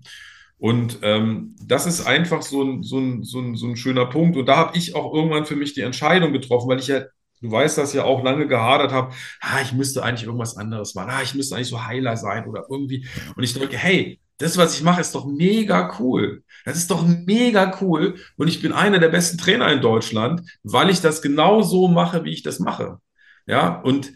Und 0.57 0.99
ähm, 1.03 1.55
das 1.63 1.85
ist 1.85 2.05
einfach 2.07 2.41
so 2.41 2.63
ein, 2.63 2.83
so, 2.83 2.99
ein, 2.99 3.23
so, 3.23 3.39
ein, 3.39 3.55
so 3.55 3.67
ein 3.67 3.75
schöner 3.75 4.07
Punkt. 4.07 4.37
Und 4.37 4.47
da 4.47 4.57
habe 4.57 4.77
ich 4.77 4.95
auch 4.95 5.13
irgendwann 5.13 5.45
für 5.45 5.55
mich 5.55 5.73
die 5.73 5.81
Entscheidung 5.81 6.33
getroffen, 6.33 6.67
weil 6.67 6.79
ich 6.79 6.87
ja, 6.87 7.01
du 7.41 7.51
weißt 7.51 7.77
das 7.77 7.93
ja 7.93 8.03
auch 8.03 8.23
lange 8.23 8.47
gehadert 8.47 8.91
habe, 8.91 9.13
ah, 9.41 9.61
ich 9.61 9.73
müsste 9.73 10.03
eigentlich 10.03 10.25
irgendwas 10.25 10.57
anderes 10.57 10.95
machen, 10.95 11.09
ah, 11.11 11.21
ich 11.23 11.35
müsste 11.35 11.55
eigentlich 11.55 11.69
so 11.69 11.85
Heiler 11.85 12.17
sein 12.17 12.47
oder 12.47 12.65
irgendwie. 12.69 13.07
Und 13.35 13.43
ich 13.43 13.53
denke, 13.53 13.77
hey, 13.77 14.19
das, 14.39 14.57
was 14.57 14.75
ich 14.75 14.83
mache, 14.83 15.01
ist 15.01 15.13
doch 15.13 15.25
mega 15.25 15.95
cool. 15.99 16.43
Das 16.65 16.77
ist 16.77 16.89
doch 16.89 17.05
mega 17.05 17.77
cool. 17.81 18.15
Und 18.37 18.47
ich 18.47 18.61
bin 18.61 18.73
einer 18.73 18.97
der 18.97 19.09
besten 19.09 19.37
Trainer 19.37 19.71
in 19.71 19.81
Deutschland, 19.81 20.41
weil 20.63 20.89
ich 20.89 21.01
das 21.01 21.21
genau 21.21 21.61
so 21.61 21.87
mache, 21.87 22.23
wie 22.23 22.31
ich 22.31 22.41
das 22.41 22.59
mache. 22.59 22.99
Ja, 23.47 23.81
und 23.81 24.11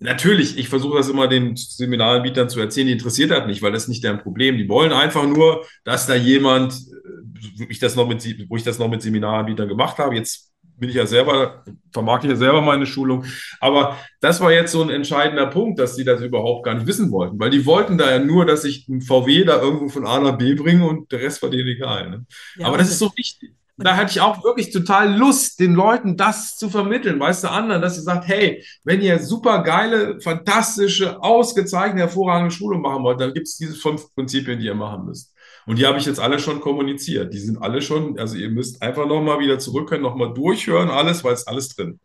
natürlich, 0.00 0.58
ich 0.58 0.68
versuche 0.68 0.98
das 0.98 1.08
immer 1.08 1.28
den 1.28 1.56
Seminaranbietern 1.56 2.48
zu 2.48 2.60
erzählen, 2.60 2.86
die 2.86 2.92
interessiert 2.92 3.30
das 3.30 3.46
nicht, 3.46 3.62
weil 3.62 3.72
das 3.72 3.84
ist 3.84 3.88
nicht 3.88 4.04
deren 4.04 4.18
Problem. 4.18 4.58
Die 4.58 4.68
wollen 4.68 4.92
einfach 4.92 5.26
nur, 5.26 5.64
dass 5.84 6.06
da 6.06 6.14
jemand, 6.14 6.74
äh, 6.74 7.66
ich 7.68 7.78
das 7.78 7.96
noch 7.96 8.08
mit, 8.08 8.24
wo 8.48 8.56
ich 8.56 8.62
das 8.62 8.78
noch 8.78 8.88
mit 8.88 9.02
Seminaranbietern 9.02 9.68
gemacht 9.68 9.98
habe, 9.98 10.14
jetzt 10.14 10.52
bin 10.78 10.90
ich 10.90 10.96
ja 10.96 11.06
selber, 11.06 11.64
vermarkte 11.90 12.26
ich 12.26 12.32
ja 12.32 12.36
selber 12.36 12.60
meine 12.60 12.84
Schulung. 12.84 13.24
Aber 13.60 13.96
das 14.20 14.42
war 14.42 14.52
jetzt 14.52 14.72
so 14.72 14.82
ein 14.82 14.90
entscheidender 14.90 15.46
Punkt, 15.46 15.78
dass 15.78 15.96
sie 15.96 16.04
das 16.04 16.20
überhaupt 16.20 16.66
gar 16.66 16.74
nicht 16.74 16.86
wissen 16.86 17.10
wollten, 17.10 17.38
weil 17.40 17.48
die 17.48 17.64
wollten 17.64 17.96
da 17.96 18.10
ja 18.10 18.18
nur, 18.18 18.44
dass 18.44 18.64
ich 18.64 18.86
ein 18.88 19.00
VW 19.00 19.44
da 19.44 19.60
irgendwo 19.60 19.88
von 19.88 20.06
A 20.06 20.20
nach 20.20 20.36
B 20.36 20.54
bringe 20.54 20.86
und 20.86 21.10
der 21.12 21.20
Rest 21.20 21.42
war 21.42 21.48
denen 21.48 21.68
egal. 21.68 22.10
Ne? 22.10 22.26
Ja, 22.56 22.66
Aber 22.66 22.76
das 22.76 22.90
ist 22.90 22.98
so 22.98 23.10
wichtig 23.16 23.54
da 23.78 23.96
hatte 23.96 24.12
ich 24.12 24.20
auch 24.20 24.42
wirklich 24.42 24.72
total 24.72 25.14
Lust, 25.14 25.60
den 25.60 25.74
Leuten 25.74 26.16
das 26.16 26.56
zu 26.56 26.70
vermitteln, 26.70 27.20
weißt 27.20 27.44
du, 27.44 27.50
anderen, 27.50 27.82
dass 27.82 27.96
sie 27.96 28.02
sagt, 28.02 28.26
hey, 28.26 28.64
wenn 28.84 29.02
ihr 29.02 29.18
super 29.18 29.62
geile, 29.62 30.18
fantastische, 30.20 31.22
ausgezeichnete, 31.22 32.00
hervorragende 32.00 32.54
Schulung 32.54 32.80
machen 32.80 33.02
wollt, 33.02 33.20
dann 33.20 33.34
gibt 33.34 33.48
es 33.48 33.56
diese 33.58 33.74
fünf 33.74 34.14
Prinzipien, 34.14 34.58
die 34.58 34.66
ihr 34.66 34.74
machen 34.74 35.04
müsst. 35.04 35.34
Und 35.66 35.78
die 35.78 35.86
habe 35.86 35.98
ich 35.98 36.06
jetzt 36.06 36.20
alle 36.20 36.38
schon 36.38 36.60
kommuniziert. 36.60 37.34
Die 37.34 37.38
sind 37.38 37.60
alle 37.60 37.82
schon, 37.82 38.18
also 38.18 38.36
ihr 38.36 38.50
müsst 38.50 38.80
einfach 38.82 39.06
nochmal 39.06 39.40
wieder 39.40 39.58
zurück 39.58 39.88
können, 39.88 40.02
nochmal 40.02 40.32
durchhören, 40.32 40.88
alles, 40.88 41.22
weil 41.22 41.34
es 41.34 41.46
alles 41.46 41.68
drin. 41.68 42.00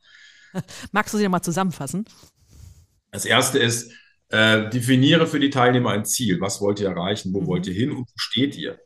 Magst 0.92 1.14
du 1.14 1.18
sie 1.18 1.24
nochmal 1.24 1.42
zusammenfassen? 1.42 2.06
Das 3.12 3.26
erste 3.26 3.60
ist, 3.60 3.92
äh, 4.30 4.70
definiere 4.70 5.28
für 5.28 5.40
die 5.40 5.50
Teilnehmer 5.50 5.92
ein 5.92 6.06
Ziel. 6.06 6.42
Was 6.42 6.60
wollt 6.60 6.80
ihr 6.80 6.90
erreichen? 6.90 7.34
Wo 7.34 7.42
mhm. 7.42 7.48
wollt 7.48 7.68
ihr 7.68 7.74
hin 7.74 7.92
und 7.92 8.00
wo 8.00 8.14
steht 8.16 8.58
ihr? 8.58 8.80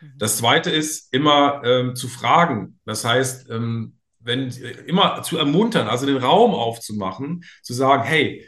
Mhm. 0.00 0.12
Das 0.18 0.38
zweite 0.38 0.70
ist 0.70 1.12
immer 1.12 1.62
ähm, 1.64 1.96
zu 1.96 2.08
fragen. 2.08 2.78
Das 2.84 3.04
heißt, 3.04 3.50
ähm, 3.50 3.96
wenn 4.20 4.50
immer 4.86 5.22
zu 5.22 5.38
ermuntern, 5.38 5.88
also 5.88 6.06
den 6.06 6.18
Raum 6.18 6.52
aufzumachen, 6.52 7.44
zu 7.62 7.72
sagen, 7.72 8.04
hey, 8.04 8.46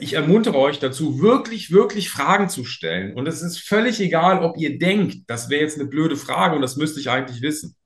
ich 0.00 0.14
ermuntere 0.14 0.58
euch 0.58 0.78
dazu, 0.78 1.20
wirklich, 1.20 1.70
wirklich 1.70 2.10
Fragen 2.10 2.48
zu 2.48 2.64
stellen. 2.64 3.14
Und 3.14 3.26
es 3.26 3.42
ist 3.42 3.58
völlig 3.58 4.00
egal, 4.00 4.42
ob 4.42 4.56
ihr 4.58 4.78
denkt, 4.78 5.24
das 5.28 5.48
wäre 5.48 5.62
jetzt 5.62 5.78
eine 5.78 5.88
blöde 5.88 6.16
Frage 6.16 6.56
und 6.56 6.62
das 6.62 6.76
müsste 6.76 7.00
ich 7.00 7.10
eigentlich 7.10 7.42
wissen. 7.42 7.76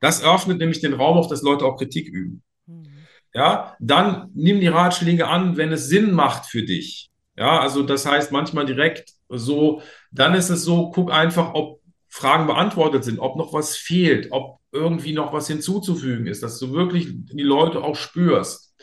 Das 0.00 0.24
öffnet 0.24 0.58
nämlich 0.58 0.80
den 0.80 0.94
Raum 0.94 1.18
auf, 1.18 1.28
dass 1.28 1.42
Leute 1.42 1.64
auch 1.64 1.76
Kritik 1.76 2.08
üben. 2.08 2.42
Mhm. 2.66 2.86
Ja, 3.34 3.76
dann 3.80 4.30
nimm 4.34 4.60
die 4.60 4.68
Ratschläge 4.68 5.28
an, 5.28 5.56
wenn 5.56 5.72
es 5.72 5.88
Sinn 5.88 6.12
macht 6.12 6.46
für 6.46 6.62
dich. 6.62 7.10
Ja, 7.36 7.60
also 7.60 7.82
das 7.82 8.06
heißt 8.06 8.32
manchmal 8.32 8.66
direkt 8.66 9.12
so, 9.28 9.82
dann 10.10 10.34
ist 10.34 10.50
es 10.50 10.64
so, 10.64 10.90
guck 10.90 11.12
einfach, 11.12 11.54
ob 11.54 11.79
Fragen 12.10 12.46
beantwortet 12.46 13.04
sind, 13.04 13.20
ob 13.20 13.36
noch 13.36 13.52
was 13.52 13.76
fehlt, 13.76 14.28
ob 14.30 14.58
irgendwie 14.72 15.12
noch 15.12 15.32
was 15.32 15.46
hinzuzufügen 15.48 16.26
ist, 16.26 16.42
dass 16.42 16.58
du 16.58 16.72
wirklich 16.72 17.08
die 17.10 17.42
Leute 17.42 17.82
auch 17.82 17.96
spürst. 17.96 18.74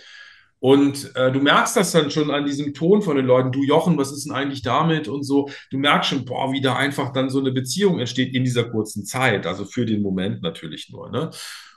Und 0.59 1.15
äh, 1.15 1.31
du 1.31 1.39
merkst 1.39 1.75
das 1.77 1.91
dann 1.91 2.09
schon 2.09 2.31
an 2.31 2.45
diesem 2.45 2.73
Ton 2.73 3.03
von 3.03 3.15
den 3.15 3.27
Leuten, 3.27 3.51
du 3.51 3.63
Jochen, 3.63 3.97
was 3.97 4.11
ist 4.11 4.25
denn 4.25 4.33
eigentlich 4.33 4.63
damit 4.63 5.07
und 5.07 5.23
so. 5.23 5.49
Du 5.69 5.77
merkst 5.77 6.09
schon, 6.09 6.25
boah, 6.25 6.51
wie 6.51 6.61
da 6.61 6.75
einfach 6.75 7.13
dann 7.13 7.29
so 7.29 7.39
eine 7.39 7.51
Beziehung 7.51 7.99
entsteht 7.99 8.33
in 8.33 8.43
dieser 8.43 8.63
kurzen 8.63 9.05
Zeit, 9.05 9.45
also 9.45 9.65
für 9.65 9.85
den 9.85 10.01
Moment 10.01 10.41
natürlich 10.41 10.89
nur. 10.89 11.11
Ne? 11.11 11.29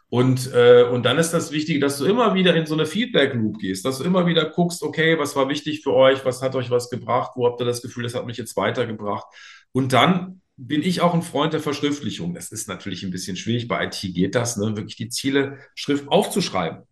Und, 0.08 0.52
äh, 0.54 0.84
und 0.84 1.04
dann 1.04 1.18
ist 1.18 1.32
das 1.32 1.52
Wichtige, 1.52 1.78
dass 1.78 1.98
du 1.98 2.06
immer 2.06 2.34
wieder 2.34 2.56
in 2.56 2.66
so 2.66 2.74
eine 2.74 2.86
Feedback-Loop 2.86 3.58
gehst, 3.58 3.84
dass 3.84 3.98
du 3.98 4.04
immer 4.04 4.26
wieder 4.26 4.46
guckst, 4.46 4.82
okay, 4.82 5.18
was 5.18 5.36
war 5.36 5.48
wichtig 5.48 5.82
für 5.82 5.92
euch, 5.92 6.24
was 6.24 6.40
hat 6.42 6.54
euch 6.54 6.70
was 6.70 6.88
gebracht, 6.90 7.32
wo 7.36 7.46
habt 7.46 7.60
ihr 7.60 7.66
das 7.66 7.82
Gefühl, 7.82 8.04
das 8.04 8.14
hat 8.14 8.26
mich 8.26 8.38
jetzt 8.38 8.56
weitergebracht. 8.56 9.26
Und 9.72 9.92
dann 9.92 10.40
bin 10.60 10.82
ich 10.82 11.00
auch 11.00 11.14
ein 11.14 11.22
Freund 11.22 11.54
der 11.54 11.60
Verschriftlichung. 11.60 12.34
Das 12.34 12.52
ist 12.52 12.68
natürlich 12.68 13.02
ein 13.02 13.10
bisschen 13.10 13.36
schwierig. 13.36 13.66
Bei 13.66 13.86
IT 13.86 14.00
geht 14.02 14.34
das, 14.34 14.56
ne? 14.56 14.76
wirklich 14.76 14.96
die 14.96 15.08
Ziele 15.08 15.58
Schrift 15.74 16.08
aufzuschreiben. 16.08 16.82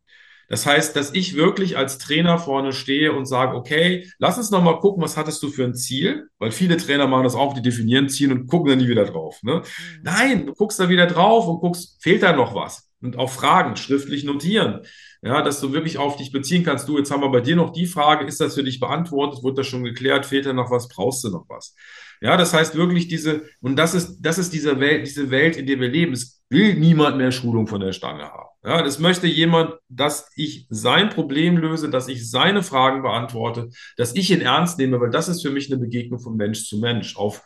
Das 0.48 0.64
heißt, 0.64 0.96
dass 0.96 1.12
ich 1.12 1.36
wirklich 1.36 1.76
als 1.76 1.98
Trainer 1.98 2.38
vorne 2.38 2.72
stehe 2.72 3.12
und 3.12 3.26
sage, 3.26 3.54
okay, 3.54 4.10
lass 4.18 4.38
uns 4.38 4.50
nochmal 4.50 4.78
gucken, 4.78 5.02
was 5.02 5.18
hattest 5.18 5.42
du 5.42 5.50
für 5.50 5.64
ein 5.64 5.74
Ziel? 5.74 6.28
Weil 6.38 6.52
viele 6.52 6.78
Trainer 6.78 7.06
machen 7.06 7.24
das 7.24 7.34
auch, 7.34 7.52
die 7.52 7.60
definieren 7.60 8.08
Ziel 8.08 8.32
und 8.32 8.46
gucken 8.46 8.70
dann 8.70 8.78
nie 8.78 8.88
wieder 8.88 9.04
drauf. 9.04 9.42
Ne? 9.42 9.56
Mhm. 9.56 10.02
Nein, 10.02 10.46
du 10.46 10.54
guckst 10.54 10.80
da 10.80 10.88
wieder 10.88 11.06
drauf 11.06 11.46
und 11.46 11.60
guckst, 11.60 12.02
fehlt 12.02 12.22
da 12.22 12.32
noch 12.32 12.54
was? 12.54 12.87
Und 13.00 13.16
auch 13.16 13.30
Fragen 13.30 13.76
schriftlich 13.76 14.24
notieren. 14.24 14.80
Ja, 15.22 15.42
dass 15.42 15.60
du 15.60 15.72
wirklich 15.72 15.98
auf 15.98 16.16
dich 16.16 16.32
beziehen 16.32 16.64
kannst. 16.64 16.88
Du, 16.88 16.98
jetzt 16.98 17.10
haben 17.10 17.22
wir 17.22 17.30
bei 17.30 17.40
dir 17.40 17.56
noch 17.56 17.72
die 17.72 17.86
Frage, 17.86 18.24
ist 18.24 18.40
das 18.40 18.54
für 18.54 18.64
dich 18.64 18.80
beantwortet? 18.80 19.42
Wurde 19.42 19.56
das 19.56 19.66
schon 19.66 19.84
geklärt? 19.84 20.26
Fehlt 20.26 20.46
da 20.46 20.52
noch 20.52 20.70
was? 20.70 20.88
Brauchst 20.88 21.24
du 21.24 21.30
noch 21.30 21.44
was? 21.48 21.74
Ja, 22.20 22.36
das 22.36 22.52
heißt 22.52 22.74
wirklich 22.74 23.08
diese, 23.08 23.42
und 23.60 23.76
das 23.76 23.94
ist, 23.94 24.20
das 24.20 24.38
ist 24.38 24.52
diese 24.52 24.80
Welt, 24.80 25.06
diese 25.06 25.30
Welt, 25.30 25.56
in 25.56 25.66
der 25.66 25.78
wir 25.78 25.88
leben. 25.88 26.12
Es 26.12 26.42
will 26.48 26.74
niemand 26.74 27.16
mehr 27.16 27.30
Schulung 27.30 27.66
von 27.66 27.80
der 27.80 27.92
Stange 27.92 28.24
haben. 28.24 28.48
Ja, 28.64 28.82
das 28.82 28.98
möchte 28.98 29.26
jemand, 29.26 29.74
dass 29.88 30.30
ich 30.34 30.66
sein 30.68 31.10
Problem 31.10 31.56
löse, 31.56 31.90
dass 31.90 32.08
ich 32.08 32.28
seine 32.28 32.62
Fragen 32.62 33.02
beantworte, 33.02 33.70
dass 33.96 34.14
ich 34.14 34.30
ihn 34.30 34.40
ernst 34.40 34.78
nehme, 34.78 35.00
weil 35.00 35.10
das 35.10 35.28
ist 35.28 35.42
für 35.42 35.50
mich 35.50 35.70
eine 35.70 35.80
Begegnung 35.80 36.18
von 36.18 36.36
Mensch 36.36 36.66
zu 36.66 36.78
Mensch 36.78 37.16
auf 37.16 37.42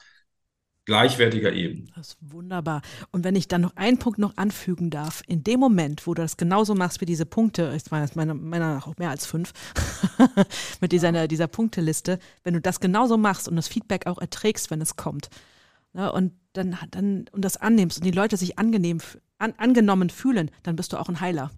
gleichwertiger 0.84 1.52
Ebene. 1.52 1.86
Das 1.94 2.08
ist 2.08 2.16
wunderbar. 2.20 2.82
Und 3.10 3.24
wenn 3.24 3.36
ich 3.36 3.48
dann 3.48 3.60
noch 3.60 3.76
einen 3.76 3.98
Punkt 3.98 4.18
noch 4.18 4.36
anfügen 4.36 4.90
darf, 4.90 5.22
in 5.26 5.44
dem 5.44 5.60
Moment, 5.60 6.06
wo 6.06 6.14
du 6.14 6.22
das 6.22 6.36
genauso 6.36 6.74
machst 6.74 7.00
wie 7.00 7.06
diese 7.06 7.26
Punkte, 7.26 7.72
ich 7.76 7.90
meine, 7.90 8.08
meiner 8.14 8.34
Meinung 8.34 8.74
nach 8.74 8.86
auch 8.86 8.96
mehr 8.96 9.10
als 9.10 9.26
fünf, 9.26 9.52
mit 10.80 10.92
dieser, 10.92 11.28
dieser 11.28 11.46
Punkteliste, 11.46 12.18
wenn 12.42 12.54
du 12.54 12.60
das 12.60 12.80
genauso 12.80 13.16
machst 13.16 13.48
und 13.48 13.56
das 13.56 13.68
Feedback 13.68 14.06
auch 14.06 14.18
erträgst, 14.18 14.70
wenn 14.70 14.80
es 14.80 14.96
kommt, 14.96 15.30
ne, 15.92 16.10
und 16.12 16.32
dann, 16.52 16.76
dann 16.90 17.26
und 17.32 17.44
das 17.44 17.56
annimmst 17.56 17.98
und 17.98 18.04
die 18.04 18.10
Leute 18.10 18.36
sich 18.36 18.58
angenehm, 18.58 18.98
an, 19.38 19.54
angenommen 19.56 20.10
fühlen, 20.10 20.50
dann 20.62 20.76
bist 20.76 20.92
du 20.92 20.98
auch 20.98 21.08
ein 21.08 21.20
Heiler, 21.20 21.50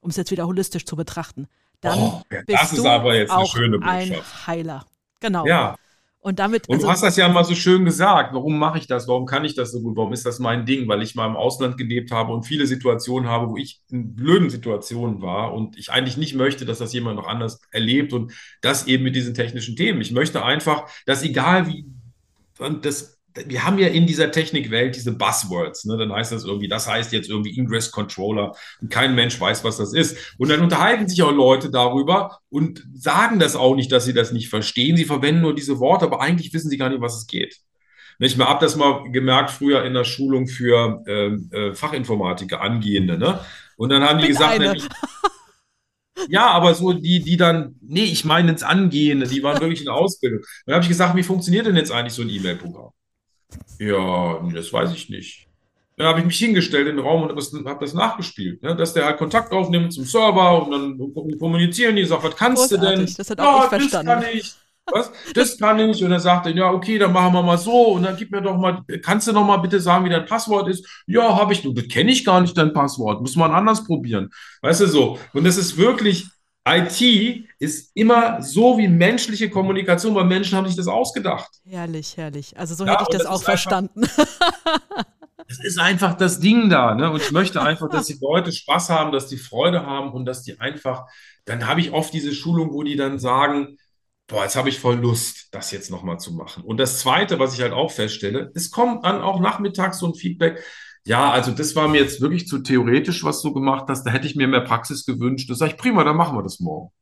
um 0.00 0.10
es 0.10 0.16
jetzt 0.16 0.30
wieder 0.30 0.46
holistisch 0.46 0.84
zu 0.84 0.94
betrachten. 0.94 1.48
Dann 1.80 1.98
oh, 1.98 2.22
ja, 2.30 2.42
bist 2.46 2.76
du 2.76 2.84
auch 2.86 3.54
ein 3.82 4.16
Heiler. 4.46 4.84
Genau. 5.20 5.46
Ja. 5.46 5.76
Und 6.28 6.38
damit. 6.38 6.68
Und 6.68 6.74
also, 6.74 6.86
du 6.86 6.92
hast 6.92 7.02
das 7.02 7.16
ja 7.16 7.26
mal 7.26 7.42
so 7.42 7.54
schön 7.54 7.86
gesagt. 7.86 8.34
Warum 8.34 8.58
mache 8.58 8.76
ich 8.76 8.86
das? 8.86 9.08
Warum 9.08 9.24
kann 9.24 9.46
ich 9.46 9.54
das 9.54 9.72
so 9.72 9.80
gut? 9.80 9.96
Warum 9.96 10.12
ist 10.12 10.26
das 10.26 10.38
mein 10.40 10.66
Ding? 10.66 10.86
Weil 10.86 11.00
ich 11.00 11.14
mal 11.14 11.26
im 11.26 11.36
Ausland 11.36 11.78
gelebt 11.78 12.10
habe 12.10 12.34
und 12.34 12.42
viele 12.42 12.66
Situationen 12.66 13.30
habe, 13.30 13.48
wo 13.48 13.56
ich 13.56 13.80
in 13.90 14.14
blöden 14.14 14.50
Situationen 14.50 15.22
war 15.22 15.54
und 15.54 15.78
ich 15.78 15.90
eigentlich 15.90 16.18
nicht 16.18 16.34
möchte, 16.34 16.66
dass 16.66 16.80
das 16.80 16.92
jemand 16.92 17.16
noch 17.16 17.26
anders 17.26 17.62
erlebt 17.70 18.12
und 18.12 18.34
das 18.60 18.86
eben 18.86 19.04
mit 19.04 19.16
diesen 19.16 19.32
technischen 19.32 19.74
Themen. 19.74 20.02
Ich 20.02 20.12
möchte 20.12 20.44
einfach, 20.44 20.90
dass 21.06 21.22
egal 21.22 21.66
wie, 21.66 21.86
und 22.58 22.84
das 22.84 23.17
wir 23.46 23.64
haben 23.64 23.78
ja 23.78 23.88
in 23.88 24.06
dieser 24.06 24.30
Technikwelt 24.30 24.96
diese 24.96 25.12
Buzzwords. 25.12 25.84
Ne? 25.84 25.96
Dann 25.96 26.12
heißt 26.12 26.32
das 26.32 26.44
irgendwie, 26.44 26.68
das 26.68 26.88
heißt 26.88 27.12
jetzt 27.12 27.28
irgendwie 27.28 27.56
Ingress 27.56 27.90
Controller 27.90 28.54
und 28.80 28.90
kein 28.90 29.14
Mensch 29.14 29.40
weiß, 29.40 29.64
was 29.64 29.76
das 29.76 29.92
ist. 29.92 30.34
Und 30.38 30.48
dann 30.50 30.60
unterhalten 30.60 31.08
sich 31.08 31.22
auch 31.22 31.32
Leute 31.32 31.70
darüber 31.70 32.38
und 32.50 32.86
sagen 32.94 33.38
das 33.38 33.56
auch 33.56 33.74
nicht, 33.74 33.92
dass 33.92 34.04
sie 34.04 34.14
das 34.14 34.32
nicht 34.32 34.48
verstehen. 34.48 34.96
Sie 34.96 35.04
verwenden 35.04 35.42
nur 35.42 35.54
diese 35.54 35.78
Worte, 35.78 36.06
aber 36.06 36.20
eigentlich 36.20 36.52
wissen 36.52 36.70
sie 36.70 36.78
gar 36.78 36.88
nicht, 36.88 37.00
was 37.00 37.16
es 37.16 37.26
geht. 37.26 37.58
Ich 38.20 38.36
habe 38.38 38.64
das 38.64 38.74
mal 38.74 39.10
gemerkt 39.12 39.50
früher 39.50 39.84
in 39.84 39.94
der 39.94 40.04
Schulung 40.04 40.48
für 40.48 41.02
ähm, 41.06 41.50
äh, 41.52 41.72
Fachinformatiker, 41.72 42.60
Angehende. 42.60 43.16
Ne? 43.16 43.38
Und 43.76 43.90
dann 43.90 44.02
haben 44.02 44.18
die 44.18 44.26
gesagt, 44.26 44.58
nämlich, 44.58 44.88
ja, 46.28 46.48
aber 46.48 46.74
so 46.74 46.92
die, 46.92 47.20
die 47.20 47.36
dann, 47.36 47.76
nee, 47.80 48.04
ich 48.04 48.24
meine 48.24 48.50
ins 48.50 48.64
Angehende, 48.64 49.28
die 49.28 49.42
waren 49.44 49.60
wirklich 49.60 49.80
in 49.80 49.86
der 49.86 49.94
Ausbildung. 49.94 50.40
Dann 50.66 50.74
habe 50.74 50.82
ich 50.82 50.88
gesagt, 50.88 51.14
wie 51.14 51.22
funktioniert 51.22 51.66
denn 51.66 51.76
jetzt 51.76 51.92
eigentlich 51.92 52.14
so 52.14 52.22
ein 52.22 52.28
E-Mail-Programm? 52.28 52.90
Ja, 53.78 54.40
das 54.52 54.72
weiß 54.72 54.92
ich 54.92 55.08
nicht. 55.08 55.46
Dann 55.96 56.06
habe 56.06 56.20
ich 56.20 56.26
mich 56.26 56.38
hingestellt 56.38 56.86
in 56.86 56.96
den 56.96 57.04
Raum 57.04 57.22
und 57.22 57.28
habe 57.30 57.40
das, 57.40 57.52
hab 57.64 57.80
das 57.80 57.92
nachgespielt, 57.92 58.62
ne? 58.62 58.76
dass 58.76 58.94
der 58.94 59.04
halt 59.04 59.18
Kontakt 59.18 59.52
aufnimmt 59.52 59.92
zum 59.92 60.04
Server 60.04 60.62
und 60.62 60.70
dann 60.70 61.38
kommunizieren 61.38 61.96
die, 61.96 62.04
sagt, 62.04 62.22
was 62.22 62.36
kannst 62.36 62.70
Großartig, 62.70 62.98
du 62.98 63.04
denn? 63.04 63.14
Das 63.16 63.30
hat 63.30 63.40
auch 63.40 63.44
ja, 63.44 63.62
ich 63.64 63.68
verstanden. 63.68 64.06
Das 64.06 64.24
kann 64.24 64.36
ich. 64.36 64.54
Was? 64.90 65.12
Das 65.34 65.58
kann 65.58 65.78
ich. 65.80 66.02
Und 66.04 66.12
er 66.12 66.20
sagte, 66.20 66.50
ja, 66.50 66.70
okay, 66.70 66.98
dann 66.98 67.12
machen 67.12 67.34
wir 67.34 67.42
mal 67.42 67.58
so. 67.58 67.88
Und 67.88 68.04
dann 68.04 68.16
gib 68.16 68.30
mir 68.30 68.40
doch 68.40 68.56
mal, 68.56 68.82
kannst 69.02 69.28
du 69.28 69.32
noch 69.32 69.44
mal 69.44 69.58
bitte 69.58 69.80
sagen, 69.80 70.04
wie 70.04 70.08
dein 70.08 70.24
Passwort 70.24 70.68
ist? 70.68 70.86
Ja, 71.06 71.36
habe 71.36 71.52
ich. 71.52 71.62
Du, 71.62 71.72
das 71.72 71.88
kenne 71.88 72.10
ich 72.10 72.24
gar 72.24 72.40
nicht, 72.40 72.56
dein 72.56 72.72
Passwort. 72.72 73.20
Muss 73.20 73.36
man 73.36 73.52
anders 73.52 73.84
probieren. 73.84 74.30
Weißt 74.62 74.80
du 74.80 74.86
so? 74.86 75.18
Und 75.32 75.44
das 75.44 75.56
ist 75.56 75.76
wirklich, 75.76 76.28
IT 76.66 77.46
ist 77.58 77.90
immer 77.94 78.42
so 78.42 78.76
wie 78.78 78.88
menschliche 78.88 79.48
Kommunikation, 79.48 80.14
weil 80.14 80.24
Menschen 80.24 80.56
haben 80.56 80.66
sich 80.66 80.76
das 80.76 80.86
ausgedacht. 80.86 81.48
Herrlich, 81.64 82.16
herrlich. 82.16 82.56
Also 82.58 82.74
so 82.74 82.84
ja, 82.84 82.92
hätte 82.92 83.04
ich 83.04 83.16
das, 83.16 83.22
das 83.22 83.26
auch 83.26 83.42
verstanden. 83.42 84.02
Es 85.50 85.64
ist 85.64 85.80
einfach 85.80 86.14
das 86.14 86.40
Ding 86.40 86.68
da, 86.68 86.94
ne? 86.94 87.10
Und 87.10 87.22
ich 87.22 87.32
möchte 87.32 87.62
einfach, 87.62 87.88
dass 87.88 88.06
die 88.06 88.18
Leute 88.20 88.52
Spaß 88.52 88.90
haben, 88.90 89.12
dass 89.12 89.28
die 89.28 89.38
Freude 89.38 89.86
haben 89.86 90.12
und 90.12 90.26
dass 90.26 90.42
die 90.42 90.60
einfach, 90.60 91.06
dann 91.46 91.66
habe 91.66 91.80
ich 91.80 91.92
oft 91.92 92.12
diese 92.12 92.34
Schulung, 92.34 92.74
wo 92.74 92.82
die 92.82 92.96
dann 92.96 93.18
sagen, 93.18 93.78
boah, 94.26 94.42
jetzt 94.42 94.56
habe 94.56 94.68
ich 94.68 94.78
voll 94.78 94.96
Lust, 94.96 95.48
das 95.52 95.70
jetzt 95.70 95.90
nochmal 95.90 96.20
zu 96.20 96.34
machen. 96.34 96.64
Und 96.64 96.76
das 96.76 96.98
Zweite, 96.98 97.38
was 97.38 97.54
ich 97.54 97.62
halt 97.62 97.72
auch 97.72 97.90
feststelle, 97.90 98.52
es 98.54 98.70
kommt 98.70 99.06
dann 99.06 99.22
auch 99.22 99.40
nachmittags 99.40 100.00
so 100.00 100.08
ein 100.08 100.14
Feedback, 100.14 100.62
ja, 101.08 101.30
also 101.30 101.52
das 101.52 101.74
war 101.74 101.88
mir 101.88 102.02
jetzt 102.02 102.20
wirklich 102.20 102.46
zu 102.46 102.58
theoretisch, 102.58 103.24
was 103.24 103.40
du 103.40 103.54
gemacht 103.54 103.86
hast. 103.88 104.04
Da 104.04 104.10
hätte 104.10 104.26
ich 104.26 104.36
mir 104.36 104.46
mehr 104.46 104.60
Praxis 104.60 105.06
gewünscht. 105.06 105.48
Da 105.48 105.54
sage 105.54 105.72
ich, 105.72 105.78
prima, 105.78 106.04
dann 106.04 106.16
machen 106.16 106.36
wir 106.36 106.42
das 106.42 106.60
morgen. 106.60 106.92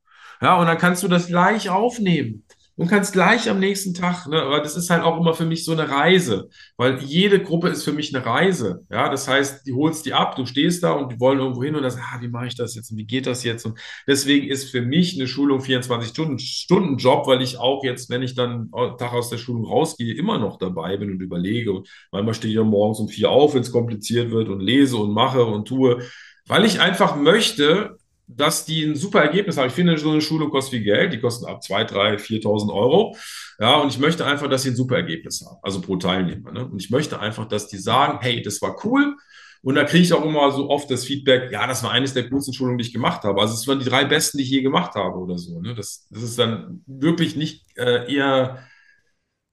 Ja, 0.41 0.61
und 0.61 0.67
dann 0.67 0.79
kannst 0.79 1.03
du 1.03 1.09
das 1.09 1.27
gleich 1.27 1.71
aufnehmen 1.71 2.45
und 2.77 2.89
kannst 2.89 3.15
gleich 3.15 3.49
am 3.49 3.59
nächsten 3.59 3.95
Tag, 3.95 4.27
ne, 4.27 4.43
aber 4.43 4.61
das 4.61 4.77
ist 4.77 4.91
halt 4.91 5.03
auch 5.03 5.19
immer 5.19 5.33
für 5.33 5.47
mich 5.47 5.65
so 5.65 5.73
eine 5.73 5.89
Reise, 5.89 6.49
weil 6.77 6.99
jede 7.03 7.43
Gruppe 7.43 7.69
ist 7.69 7.85
für 7.85 7.93
mich 7.93 8.15
eine 8.15 8.25
Reise. 8.25 8.85
Ja, 8.91 9.09
das 9.09 9.27
heißt, 9.27 9.67
die 9.67 9.73
holst 9.73 10.05
die 10.05 10.13
ab, 10.13 10.37
du 10.37 10.45
stehst 10.45 10.83
da 10.83 10.93
und 10.93 11.13
die 11.13 11.19
wollen 11.19 11.39
irgendwo 11.39 11.65
hin 11.65 11.75
und 11.75 11.83
das, 11.83 11.97
ah, 11.97 12.19
wie 12.21 12.29
mache 12.29 12.49
ich 12.49 12.55
das 12.55 12.75
jetzt 12.75 12.91
und 12.91 12.99
wie 12.99 13.07
geht 13.07 13.27
das 13.27 13.45
jetzt? 13.45 13.65
Und 13.65 13.79
deswegen 14.07 14.49
ist 14.49 14.71
für 14.71 14.83
mich 14.83 15.19
eine 15.19 15.27
Schulung 15.27 15.61
24 15.61 16.11
Stunden, 16.11 16.39
Stunden 16.39 16.99
Job, 16.99 17.27
weil 17.27 17.41
ich 17.41 17.59
auch 17.59 17.83
jetzt, 17.83 18.11
wenn 18.11 18.23
ich 18.23 18.35
dann 18.35 18.71
Tag 18.99 19.13
aus 19.13 19.31
der 19.31 19.39
Schulung 19.39 19.65
rausgehe, 19.65 20.15
immer 20.15 20.39
noch 20.39 20.59
dabei 20.59 20.99
bin 20.99 21.11
und 21.11 21.21
überlege. 21.21 21.73
Und 21.73 21.89
manchmal 22.13 22.35
stehe 22.35 22.51
ich 22.51 22.57
ja 22.57 22.65
morgens 22.65 23.01
um 23.01 23.09
vier 23.09 23.31
auf, 23.31 23.55
wenn 23.55 23.63
es 23.63 23.73
kompliziert 23.73 24.31
wird 24.31 24.49
und 24.49 24.61
lese 24.61 24.99
und 24.99 25.13
mache 25.13 25.45
und 25.45 25.67
tue, 25.67 26.03
weil 26.47 26.65
ich 26.65 26.81
einfach 26.81 27.17
möchte, 27.17 27.96
dass 28.29 28.65
die 28.65 28.85
ein 28.85 28.97
super 28.97 29.23
Ergebnis 29.23 29.57
haben. 29.57 29.69
Ich 29.69 29.73
finde, 29.73 29.97
so 29.99 30.11
eine 30.11 30.21
Schulung 30.21 30.51
kostet 30.51 30.75
viel 30.75 30.85
Geld. 30.85 31.13
Die 31.13 31.21
kosten 31.21 31.47
ab 31.47 31.63
2, 31.63 31.85
3, 31.85 32.15
4.000 32.17 32.73
Euro. 32.73 33.17
Ja, 33.59 33.77
und 33.77 33.89
ich 33.89 33.99
möchte 33.99 34.27
einfach, 34.27 34.49
dass 34.49 34.63
sie 34.63 34.71
ein 34.71 34.77
super 34.77 34.97
Ergebnis 34.97 35.45
haben. 35.47 35.59
Also 35.63 35.81
pro 35.81 35.97
Teilnehmer. 35.97 36.53
Ne? 36.53 36.67
Und 36.67 36.83
ich 36.83 36.91
möchte 36.91 37.21
einfach, 37.21 37.47
dass 37.47 37.69
die 37.69 37.79
sagen, 37.79 38.19
hey, 38.21 38.43
das 38.43 38.61
war 38.63 38.85
cool. 38.85 39.17
Und 39.63 39.75
da 39.75 39.85
kriege 39.85 40.05
ich 40.05 40.13
auch 40.13 40.25
immer 40.25 40.51
so 40.53 40.71
oft 40.71 40.91
das 40.91 41.05
Feedback, 41.05 41.51
ja, 41.51 41.67
das 41.67 41.83
war 41.83 41.91
eines 41.91 42.15
der 42.15 42.29
coolsten 42.29 42.53
Schulungen, 42.53 42.79
die 42.79 42.85
ich 42.85 42.93
gemacht 42.93 43.25
habe. 43.25 43.41
Also 43.41 43.55
es 43.55 43.67
waren 43.67 43.79
die 43.79 43.85
drei 43.85 44.05
besten, 44.05 44.39
die 44.39 44.45
ich 44.45 44.51
je 44.51 44.63
gemacht 44.63 44.95
habe 44.95 45.17
oder 45.17 45.39
so. 45.39 45.61
Ne? 45.61 45.75
Das, 45.75 46.07
das 46.11 46.23
ist 46.23 46.39
dann 46.39 46.83
wirklich 46.87 47.37
nicht 47.37 47.65
äh, 47.77 48.13
eher, 48.13 48.65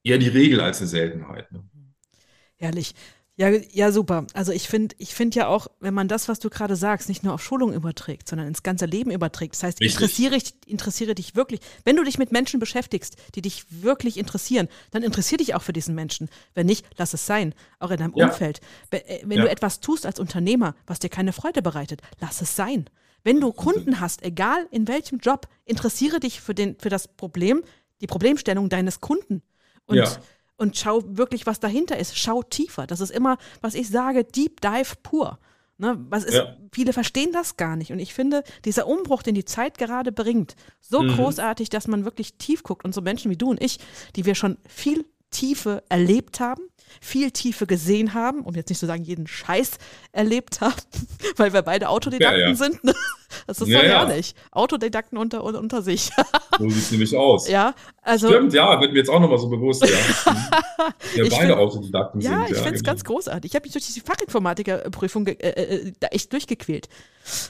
eher 0.03 0.17
die 0.17 0.27
Regel 0.27 0.61
als 0.61 0.79
eine 0.79 0.87
Seltenheit. 0.87 1.51
Ne? 1.51 1.63
Herrlich. 2.57 2.93
Ja, 3.35 3.49
ja, 3.49 3.91
super. 3.91 4.27
Also 4.33 4.51
ich 4.51 4.69
finde 4.69 4.95
ich 4.99 5.15
finde 5.15 5.39
ja 5.39 5.47
auch, 5.47 5.67
wenn 5.79 5.95
man 5.95 6.07
das, 6.07 6.27
was 6.27 6.37
du 6.37 6.51
gerade 6.51 6.75
sagst, 6.75 7.09
nicht 7.09 7.23
nur 7.23 7.33
auf 7.33 7.43
Schulungen 7.43 7.73
überträgt, 7.73 8.29
sondern 8.29 8.47
ins 8.47 8.61
ganze 8.61 8.85
Leben 8.85 9.09
überträgt. 9.09 9.55
Das 9.55 9.63
heißt, 9.63 9.81
interessiere, 9.81 10.37
interessiere 10.67 11.15
dich 11.15 11.35
wirklich. 11.35 11.59
Wenn 11.83 11.95
du 11.95 12.03
dich 12.03 12.19
mit 12.19 12.31
Menschen 12.31 12.59
beschäftigst, 12.59 13.15
die 13.33 13.41
dich 13.41 13.65
wirklich 13.81 14.17
interessieren, 14.17 14.67
dann 14.91 15.01
interessiere 15.01 15.39
dich 15.39 15.55
auch 15.55 15.63
für 15.63 15.73
diesen 15.73 15.95
Menschen. 15.95 16.29
Wenn 16.53 16.67
nicht, 16.67 16.85
lass 16.97 17.15
es 17.15 17.25
sein. 17.25 17.55
Auch 17.79 17.89
in 17.89 17.97
deinem 17.97 18.13
ja. 18.15 18.27
Umfeld. 18.27 18.61
Äh, 18.91 19.21
wenn 19.23 19.39
ja. 19.39 19.45
du 19.45 19.49
etwas 19.49 19.79
tust 19.79 20.05
als 20.05 20.19
Unternehmer, 20.19 20.75
was 20.85 20.99
dir 20.99 21.09
keine 21.09 21.33
Freude 21.33 21.63
bereitet, 21.63 22.01
lass 22.19 22.39
es 22.41 22.55
sein. 22.55 22.87
Wenn 23.23 23.41
du 23.41 23.51
Kunden 23.51 23.99
hast, 23.99 24.21
egal 24.21 24.67
in 24.69 24.87
welchem 24.87 25.17
Job, 25.17 25.47
interessiere 25.65 26.19
dich 26.19 26.39
für, 26.39 26.53
den, 26.53 26.77
für 26.77 26.89
das 26.89 27.07
Problem, 27.07 27.63
die 27.99 28.07
Problemstellung 28.07 28.69
deines 28.69 29.01
Kunden. 29.01 29.41
Und 29.85 29.97
ja 29.97 30.07
und 30.57 30.77
schau 30.77 31.01
wirklich, 31.05 31.45
was 31.45 31.59
dahinter 31.59 31.97
ist. 31.97 32.17
Schau 32.17 32.43
tiefer. 32.43 32.87
Das 32.87 32.99
ist 32.99 33.11
immer, 33.11 33.37
was 33.61 33.75
ich 33.75 33.89
sage, 33.89 34.23
Deep 34.23 34.61
Dive 34.61 34.95
pur. 35.01 35.39
Ne, 35.79 35.97
was 36.09 36.23
ist, 36.23 36.35
ja. 36.35 36.55
Viele 36.71 36.93
verstehen 36.93 37.31
das 37.31 37.57
gar 37.57 37.75
nicht. 37.75 37.91
Und 37.91 37.99
ich 37.99 38.13
finde, 38.13 38.43
dieser 38.63 38.85
Umbruch, 38.85 39.23
den 39.23 39.33
die 39.33 39.43
Zeit 39.43 39.79
gerade 39.79 40.11
bringt, 40.11 40.55
so 40.81 41.01
mhm. 41.01 41.15
großartig, 41.15 41.69
dass 41.69 41.87
man 41.87 42.05
wirklich 42.05 42.35
tief 42.37 42.61
guckt. 42.61 42.85
Und 42.85 42.93
so 42.93 43.01
Menschen 43.01 43.31
wie 43.31 43.37
du 43.37 43.49
und 43.49 43.61
ich, 43.61 43.79
die 44.15 44.25
wir 44.25 44.35
schon 44.35 44.57
viel 44.67 45.03
Tiefe 45.33 45.83
erlebt 45.89 46.39
haben, 46.39 46.63
viel 47.01 47.31
Tiefe 47.31 47.67
gesehen 47.67 48.13
haben, 48.13 48.41
um 48.41 48.55
jetzt 48.55 48.69
nicht 48.69 48.79
zu 48.79 48.85
sagen, 48.85 49.03
jeden 49.03 49.27
Scheiß 49.27 49.71
erlebt 50.11 50.61
haben, 50.61 50.81
weil 51.37 51.53
wir 51.53 51.61
beide 51.61 51.89
Autodidakten 51.89 52.39
ja, 52.39 52.47
ja. 52.49 52.55
sind. 52.55 52.83
Ne? 52.83 52.93
Das 53.47 53.59
ist 53.59 53.67
ja, 53.67 53.81
doch 53.81 53.87
ja. 54.09 54.15
nicht. 54.15 54.37
Autodidakten 54.51 55.17
unter, 55.17 55.43
unter 55.43 55.81
sich. 55.81 56.11
so 56.59 56.69
sieht 56.69 56.77
es 56.83 56.91
nämlich 56.91 57.15
aus. 57.15 57.47
Ja, 57.49 57.73
also. 58.01 58.29
Stimmt, 58.29 58.53
ja, 58.53 58.79
wird 58.79 58.93
mir 58.93 58.99
jetzt 58.99 59.09
auch 59.09 59.19
nochmal 59.19 59.39
so 59.39 59.49
bewusst, 59.49 59.83
ja. 59.83 59.89
wir 61.15 61.29
beide 61.29 61.35
find, 61.35 61.51
Autodidakten 61.51 62.21
ja, 62.21 62.29
sind. 62.29 62.43
Ich 62.43 62.49
ja, 62.49 62.55
ich 62.55 62.61
finde 62.61 62.75
es 62.75 62.81
genau. 62.81 62.91
ganz 62.91 63.03
großartig. 63.03 63.51
Ich 63.51 63.55
habe 63.55 63.65
mich 63.65 63.73
durch 63.73 63.85
diese 63.85 64.01
Fachinformatikerprüfung 64.01 65.27
äh, 65.27 65.31
äh, 65.33 65.91
da 65.99 66.07
echt 66.07 66.31
durchgequält. 66.31 66.87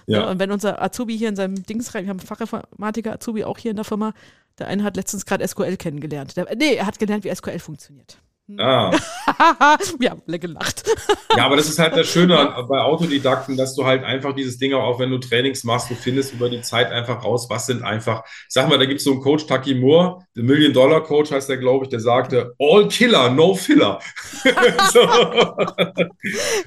Ja. 0.08 0.30
Und 0.30 0.40
wenn 0.40 0.52
unser 0.52 0.82
Azubi 0.82 1.18
hier 1.18 1.30
in 1.30 1.36
seinem 1.36 1.64
Dings 1.64 1.94
rein, 1.94 2.06
wir 2.06 2.12
haben 2.12 2.20
Fachinformatiker-Azubi 2.20 3.44
auch 3.44 3.58
hier 3.58 3.72
in 3.72 3.78
der 3.78 3.86
Firma, 3.86 4.14
der 4.60 4.68
eine 4.68 4.84
hat 4.84 4.96
letztens 4.96 5.26
gerade 5.26 5.48
SQL 5.48 5.78
kennengelernt. 5.78 6.38
Der, 6.38 6.48
nee, 6.56 6.76
er 6.76 6.86
hat 6.86 7.00
gelernt, 7.00 7.24
wie 7.24 7.34
SQL 7.34 7.60
funktioniert. 7.60 8.18
Ah. 8.58 8.92
Wir 10.00 10.12
haben 10.12 10.22
alle 10.28 10.40
gelacht. 10.40 10.84
ja, 11.36 11.46
aber 11.46 11.56
das 11.56 11.70
ist 11.70 11.80
halt 11.80 11.96
das 11.96 12.08
Schöne 12.08 12.36
bei 12.68 12.80
Autodidakten, 12.80 13.58
dass 13.58 13.76
du 13.76 13.86
halt 13.86 14.04
einfach 14.04 14.34
dieses 14.34 14.58
Ding 14.58 14.74
auch, 14.74 15.00
wenn 15.00 15.10
du 15.10 15.18
Trainings 15.18 15.64
machst, 15.64 15.90
du 15.90 15.96
findest 15.96 16.34
über 16.34 16.50
die 16.50 16.62
Zeit 16.62 16.92
einfach 16.92 17.24
raus, 17.24 17.48
was 17.50 17.66
sind 17.66 17.84
einfach, 17.84 18.24
sag 18.48 18.70
mal, 18.70 18.78
da 18.78 18.86
gibt 18.86 19.00
es 19.00 19.06
so 19.06 19.12
einen 19.12 19.22
Coach, 19.22 19.46
Taki 19.46 19.76
Moore, 19.76 20.20
der 20.36 20.44
Million 20.44 20.74
Dollar 20.74 21.04
Coach 21.04 21.32
heißt 21.32 21.50
der, 21.50 21.58
glaube 21.58 21.86
ich, 21.86 21.90
der 21.90 22.00
sagte, 22.00 22.54
all 22.60 22.88
killer, 22.88 23.30
no 23.30 23.56
filler. 23.56 24.00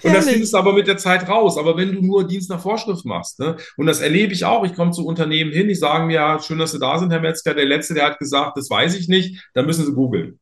und 0.03 0.15
das 0.15 0.29
findest 0.29 0.53
du 0.53 0.59
aber 0.59 0.73
mit 0.73 0.87
der 0.87 0.97
Zeit 0.97 1.29
raus. 1.29 1.59
Aber 1.59 1.77
wenn 1.77 1.93
du 1.95 2.01
nur 2.01 2.27
Dienst 2.27 2.51
nach 2.51 2.61
Vorschrift 2.61 3.05
machst, 3.05 3.39
ne? 3.39 3.57
und 3.77 3.87
das 3.87 4.01
erlebe 4.01 4.33
ich 4.33 4.45
auch, 4.45 4.65
ich 4.65 4.75
komme 4.75 4.93
zu 4.93 5.07
Unternehmen 5.07 5.53
hin, 5.53 5.69
die 5.69 5.75
sagen 5.75 6.07
mir, 6.07 6.15
ja, 6.15 6.39
schön, 6.41 6.59
dass 6.59 6.73
Sie 6.73 6.79
da 6.79 6.99
sind, 6.99 7.11
Herr 7.13 7.21
Metzger, 7.21 7.55
der 7.55 7.67
Letzte, 7.67 7.95
der 7.95 8.07
hat 8.07 8.19
gesagt, 8.19 8.57
das 8.57 8.71
weiß 8.71 8.95
ich 8.95 9.09
nicht, 9.09 9.49
dann 9.55 9.67
müssen 9.67 9.85
Sie 9.85 9.93
googeln. 9.93 10.39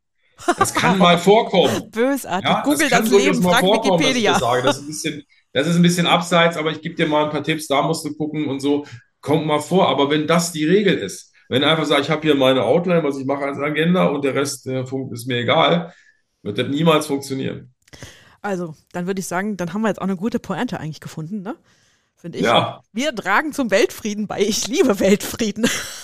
Das 0.59 0.75
kann 0.75 0.99
mal 0.99 1.19
vorkommen. 1.19 1.89
Bösartig. 1.91 2.49
Ja, 2.49 2.63
Google 2.63 2.89
das, 2.89 3.01
das 3.01 3.11
Leben, 3.11 3.43
frag 3.43 3.63
Wikipedia. 3.63 4.39
Das, 4.39 4.63
das, 4.63 4.77
ist 4.79 4.83
ein 4.83 4.87
bisschen, 4.87 5.23
das 5.53 5.67
ist 5.67 5.77
ein 5.77 5.83
bisschen 5.83 6.07
abseits, 6.07 6.57
aber 6.57 6.71
ich 6.71 6.83
gebe 6.83 6.95
dir 6.95 7.07
mal 7.07 7.25
ein 7.25 7.31
paar 7.31 7.43
Tipps, 7.43 7.67
da 7.67 7.83
musst 7.83 8.05
du 8.05 8.15
gucken 8.15 8.47
und 8.47 8.61
so. 8.61 8.87
Kommt 9.21 9.47
mal 9.47 9.61
vor. 9.61 9.89
Aber 9.89 10.11
wenn 10.11 10.27
das 10.27 10.53
die 10.53 10.65
Regel 10.65 10.95
ist, 10.95 11.33
wenn 11.49 11.63
du 11.63 11.69
einfach 11.69 11.85
sagst, 11.85 12.05
ich 12.05 12.11
habe 12.11 12.23
hier 12.23 12.35
meine 12.35 12.63
Outline, 12.63 13.03
was 13.03 13.19
ich 13.19 13.27
mache 13.27 13.45
als 13.45 13.59
Agenda 13.59 14.07
und 14.07 14.25
der 14.25 14.35
Rest 14.35 14.67
äh, 14.67 14.85
ist 15.13 15.27
mir 15.27 15.39
egal, 15.39 15.93
wird 16.43 16.59
das 16.59 16.69
niemals 16.69 17.07
funktionieren. 17.07 17.73
Also, 18.43 18.75
dann 18.93 19.07
würde 19.07 19.21
ich 19.21 19.27
sagen, 19.27 19.57
dann 19.57 19.73
haben 19.73 19.83
wir 19.83 19.89
jetzt 19.89 20.01
auch 20.01 20.07
eine 20.07 20.17
gute 20.17 20.39
Pointe 20.39 20.79
eigentlich 20.79 21.01
gefunden, 21.01 21.43
ne? 21.43 21.57
Finde 22.17 22.39
ich. 22.39 22.45
Ja. 22.45 22.83
Wir 22.93 23.15
tragen 23.15 23.53
zum 23.53 23.71
Weltfrieden 23.71 24.27
bei. 24.27 24.41
Ich 24.41 24.69
liebe 24.69 25.01
Weltfrieden. 25.01 25.67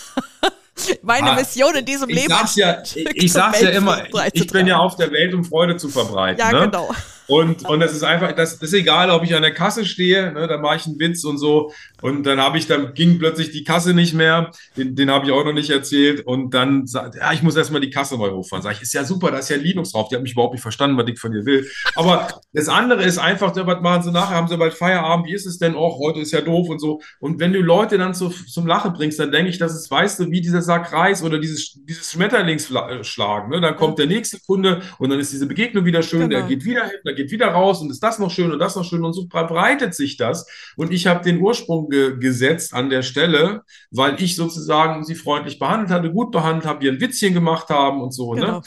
meine 1.03 1.31
ah, 1.31 1.35
Mission 1.35 1.75
in 1.75 1.85
diesem 1.85 2.09
ich 2.09 2.17
Leben. 2.17 2.29
Sag's 2.29 2.57
ja, 2.57 2.83
ich, 2.83 3.07
ich 3.15 3.33
sag's 3.33 3.61
ja 3.61 3.71
immer, 3.71 4.03
ich 4.33 4.47
bin 4.47 4.67
ja 4.67 4.79
auf 4.79 4.97
der 4.97 5.11
Welt, 5.11 5.35
um 5.35 5.45
Freude 5.45 5.77
zu 5.77 5.89
verbreiten. 5.89 6.41
Ja, 6.41 6.53
ne? 6.53 6.67
genau. 6.67 6.91
Und, 7.31 7.65
und 7.69 7.81
das 7.81 7.93
ist 7.93 8.03
einfach, 8.03 8.33
das 8.33 8.55
ist 8.55 8.75
egal, 8.75 9.11
ob 9.11 9.23
ich 9.23 9.35
an 9.35 9.43
der 9.43 9.55
Kasse 9.55 9.85
stehe, 9.85 10.33
ne, 10.33 10.49
da 10.49 10.59
mache 10.59 10.77
ich 10.77 10.87
einen 10.87 10.99
Witz 10.99 11.25
und 11.25 11.39
so. 11.39 11.73
Und 12.03 12.25
dann 12.25 12.41
habe 12.41 12.59
ich, 12.59 12.67
dann 12.67 12.95
ging 12.95 13.19
plötzlich 13.19 13.51
die 13.51 13.65
Kasse 13.65 13.95
nicht 13.95 14.15
mehr. 14.15 14.51
Den, 14.77 14.97
den 14.97 15.11
habe 15.11 15.27
ich 15.27 15.33
auch 15.33 15.45
noch 15.45 15.53
nicht 15.53 15.71
erzählt. 15.71 16.27
Und 16.27 16.55
dann 16.55 16.87
sagt, 16.87 17.15
ja, 17.15 17.33
ich 17.33 17.43
muss 17.43 17.57
erstmal 17.57 17.81
die 17.81 17.91
Kasse 17.91 18.17
neu 18.17 18.31
hochfahren. 18.31 18.63
Sag 18.63 18.73
ich, 18.73 18.83
ist 18.83 18.95
ja 18.95 19.05
super, 19.05 19.31
da 19.31 19.39
ist 19.39 19.49
ja 19.49 19.57
Linux 19.57 19.93
drauf. 19.93 20.09
Die 20.09 20.17
hat 20.17 20.23
mich 20.23 20.33
überhaupt 20.33 20.55
nicht 20.55 20.63
verstanden, 20.63 20.97
was 20.97 21.09
ich 21.09 21.19
von 21.19 21.33
dir 21.33 21.45
will. 21.47 21.69
Aber 21.95 22.41
das 22.53 22.69
andere 22.69 23.05
ist 23.05 23.19
einfach, 23.19 23.55
was 23.55 23.81
machen 23.81 24.03
sie 24.03 24.11
nachher? 24.11 24.37
Haben 24.37 24.49
sie 24.49 24.57
bald 24.57 24.75
Feierabend? 24.75 25.27
Wie 25.27 25.35
ist 25.35 25.47
es 25.47 25.59
denn? 25.59 25.75
auch? 25.75 25.99
heute 25.99 26.21
ist 26.21 26.33
ja 26.33 26.41
doof 26.41 26.69
und 26.69 26.79
so. 26.79 27.01
Und 27.21 27.41
wenn 27.41 27.53
du 27.53 27.61
Leute 27.61 27.99
dann 27.99 28.15
zu, 28.15 28.29
zum 28.29 28.67
Lachen 28.67 28.93
bringst, 28.93 29.19
dann 29.19 29.31
denke 29.31 29.51
ich, 29.51 29.59
das 29.59 29.75
ist, 29.75 29.91
weißt 29.91 30.21
du, 30.21 30.31
wie 30.31 30.41
dieser 30.41 30.63
Sack 30.63 30.93
Reis 30.93 31.23
oder 31.23 31.39
dieses, 31.39 31.79
dieses 31.85 32.11
Schmetterlingsschlagen. 32.11 33.51
Ne? 33.51 33.61
Dann 33.61 33.77
kommt 33.77 33.99
der 33.99 34.07
nächste 34.07 34.41
Kunde 34.41 34.83
und 34.99 35.11
dann 35.11 35.21
ist 35.21 35.33
diese 35.33 35.47
Begegnung 35.47 35.85
wieder 35.85 36.03
schön, 36.03 36.29
genau. 36.29 36.41
der 36.41 36.43
geht 36.43 36.65
wieder 36.65 36.85
hin, 36.85 36.99
geht 37.21 37.31
wieder 37.31 37.49
raus 37.49 37.81
und 37.81 37.91
ist 37.91 38.03
das 38.03 38.19
noch 38.19 38.31
schön 38.31 38.51
und 38.51 38.59
das 38.59 38.77
noch 38.77 38.85
schön 38.85 39.05
und 39.05 39.13
so 39.13 39.27
verbreitet 39.31 39.95
sich 39.95 40.17
das. 40.17 40.47
Und 40.77 40.93
ich 40.93 41.07
habe 41.07 41.23
den 41.23 41.41
Ursprung 41.41 41.89
ge 41.89 42.19
gesetzt 42.19 42.73
an 42.75 42.91
der 42.91 43.03
Stelle, 43.03 43.63
weil 43.91 44.21
ich 44.23 44.37
sozusagen 44.37 45.05
sie 45.05 45.15
freundlich 45.15 45.59
behandelt 45.59 45.91
hatte, 45.91 46.13
gut 46.13 46.31
behandelt 46.33 46.67
habe, 46.67 46.81
wir 46.81 46.93
ein 46.93 47.01
Witzchen 47.01 47.35
gemacht 47.35 47.69
haben 47.69 48.01
und 48.01 48.13
so. 48.13 48.35
Ne? 48.35 48.41
Genau. 48.41 48.57
Ne? 48.59 48.63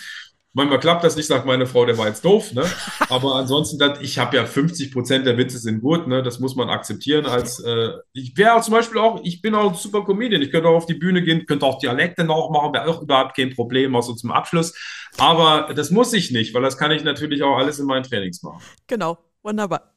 Manchmal 0.56 0.80
klappt 0.80 1.04
das 1.04 1.16
nicht, 1.16 1.26
sagt 1.26 1.48
meine 1.48 1.66
Frau, 1.66 1.84
der 1.86 1.98
war 1.98 2.08
jetzt 2.08 2.24
doof, 2.24 2.54
ne? 2.54 2.64
Aber 3.10 3.36
ansonsten, 3.36 3.80
das, 3.80 4.00
ich 4.02 4.20
habe 4.20 4.38
ja 4.38 4.46
50 4.46 4.92
Prozent 4.92 5.26
der 5.26 5.36
Witze 5.38 5.58
sind 5.58 5.82
gut, 5.82 6.08
ne? 6.08 6.22
Das 6.22 6.40
muss 6.40 6.56
man 6.56 6.70
akzeptieren. 6.70 7.26
Als 7.26 7.60
äh, 7.60 7.90
ich 8.14 8.38
wäre 8.38 8.62
zum 8.62 8.76
Beispiel 8.76 9.00
auch, 9.00 9.22
ich 9.24 9.42
bin 9.42 9.56
auch 9.56 9.72
ein 9.72 9.76
super 9.76 10.06
Comedian. 10.06 10.44
Ich 10.44 10.52
könnte 10.52 10.70
auch 10.70 10.76
auf 10.76 10.86
die 10.86 10.94
Bühne 10.94 11.24
gehen, 11.24 11.48
könnte 11.48 11.66
auch 11.66 11.80
Dialekte 11.80 12.24
noch 12.24 12.52
machen, 12.52 12.72
wäre 12.74 12.88
auch 12.88 13.02
überhaupt 13.02 13.36
kein 13.36 13.56
Problem, 13.56 13.96
auch 13.96 14.04
so 14.04 14.14
zum 14.14 14.32
Abschluss. 14.32 14.76
Aber 15.18 15.74
das 15.74 15.90
muss 15.90 16.14
ich 16.14 16.32
nicht, 16.32 16.54
weil 16.54 16.62
das 16.62 16.78
kann 16.78 16.92
ich 16.92 17.04
natürlich 17.04 17.42
auch 17.42 17.58
alles 17.58 17.80
in 17.80 17.88
meinen 17.88 18.04
Trainings 18.04 18.44
machen. 18.44 18.62
Genau, 18.86 19.18
wunderbar. 19.42 19.93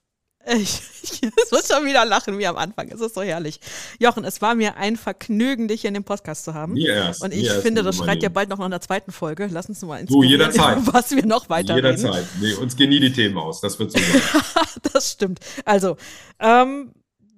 Ich, 0.48 0.80
ich, 1.02 1.22
ich 1.24 1.50
muss 1.50 1.66
schon 1.66 1.84
wieder 1.84 2.04
lachen 2.04 2.38
wie 2.38 2.46
am 2.46 2.56
Anfang. 2.56 2.88
Es 2.88 3.00
ist 3.00 3.16
so 3.16 3.22
herrlich. 3.22 3.58
Jochen, 3.98 4.24
es 4.24 4.40
war 4.40 4.54
mir 4.54 4.76
ein 4.76 4.96
Vergnügen, 4.96 5.66
dich 5.66 5.80
hier 5.80 5.88
in 5.88 5.94
dem 5.94 6.04
Podcast 6.04 6.44
zu 6.44 6.54
haben. 6.54 6.76
Yes, 6.76 7.20
und 7.20 7.34
ich 7.34 7.44
yes, 7.44 7.62
finde, 7.62 7.82
das 7.82 7.96
schreit 7.96 8.22
ja 8.22 8.28
bald 8.28 8.48
noch 8.50 8.60
in 8.60 8.70
der 8.70 8.80
zweiten 8.80 9.10
Folge. 9.10 9.48
Lass 9.50 9.68
uns 9.68 9.82
mal 9.82 9.98
ins 9.98 10.10
Du, 10.10 10.22
jederzeit. 10.22 10.78
Was 10.92 11.10
wir 11.10 11.26
noch 11.26 11.48
weiter 11.48 11.74
Jederzeit. 11.74 12.24
Nee, 12.40 12.54
uns 12.54 12.76
gehen 12.76 12.90
nie 12.90 13.00
die 13.00 13.12
Themen 13.12 13.36
aus. 13.38 13.60
Das 13.60 13.78
wird 13.80 13.90
so 13.90 13.98
das 14.92 15.12
stimmt. 15.12 15.40
Also, 15.64 15.96
ähm, 16.38 16.92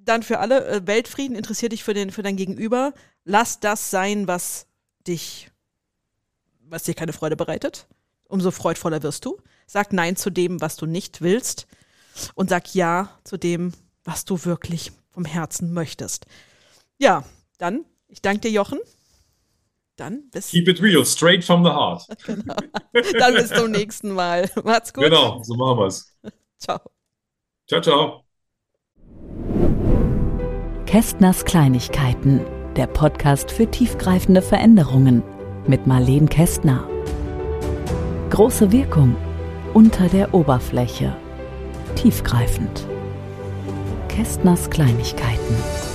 dann 0.05 0.23
für 0.23 0.39
alle, 0.39 0.67
äh, 0.67 0.87
Weltfrieden 0.87 1.35
interessiert 1.35 1.73
dich 1.73 1.85
für, 1.85 1.95
den, 1.95 2.11
für 2.11 2.23
dein 2.23 2.37
Gegenüber. 2.37 2.93
Lass 3.25 3.59
das 3.59 3.91
sein, 3.91 4.29
was 4.29 4.67
dich, 5.07 5.51
was 6.61 6.83
dir 6.83 6.95
keine 6.95 7.15
Freude 7.15 7.37
bereitet. 7.37 7.87
Umso 8.29 8.51
freudvoller 8.51 9.03
wirst 9.03 9.25
du. 9.25 9.39
Sag 9.67 9.95
Nein 9.95 10.17
zu 10.17 10.29
dem, 10.29 10.61
was 10.61 10.77
du 10.77 10.85
nicht 10.85 11.23
willst 11.23 11.67
und 12.35 12.51
sag 12.51 12.75
Ja 12.75 13.11
zu 13.25 13.37
dem, 13.37 13.73
was 14.05 14.25
du 14.25 14.45
wirklich 14.45 14.93
vom 15.11 15.25
Herzen 15.25 15.73
möchtest. 15.73 16.27
Ja, 16.99 17.25
dann, 17.59 17.85
ich 18.09 18.23
danke 18.23 18.41
dir, 18.41 18.51
Jochen. 18.51 18.79
Dann 19.97 20.31
bis. 20.31 20.51
Keep 20.51 20.69
it 20.69 20.83
real, 20.83 21.05
straight 21.05 21.45
from 21.45 21.65
the 21.65 21.71
heart. 21.71 22.07
genau. 22.25 22.55
Dann 23.19 23.35
bis 23.35 23.51
zum 23.51 23.71
nächsten 23.71 24.13
Mal. 24.13 24.49
Macht's 24.65 24.95
gut. 24.95 25.05
Genau, 25.05 25.43
so 25.43 25.55
machen 25.55 25.79
wir's. 25.79 26.17
Ciao. 26.59 26.81
Ciao, 27.69 27.81
ciao. 27.81 28.25
Kästners 30.87 31.45
Kleinigkeiten, 31.45 32.41
der 32.77 32.87
Podcast 32.87 33.51
für 33.51 33.71
tiefgreifende 33.71 34.41
Veränderungen 34.41 35.23
mit 35.67 35.87
Marleen 35.87 36.29
Kästner. 36.29 36.89
Große 38.31 38.73
Wirkung 38.73 39.17
unter 39.75 40.09
der 40.09 40.33
Oberfläche 40.33 41.15
tiefgreifend. 41.99 42.87
Kästners 44.09 44.71
Kleinigkeiten. 44.71 45.88